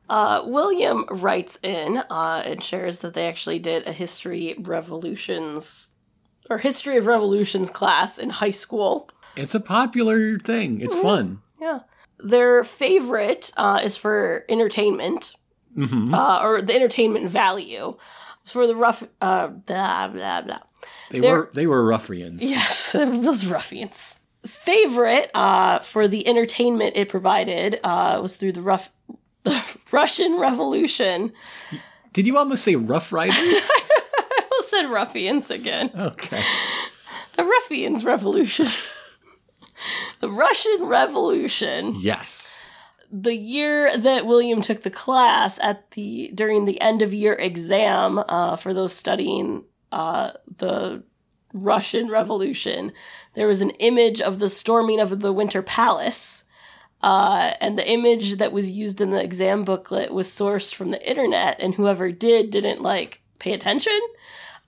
Uh, 0.09 0.43
William 0.45 1.05
writes 1.11 1.59
in 1.63 1.99
uh, 2.11 2.43
and 2.45 2.63
shares 2.63 2.99
that 3.01 3.15
they 3.15 3.29
actually 3.29 3.59
did 3.59 3.87
a 3.87 3.93
history 3.93 4.57
revolutions 4.59 5.89
or 6.49 6.59
history 6.59 6.97
of 6.97 7.07
revolutions 7.07 7.71
class 7.71 8.19
in 8.19 8.31
high 8.31 8.51
school. 8.51 9.09
It's 9.37 9.55
a 9.55 9.61
popular 9.61 10.39
thing. 10.39 10.81
It's 10.81 10.95
fun. 10.97 11.43
Yeah. 11.61 11.81
Their 12.19 12.65
favorite 12.65 13.53
uh, 13.57 13.81
is 13.85 13.97
for 13.97 14.45
entertainment, 14.49 15.37
uh, 15.81 16.41
or 16.43 16.61
the 16.61 16.75
entertainment 16.75 17.31
value. 17.31 17.97
For 18.45 18.67
the 18.67 18.75
rough, 18.75 19.05
uh, 19.21 19.49
blah, 19.49 20.09
blah, 20.09 20.41
blah. 20.43 20.59
They 21.11 21.21
They're- 21.21 21.37
were 21.37 21.51
they 21.55 21.67
were 21.67 21.85
ruffians. 21.85 22.43
Yes, 22.43 22.91
those 22.93 23.47
ruffians. 23.47 24.17
His 24.43 24.57
favorite 24.57 25.31
uh, 25.35 25.81
for 25.81 26.09
the 26.09 26.27
entertainment 26.27 26.97
it 26.97 27.09
provided 27.09 27.79
uh, 27.85 28.19
was 28.23 28.37
through 28.37 28.53
the 28.53 28.63
rough, 28.63 28.91
the 29.45 29.63
Russian 29.93 30.39
Revolution. 30.39 31.33
Did 32.13 32.27
you 32.27 32.39
almost 32.39 32.65
say 32.65 32.75
Rough 32.77 33.13
Riders? 33.13 33.37
I 33.39 34.43
almost 34.51 34.71
said 34.71 34.87
ruffians 34.91 35.51
again. 35.51 35.91
okay. 35.95 36.43
The 37.37 37.45
ruffians 37.45 38.05
revolution. 38.05 38.67
the 40.21 40.29
Russian 40.29 40.85
Revolution. 40.85 41.95
Yes. 42.01 42.50
The 43.11 43.35
year 43.35 43.97
that 43.97 44.27
William 44.27 44.61
took 44.61 44.83
the 44.83 44.91
class 44.91 45.59
at 45.61 45.91
the 45.93 46.31
during 46.35 46.65
the 46.65 46.81
end 46.81 47.03
of 47.03 47.13
year 47.13 47.35
exam 47.35 48.19
uh, 48.19 48.57
for 48.57 48.73
those 48.73 48.93
studying 48.93 49.65
uh, 49.93 50.33
the 50.59 51.03
Russian 51.53 52.09
Revolution, 52.09 52.93
there 53.35 53.49
was 53.49 53.61
an 53.61 53.71
image 53.71 54.21
of 54.21 54.39
the 54.39 54.49
storming 54.49 55.01
of 55.01 55.21
the 55.21 55.33
Winter 55.33 55.63
Palace. 55.63 56.45
Uh, 57.03 57.55
and 57.63 57.79
the 57.79 57.91
image 57.91 58.37
that 58.37 58.53
was 58.53 58.71
used 58.71 59.01
in 59.01 59.11
the 59.11 59.23
exam 59.23 59.65
booklet 59.65 60.13
was 60.13 60.29
sourced 60.29 60.75
from 60.75 60.91
the 60.91 61.09
internet, 61.09 61.59
and 61.59 61.75
whoever 61.75 62.13
did 62.13 62.51
didn't 62.51 62.83
like 62.83 63.23
pay 63.39 63.55
attention 63.55 63.99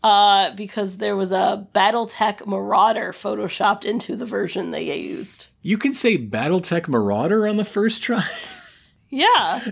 uh, 0.03 0.51
because 0.55 0.97
there 0.97 1.14
was 1.14 1.30
a 1.30 1.66
BattleTech 1.74 2.47
Marauder 2.47 3.12
photoshopped 3.12 3.84
into 3.84 4.16
the 4.16 4.26
version 4.26 4.70
they 4.70 4.97
used. 4.97 5.49
You 5.62 5.78
can 5.78 5.92
say 5.92 6.18
BattleTech 6.18 6.88
Marauder 6.88 7.46
on 7.46 7.56
the 7.56 7.64
first 7.64 8.02
try, 8.02 8.26
Yeah. 9.10 9.64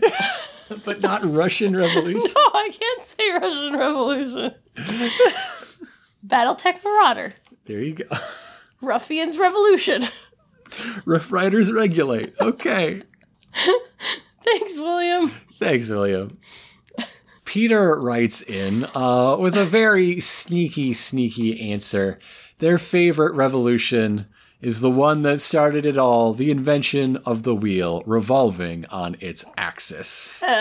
but 0.84 1.00
not 1.02 1.24
Russian 1.30 1.76
Revolution. 1.76 2.20
No, 2.34 2.50
I 2.54 2.70
can't 2.72 3.02
say 3.02 3.30
Russian 3.32 3.72
Revolution. 3.78 4.54
Battletech 6.26 6.84
Marauder. 6.84 7.34
There 7.66 7.80
you 7.82 7.94
go. 7.94 8.04
Ruffians 8.80 9.38
Revolution. 9.38 10.06
Rough 11.04 11.32
Riders 11.32 11.72
regulate. 11.72 12.34
Okay. 12.40 13.02
Thanks, 14.44 14.78
William. 14.78 15.32
Thanks, 15.58 15.88
William. 15.88 16.38
Peter 17.44 18.00
writes 18.00 18.42
in 18.42 18.86
uh, 18.94 19.36
with 19.38 19.56
a 19.56 19.64
very 19.64 20.20
sneaky, 20.20 20.92
sneaky 20.92 21.72
answer. 21.72 22.18
Their 22.58 22.78
favorite 22.78 23.34
revolution 23.34 24.26
is 24.60 24.80
the 24.80 24.90
one 24.90 25.22
that 25.22 25.40
started 25.40 25.86
it 25.86 25.96
all 25.96 26.32
the 26.32 26.50
invention 26.50 27.16
of 27.18 27.42
the 27.42 27.54
wheel 27.54 28.02
revolving 28.06 28.84
on 28.86 29.16
its 29.20 29.44
axis. 29.56 30.42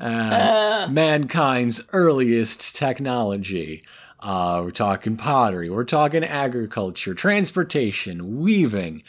Uh, 0.00 0.88
mankind's 0.90 1.82
earliest 1.92 2.74
technology. 2.74 3.82
Uh, 4.18 4.62
we're 4.64 4.70
talking 4.70 5.14
pottery, 5.14 5.68
we're 5.68 5.84
talking 5.84 6.24
agriculture, 6.24 7.12
transportation, 7.12 8.40
weaving. 8.40 9.02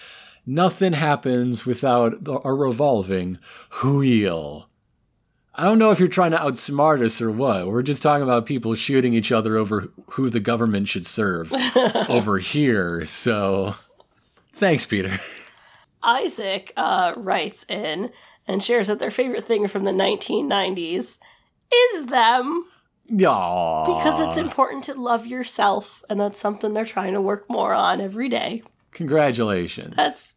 Nothing 0.46 0.92
happens 0.92 1.66
without 1.66 2.16
a 2.44 2.54
revolving 2.54 3.40
wheel. 3.82 4.68
I 5.54 5.66
don't 5.66 5.80
know 5.80 5.92
if 5.92 6.00
you're 6.00 6.08
trying 6.08 6.32
to 6.32 6.38
outsmart 6.38 7.04
us 7.04 7.22
or 7.22 7.30
what. 7.30 7.68
We're 7.68 7.84
just 7.84 8.02
talking 8.02 8.24
about 8.24 8.46
people 8.46 8.74
shooting 8.74 9.14
each 9.14 9.32
other 9.32 9.58
over 9.58 9.90
who 10.12 10.30
the 10.30 10.40
government 10.40 10.88
should 10.88 11.06
serve 11.06 11.54
over 12.10 12.40
here. 12.40 13.06
So, 13.06 13.76
thanks, 14.62 14.86
Peter. 14.86 15.20
Isaac 16.04 16.72
uh, 16.78 17.14
writes 17.18 17.66
in 17.68 18.12
and 18.48 18.64
shares 18.64 18.88
that 18.88 19.00
their 19.00 19.12
favorite 19.12 19.44
thing 19.44 19.68
from 19.68 19.84
the 19.84 19.92
1990s 19.92 21.18
is 21.74 22.06
them 22.06 22.66
Aww. 23.12 23.86
because 23.86 24.20
it's 24.20 24.38
important 24.38 24.84
to 24.86 24.94
love 24.94 25.26
yourself, 25.26 26.04
and 26.10 26.20
that's 26.20 26.40
something 26.40 26.74
they're 26.74 26.86
trying 26.86 27.14
to 27.14 27.22
work 27.22 27.50
more 27.50 27.74
on 27.74 28.00
every 28.00 28.30
day. 28.30 28.62
Congratulations. 28.92 29.96
That's, 29.96 30.36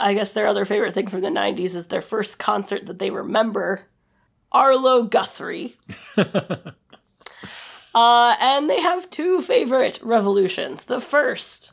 I 0.00 0.12
guess, 0.12 0.32
their 0.32 0.48
other 0.48 0.64
favorite 0.64 0.92
thing 0.92 1.06
from 1.06 1.20
the 1.20 1.28
90s 1.28 1.76
is 1.76 1.86
their 1.86 2.02
first 2.02 2.40
concert 2.40 2.86
that 2.86 2.98
they 2.98 3.10
remember 3.10 3.82
Arlo 4.50 5.04
Guthrie. 5.04 5.76
uh, 6.16 6.76
and 7.94 8.68
they 8.68 8.80
have 8.80 9.08
two 9.10 9.40
favorite 9.40 10.00
revolutions. 10.02 10.86
The 10.86 11.00
first, 11.00 11.72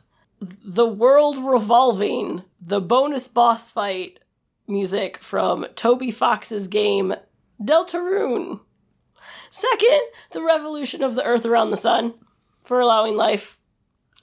the 0.64 0.86
world 0.86 1.38
revolving, 1.38 2.42
the 2.60 2.80
bonus 2.80 3.28
boss 3.28 3.70
fight 3.70 4.20
music 4.66 5.18
from 5.18 5.66
Toby 5.74 6.10
Fox's 6.10 6.68
game 6.68 7.14
Deltarune. 7.62 8.60
Second, 9.50 10.00
the 10.32 10.42
revolution 10.42 11.02
of 11.02 11.14
the 11.14 11.24
earth 11.24 11.46
around 11.46 11.68
the 11.70 11.76
sun 11.76 12.14
for 12.64 12.80
allowing 12.80 13.16
life. 13.16 13.58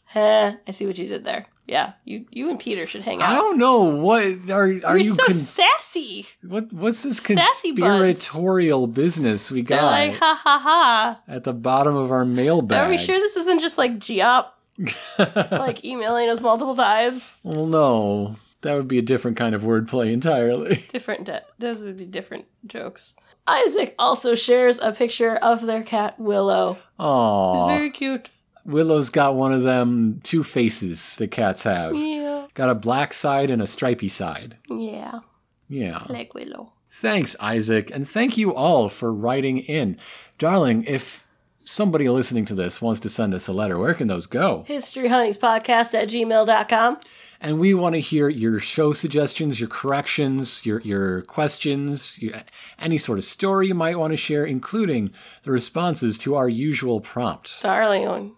Heh, 0.06 0.56
I 0.68 0.72
see 0.72 0.86
what 0.86 0.98
you 0.98 1.08
did 1.08 1.24
there. 1.24 1.46
Yeah, 1.68 1.94
you 2.04 2.26
you 2.32 2.50
and 2.50 2.60
Peter 2.60 2.86
should 2.86 3.04
hang 3.04 3.22
out. 3.22 3.32
I 3.32 3.36
don't 3.36 3.58
know 3.58 3.84
what 3.84 4.24
are 4.50 4.64
are 4.64 4.68
You're 4.70 4.98
you 4.98 5.14
so 5.16 5.24
con- 5.24 5.34
sassy. 5.34 6.26
what 6.44 6.74
what's 6.74 7.04
this 7.04 7.18
Sassy 7.18 7.72
buds. 7.72 7.80
conspiratorial 7.80 8.88
business 8.88 9.50
we 9.52 9.62
They're 9.62 9.80
got 9.80 9.92
like, 9.92 10.14
ha 10.16 10.38
ha 10.44 10.60
ha. 10.60 11.22
at 11.30 11.46
the 11.46 11.54
bottom 11.54 11.96
of 11.96 12.12
our 12.12 12.26
mailbag? 12.26 12.88
Are 12.88 12.90
we 12.90 12.98
sure 12.98 13.18
this 13.18 13.38
isn't 13.38 13.62
just 13.62 13.78
like 13.78 14.00
Giop, 14.00 14.48
like 15.18 15.84
emailing 15.86 16.30
us 16.30 16.42
multiple 16.42 16.76
times? 16.76 17.38
well, 17.44 17.66
no, 17.66 18.36
that 18.62 18.76
would 18.76 18.88
be 18.88 18.98
a 18.98 19.02
different 19.04 19.38
kind 19.38 19.56
of 19.56 19.62
wordplay 19.64 20.12
entirely. 20.14 20.86
Different, 20.90 21.26
de- 21.26 21.44
those 21.60 21.82
would 21.84 21.98
be 21.98 22.06
different 22.06 22.46
jokes. 22.66 23.16
Isaac 23.48 23.96
also 23.98 24.36
shares 24.36 24.78
a 24.80 24.92
picture 24.92 25.36
of 25.36 25.66
their 25.66 25.84
cat 25.84 26.20
Willow. 26.20 26.74
It's 26.74 26.82
Aww, 27.00 27.68
very 27.76 27.90
cute. 27.90 28.30
Willow's 28.66 29.10
got 29.10 29.34
one 29.36 29.52
of 29.52 29.64
them 29.64 30.20
two 30.24 30.44
faces 30.44 31.16
that 31.16 31.30
cats 31.32 31.64
have. 31.64 31.96
Yeah, 31.96 32.46
Got 32.54 32.70
a 32.70 32.76
black 32.76 33.14
side 33.14 33.50
and 33.50 33.62
a 33.62 33.68
stripy 33.68 34.10
side. 34.10 34.58
yeah, 34.70 35.22
Yeah. 35.68 36.06
Like 36.08 36.34
Willow. 36.36 36.74
Thanks, 36.92 37.36
Isaac, 37.40 37.90
and 37.92 38.08
thank 38.08 38.38
you 38.38 38.54
all 38.54 38.88
for 38.90 39.12
writing 39.12 39.58
in. 39.58 39.98
Darling, 40.38 40.84
if 40.84 41.26
somebody 41.64 42.10
listening 42.10 42.46
to 42.46 42.56
this 42.56 42.82
wants 42.82 43.00
to 43.02 43.10
send 43.10 43.34
us 43.34 43.48
a 43.48 43.54
letter, 43.54 43.78
where 43.78 43.94
can 43.94 44.08
those 44.08 44.26
go? 44.26 44.66
HistoryHoneyspodcast 44.68 45.94
at 45.94 46.10
gmail.com. 46.10 47.00
And 47.40 47.60
we 47.60 47.74
want 47.74 47.96
to 47.96 48.02
hear 48.02 48.30
your 48.30 48.60
show 48.60 48.94
suggestions, 48.94 49.60
your 49.60 49.70
corrections, 49.70 50.64
your 50.66 50.80
your 50.82 51.24
questions, 51.24 52.22
your, 52.22 52.36
any 52.78 53.00
sort 53.00 53.18
of 53.18 53.24
story 53.24 53.68
you 53.68 53.74
might 53.74 53.98
want 53.98 54.12
to 54.12 54.18
share, 54.18 54.46
including 54.46 55.12
the 55.44 55.52
responses 55.52 56.18
to 56.20 56.36
our 56.36 56.48
usual 56.48 57.02
prompt. 57.02 57.62
Darling, 57.62 58.34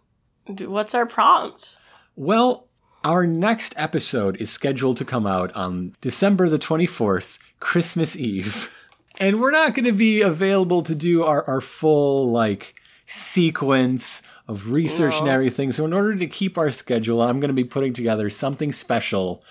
what's 0.48 0.96
our 0.96 1.06
prompt? 1.06 1.76
Well, 2.16 2.70
our 3.04 3.28
next 3.28 3.74
episode 3.76 4.38
is 4.38 4.50
scheduled 4.50 4.96
to 4.98 5.06
come 5.06 5.28
out 5.28 5.52
on 5.54 5.94
December 6.00 6.48
the 6.48 6.60
24th, 6.60 7.40
Christmas 7.60 8.16
Eve. 8.16 8.74
And 9.20 9.40
we're 9.40 9.52
not 9.52 9.76
going 9.76 9.86
to 9.86 9.92
be 9.92 10.22
available 10.22 10.82
to 10.82 10.96
do 10.96 11.24
our, 11.24 11.44
our 11.48 11.62
full, 11.62 12.32
like, 12.32 12.82
sequence 13.06 14.22
of 14.48 14.72
research 14.72 15.16
and 15.16 15.28
everything. 15.28 15.72
So, 15.72 15.86
in 15.86 15.94
order 15.94 16.16
to 16.16 16.28
keep 16.28 16.58
our 16.58 16.72
schedule, 16.72 17.22
I'm 17.22 17.40
going 17.40 17.50
to 17.50 17.54
be 17.54 17.64
putting 17.64 17.94
together 17.94 18.30
something 18.30 18.74
special 18.74 19.44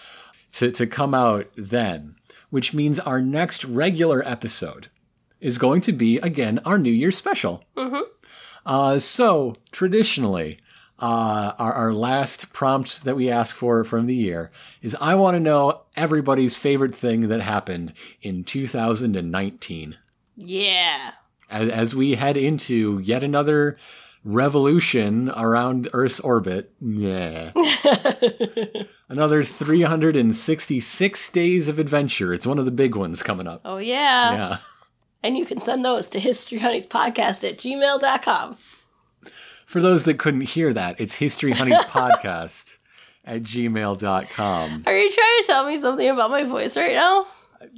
to, 0.52 0.70
to 0.72 0.86
come 0.86 1.14
out 1.14 1.48
then, 1.56 2.16
which 2.50 2.74
means 2.74 2.98
our 3.00 3.20
next 3.20 3.64
regular 3.64 4.26
episode 4.26 4.88
is 5.40 5.58
going 5.58 5.80
to 5.82 5.92
be, 5.92 6.18
again, 6.18 6.60
our 6.64 6.78
New 6.78 6.92
Year's 6.92 7.16
special. 7.16 7.64
Uh, 8.64 8.98
so 8.98 9.54
traditionally, 9.72 10.58
uh, 11.00 11.52
our, 11.58 11.72
our 11.72 11.92
last 11.92 12.52
prompt 12.52 13.02
that 13.04 13.16
we 13.16 13.28
ask 13.28 13.56
for 13.56 13.82
from 13.82 14.06
the 14.06 14.14
year 14.14 14.52
is 14.82 14.96
I 15.00 15.16
want 15.16 15.34
to 15.34 15.40
know 15.40 15.82
everybody's 15.96 16.54
favorite 16.54 16.94
thing 16.94 17.26
that 17.28 17.40
happened 17.40 17.92
in 18.20 18.44
2019. 18.44 19.96
Yeah. 20.36 21.10
As, 21.52 21.68
as 21.68 21.94
we 21.94 22.14
head 22.16 22.36
into 22.36 22.98
yet 23.04 23.22
another 23.22 23.76
revolution 24.24 25.30
around 25.30 25.88
Earth's 25.92 26.20
orbit. 26.20 26.72
Yeah. 26.80 27.52
Another 29.08 29.42
366 29.42 31.30
days 31.30 31.68
of 31.68 31.78
adventure. 31.78 32.32
It's 32.32 32.46
one 32.46 32.58
of 32.58 32.64
the 32.64 32.70
big 32.70 32.94
ones 32.94 33.22
coming 33.22 33.46
up. 33.46 33.60
oh, 33.64 33.76
yeah. 33.78 34.32
Yeah. 34.32 34.56
And 35.22 35.36
you 35.36 35.44
can 35.46 35.60
send 35.60 35.84
those 35.84 36.08
to 36.10 36.18
historyhoneyspodcast 36.20 37.48
at 37.48 37.58
gmail.com. 37.58 38.56
For 39.66 39.80
those 39.80 40.04
that 40.04 40.18
couldn't 40.18 40.42
hear 40.42 40.72
that, 40.72 41.00
it's 41.00 41.14
History 41.14 41.52
Honey's 41.52 41.78
podcast 41.80 42.76
at 43.24 43.42
gmail.com. 43.42 44.82
Are 44.86 44.96
you 44.96 45.10
trying 45.12 45.38
to 45.40 45.44
tell 45.46 45.66
me 45.66 45.78
something 45.78 46.08
about 46.08 46.30
my 46.30 46.44
voice 46.44 46.76
right 46.76 46.94
now? 46.94 47.26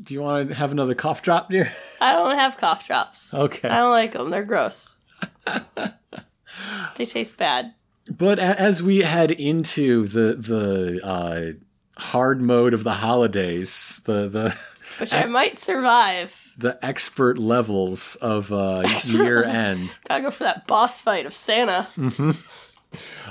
Do 0.03 0.15
you 0.15 0.23
want 0.23 0.49
to 0.49 0.55
have 0.55 0.73
another 0.73 0.95
cough 0.95 1.23
drop, 1.23 1.51
dear? 1.51 1.73
I 2.01 2.13
don't 2.13 2.37
have 2.39 2.57
cough 2.57 2.87
drops. 2.87 3.35
Okay. 3.35 3.69
I 3.69 3.77
don't 3.79 3.91
like 3.91 4.13
them. 4.13 4.31
They're 4.31 4.45
gross. 4.45 5.01
they 6.97 7.07
taste 7.07 7.37
bad. 7.37 7.75
But 8.09 8.39
as 8.39 8.83
we 8.83 8.99
head 8.99 9.31
into 9.31 10.07
the 10.07 10.35
the 10.35 11.01
uh, 11.03 11.53
hard 12.01 12.43
mode 12.43 12.75
of 12.75 12.85
the 12.85 12.93
holidays, 12.93 14.01
the 14.05 14.29
the 14.29 14.57
Which 14.99 15.15
I 15.15 15.25
might 15.25 15.59
survive. 15.59 16.53
the 16.59 16.79
expert 16.85 17.37
levels 17.39 18.15
of 18.17 18.53
uh, 18.53 18.87
year 19.05 19.43
end. 19.43 19.99
Gotta 20.09 20.23
go 20.23 20.31
for 20.31 20.45
that 20.45 20.67
boss 20.67 21.01
fight 21.01 21.27
of 21.27 21.35
Santa. 21.35 21.89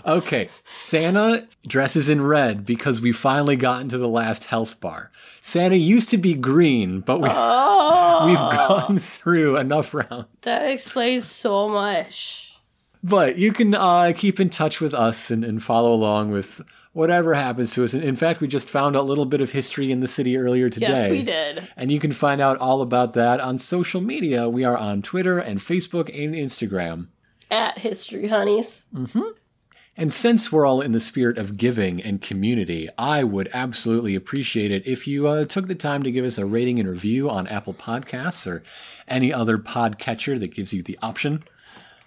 Okay, 0.06 0.50
Santa 0.70 1.48
dresses 1.68 2.10
in 2.10 2.22
red 2.22 2.66
because 2.66 3.02
we 3.02 3.12
finally 3.12 3.56
got 3.56 3.82
into 3.82 3.98
the 3.98 4.08
last 4.08 4.46
health 4.46 4.80
bar. 4.80 5.12
Santa 5.42 5.76
used 5.78 6.10
to 6.10 6.18
be 6.18 6.34
green, 6.34 7.00
but 7.02 7.20
we, 7.22 7.30
Oh, 7.32 8.26
we've 8.28 8.36
gone 8.38 8.98
through 8.98 9.58
enough 9.58 9.94
rounds. 9.94 10.26
that 10.42 10.70
explains 10.70 11.26
so 11.26 11.68
much. 11.70 12.50
But 13.06 13.38
you 13.38 13.52
can 13.52 13.76
uh, 13.76 14.14
keep 14.16 14.40
in 14.40 14.50
touch 14.50 14.80
with 14.80 14.94
us 14.94 15.30
and, 15.30 15.44
and 15.44 15.62
follow 15.62 15.94
along 15.94 16.32
with 16.32 16.62
whatever 16.94 17.34
happens 17.34 17.74
to 17.74 17.84
us. 17.84 17.94
And 17.94 18.02
in 18.04 18.16
fact, 18.16 18.40
we 18.40 18.48
just 18.48 18.70
found 18.70 18.96
a 18.96 19.02
little 19.02 19.26
bit 19.26 19.42
of 19.42 19.52
history 19.52 19.92
in 19.92 20.00
the 20.00 20.08
city 20.08 20.38
earlier 20.38 20.70
today. 20.70 20.88
Yes, 20.88 21.10
we 21.10 21.22
did. 21.24 21.68
And 21.76 21.92
you 21.92 22.00
can 22.00 22.12
find 22.14 22.40
out 22.40 22.58
all 22.60 22.82
about 22.82 23.14
that 23.16 23.42
on 23.42 23.60
social 23.60 24.00
media. 24.00 24.48
We 24.48 24.64
are 24.64 24.78
on 24.78 25.02
Twitter 25.02 25.38
and 25.40 25.60
Facebook 25.60 26.08
and 26.08 26.34
Instagram. 26.34 27.08
At 27.52 27.80
History 27.80 28.30
Honeys. 28.30 28.86
And 29.96 30.12
since 30.12 30.52
we're 30.52 30.66
all 30.66 30.82
in 30.82 30.92
the 30.92 31.00
spirit 31.00 31.38
of 31.38 31.56
giving 31.56 32.02
and 32.02 32.20
community, 32.20 32.90
I 32.98 33.24
would 33.24 33.50
absolutely 33.54 34.16
appreciate 34.16 34.72
it 34.72 34.88
if 34.88 35.08
you 35.08 35.28
uh, 35.28 35.46
took 35.46 35.68
the 35.68 35.76
time 35.76 36.02
to 36.02 36.12
give 36.12 36.26
us 36.26 36.40
a 36.40 36.46
rating 36.46 36.80
and 36.80 36.90
review 36.90 37.30
on 37.30 37.46
Apple 37.48 37.76
Podcasts 37.76 38.48
or 38.48 38.64
any 39.08 39.32
other 39.32 39.60
podcatcher 39.60 40.40
that 40.40 40.54
gives 40.54 40.74
you 40.74 40.82
the 40.82 40.98
option. 41.04 41.44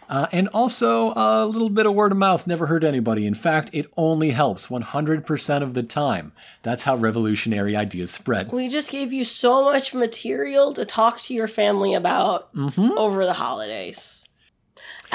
Uh, 0.08 0.26
and 0.30 0.48
also, 0.48 1.12
a 1.14 1.46
little 1.46 1.68
bit 1.68 1.86
of 1.86 1.94
word 1.94 2.12
of 2.12 2.18
mouth 2.18 2.46
never 2.46 2.66
hurt 2.66 2.84
anybody. 2.84 3.26
In 3.26 3.34
fact, 3.34 3.70
it 3.72 3.90
only 3.96 4.30
helps 4.30 4.68
100% 4.68 5.62
of 5.62 5.74
the 5.74 5.82
time. 5.82 6.32
That's 6.62 6.84
how 6.84 6.96
revolutionary 6.96 7.74
ideas 7.74 8.10
spread. 8.10 8.52
We 8.52 8.68
just 8.68 8.90
gave 8.90 9.12
you 9.12 9.24
so 9.24 9.64
much 9.64 9.94
material 9.94 10.72
to 10.74 10.84
talk 10.84 11.20
to 11.22 11.34
your 11.34 11.48
family 11.48 11.94
about 11.94 12.50
over 12.96 13.26
the 13.26 13.34
holidays. 13.34 14.25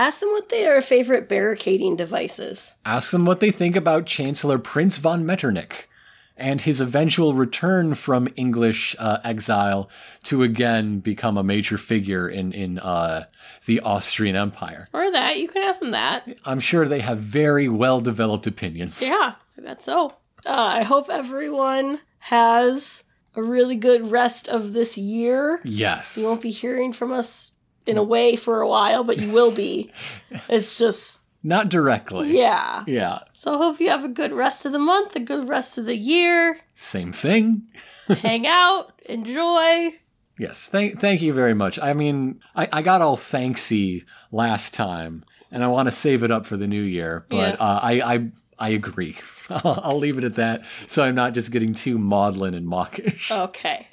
Ask 0.02 0.22
them 0.22 0.32
what 0.32 0.49
their 0.49 0.82
favorite 0.82 1.30
barricading 1.30 1.95
device 1.95 2.39
is. 2.39 2.74
Ask 2.84 3.12
them 3.12 3.24
what 3.24 3.39
they 3.39 3.52
think 3.52 3.76
about 3.76 4.08
Chancellor 4.08 4.58
Prince 4.58 4.97
von 4.97 5.28
Metternich 5.28 5.88
and 6.36 6.60
his 6.60 6.82
eventual 6.82 7.36
return 7.36 7.93
from 7.93 8.28
English 8.36 8.95
uh, 8.97 9.20
exile 9.24 9.91
to 10.24 10.41
again 10.41 11.02
become 11.02 11.38
a 11.38 11.43
major 11.43 11.78
figure 11.78 12.28
in 12.28 12.52
in 12.52 12.80
uh, 12.80 13.26
the 13.68 13.80
Austrian 13.82 14.36
Empire. 14.36 14.88
Or 14.91 15.12
that. 15.12 15.38
You 15.38 15.47
can 15.47 15.62
ask 15.62 15.80
them 15.80 15.91
that. 15.91 16.28
I'm 16.45 16.60
sure 16.60 16.88
they 16.88 17.02
have 17.02 17.20
very 17.20 17.70
well 17.70 18.02
developed 18.02 18.47
opinions. 18.47 19.04
Yeah, 19.04 19.36
I 19.56 19.62
bet 19.62 19.84
so. 19.84 20.16
Uh, 20.47 20.49
I 20.49 20.82
hope 20.82 21.12
everyone 21.12 21.99
has 22.18 23.04
a 23.36 23.43
really 23.43 23.76
good 23.76 24.10
rest 24.10 24.49
of 24.49 24.74
this 24.74 24.97
year. 24.97 25.62
Yes. 25.64 26.18
You 26.18 26.26
won't 26.26 26.41
be 26.41 26.49
hearing 26.49 26.91
from 26.91 27.12
us 27.12 27.51
in 27.86 27.97
a 27.97 28.03
way 28.03 28.36
for 28.36 28.61
a 28.61 28.67
while, 28.67 29.03
but 29.03 29.17
you 29.19 29.32
will 29.32 29.51
be. 29.51 29.91
it's 30.49 30.77
just, 30.77 31.19
Not 31.43 31.69
directly. 31.69 32.38
yeah. 32.38 32.84
Yeah. 32.88 33.19
So 33.34 33.55
I 33.55 33.57
hope 33.57 33.79
you 33.79 33.89
have 33.89 34.03
a 34.05 34.09
good 34.09 34.32
rest 34.34 34.65
of 34.65 34.71
the 34.71 34.79
month, 34.79 35.15
a 35.15 35.19
good 35.19 35.47
rest 35.49 35.77
of 35.77 35.86
the 35.86 35.97
year. 35.97 36.59
Same 36.75 37.11
thing. 37.11 37.63
Hang 38.07 38.45
out, 38.47 39.01
enjoy. 39.07 39.89
Yes. 40.38 40.65
Thank 40.67 40.99
thank 40.99 41.21
you 41.21 41.34
very 41.34 41.53
much. 41.53 41.77
I 41.79 41.93
mean, 41.93 42.39
I, 42.55 42.67
I 42.71 42.82
got 42.82 43.01
all 43.01 43.15
thanksy 43.17 44.05
last 44.32 44.73
time, 44.73 45.23
and 45.51 45.63
I 45.63 45.67
want 45.67 45.88
to 45.88 45.91
save 45.91 46.23
it 46.23 46.32
up 46.32 46.45
for 46.45 46.57
the 46.57 46.67
new 46.67 46.82
year. 46.82 47.25
But 47.29 47.38
Yeah. 47.38 47.65
uh, 47.65 47.79
I 47.82 48.01
I 48.15 48.27
I 48.57 48.69
agree. 48.69 49.17
I'll 49.49 49.97
leave 49.99 50.17
it 50.17 50.23
at 50.23 50.36
that, 50.36 50.65
so 50.88 51.03
I'm 51.03 51.13
not 51.15 51.34
just 51.34 51.51
getting 51.51 51.73
too 51.73 51.97
maudlin 51.99 52.53
and 52.53 52.65
mawkish. 52.65 53.29
Okay. 53.32 53.88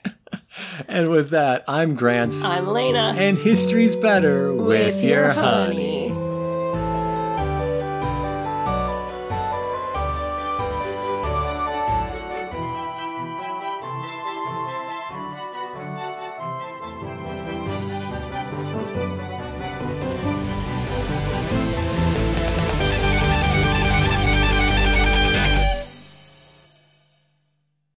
And 0.89 1.09
with 1.09 1.31
that, 1.31 1.65
I'm 1.69 1.95
Grant, 1.95 2.35
I'm 2.43 2.67
Lena. 2.69 3.15
and 3.17 3.39
history's 3.39 3.95
better 3.97 4.53
with, 4.53 5.03
your 5.05 5.31
honey. 5.31 6.28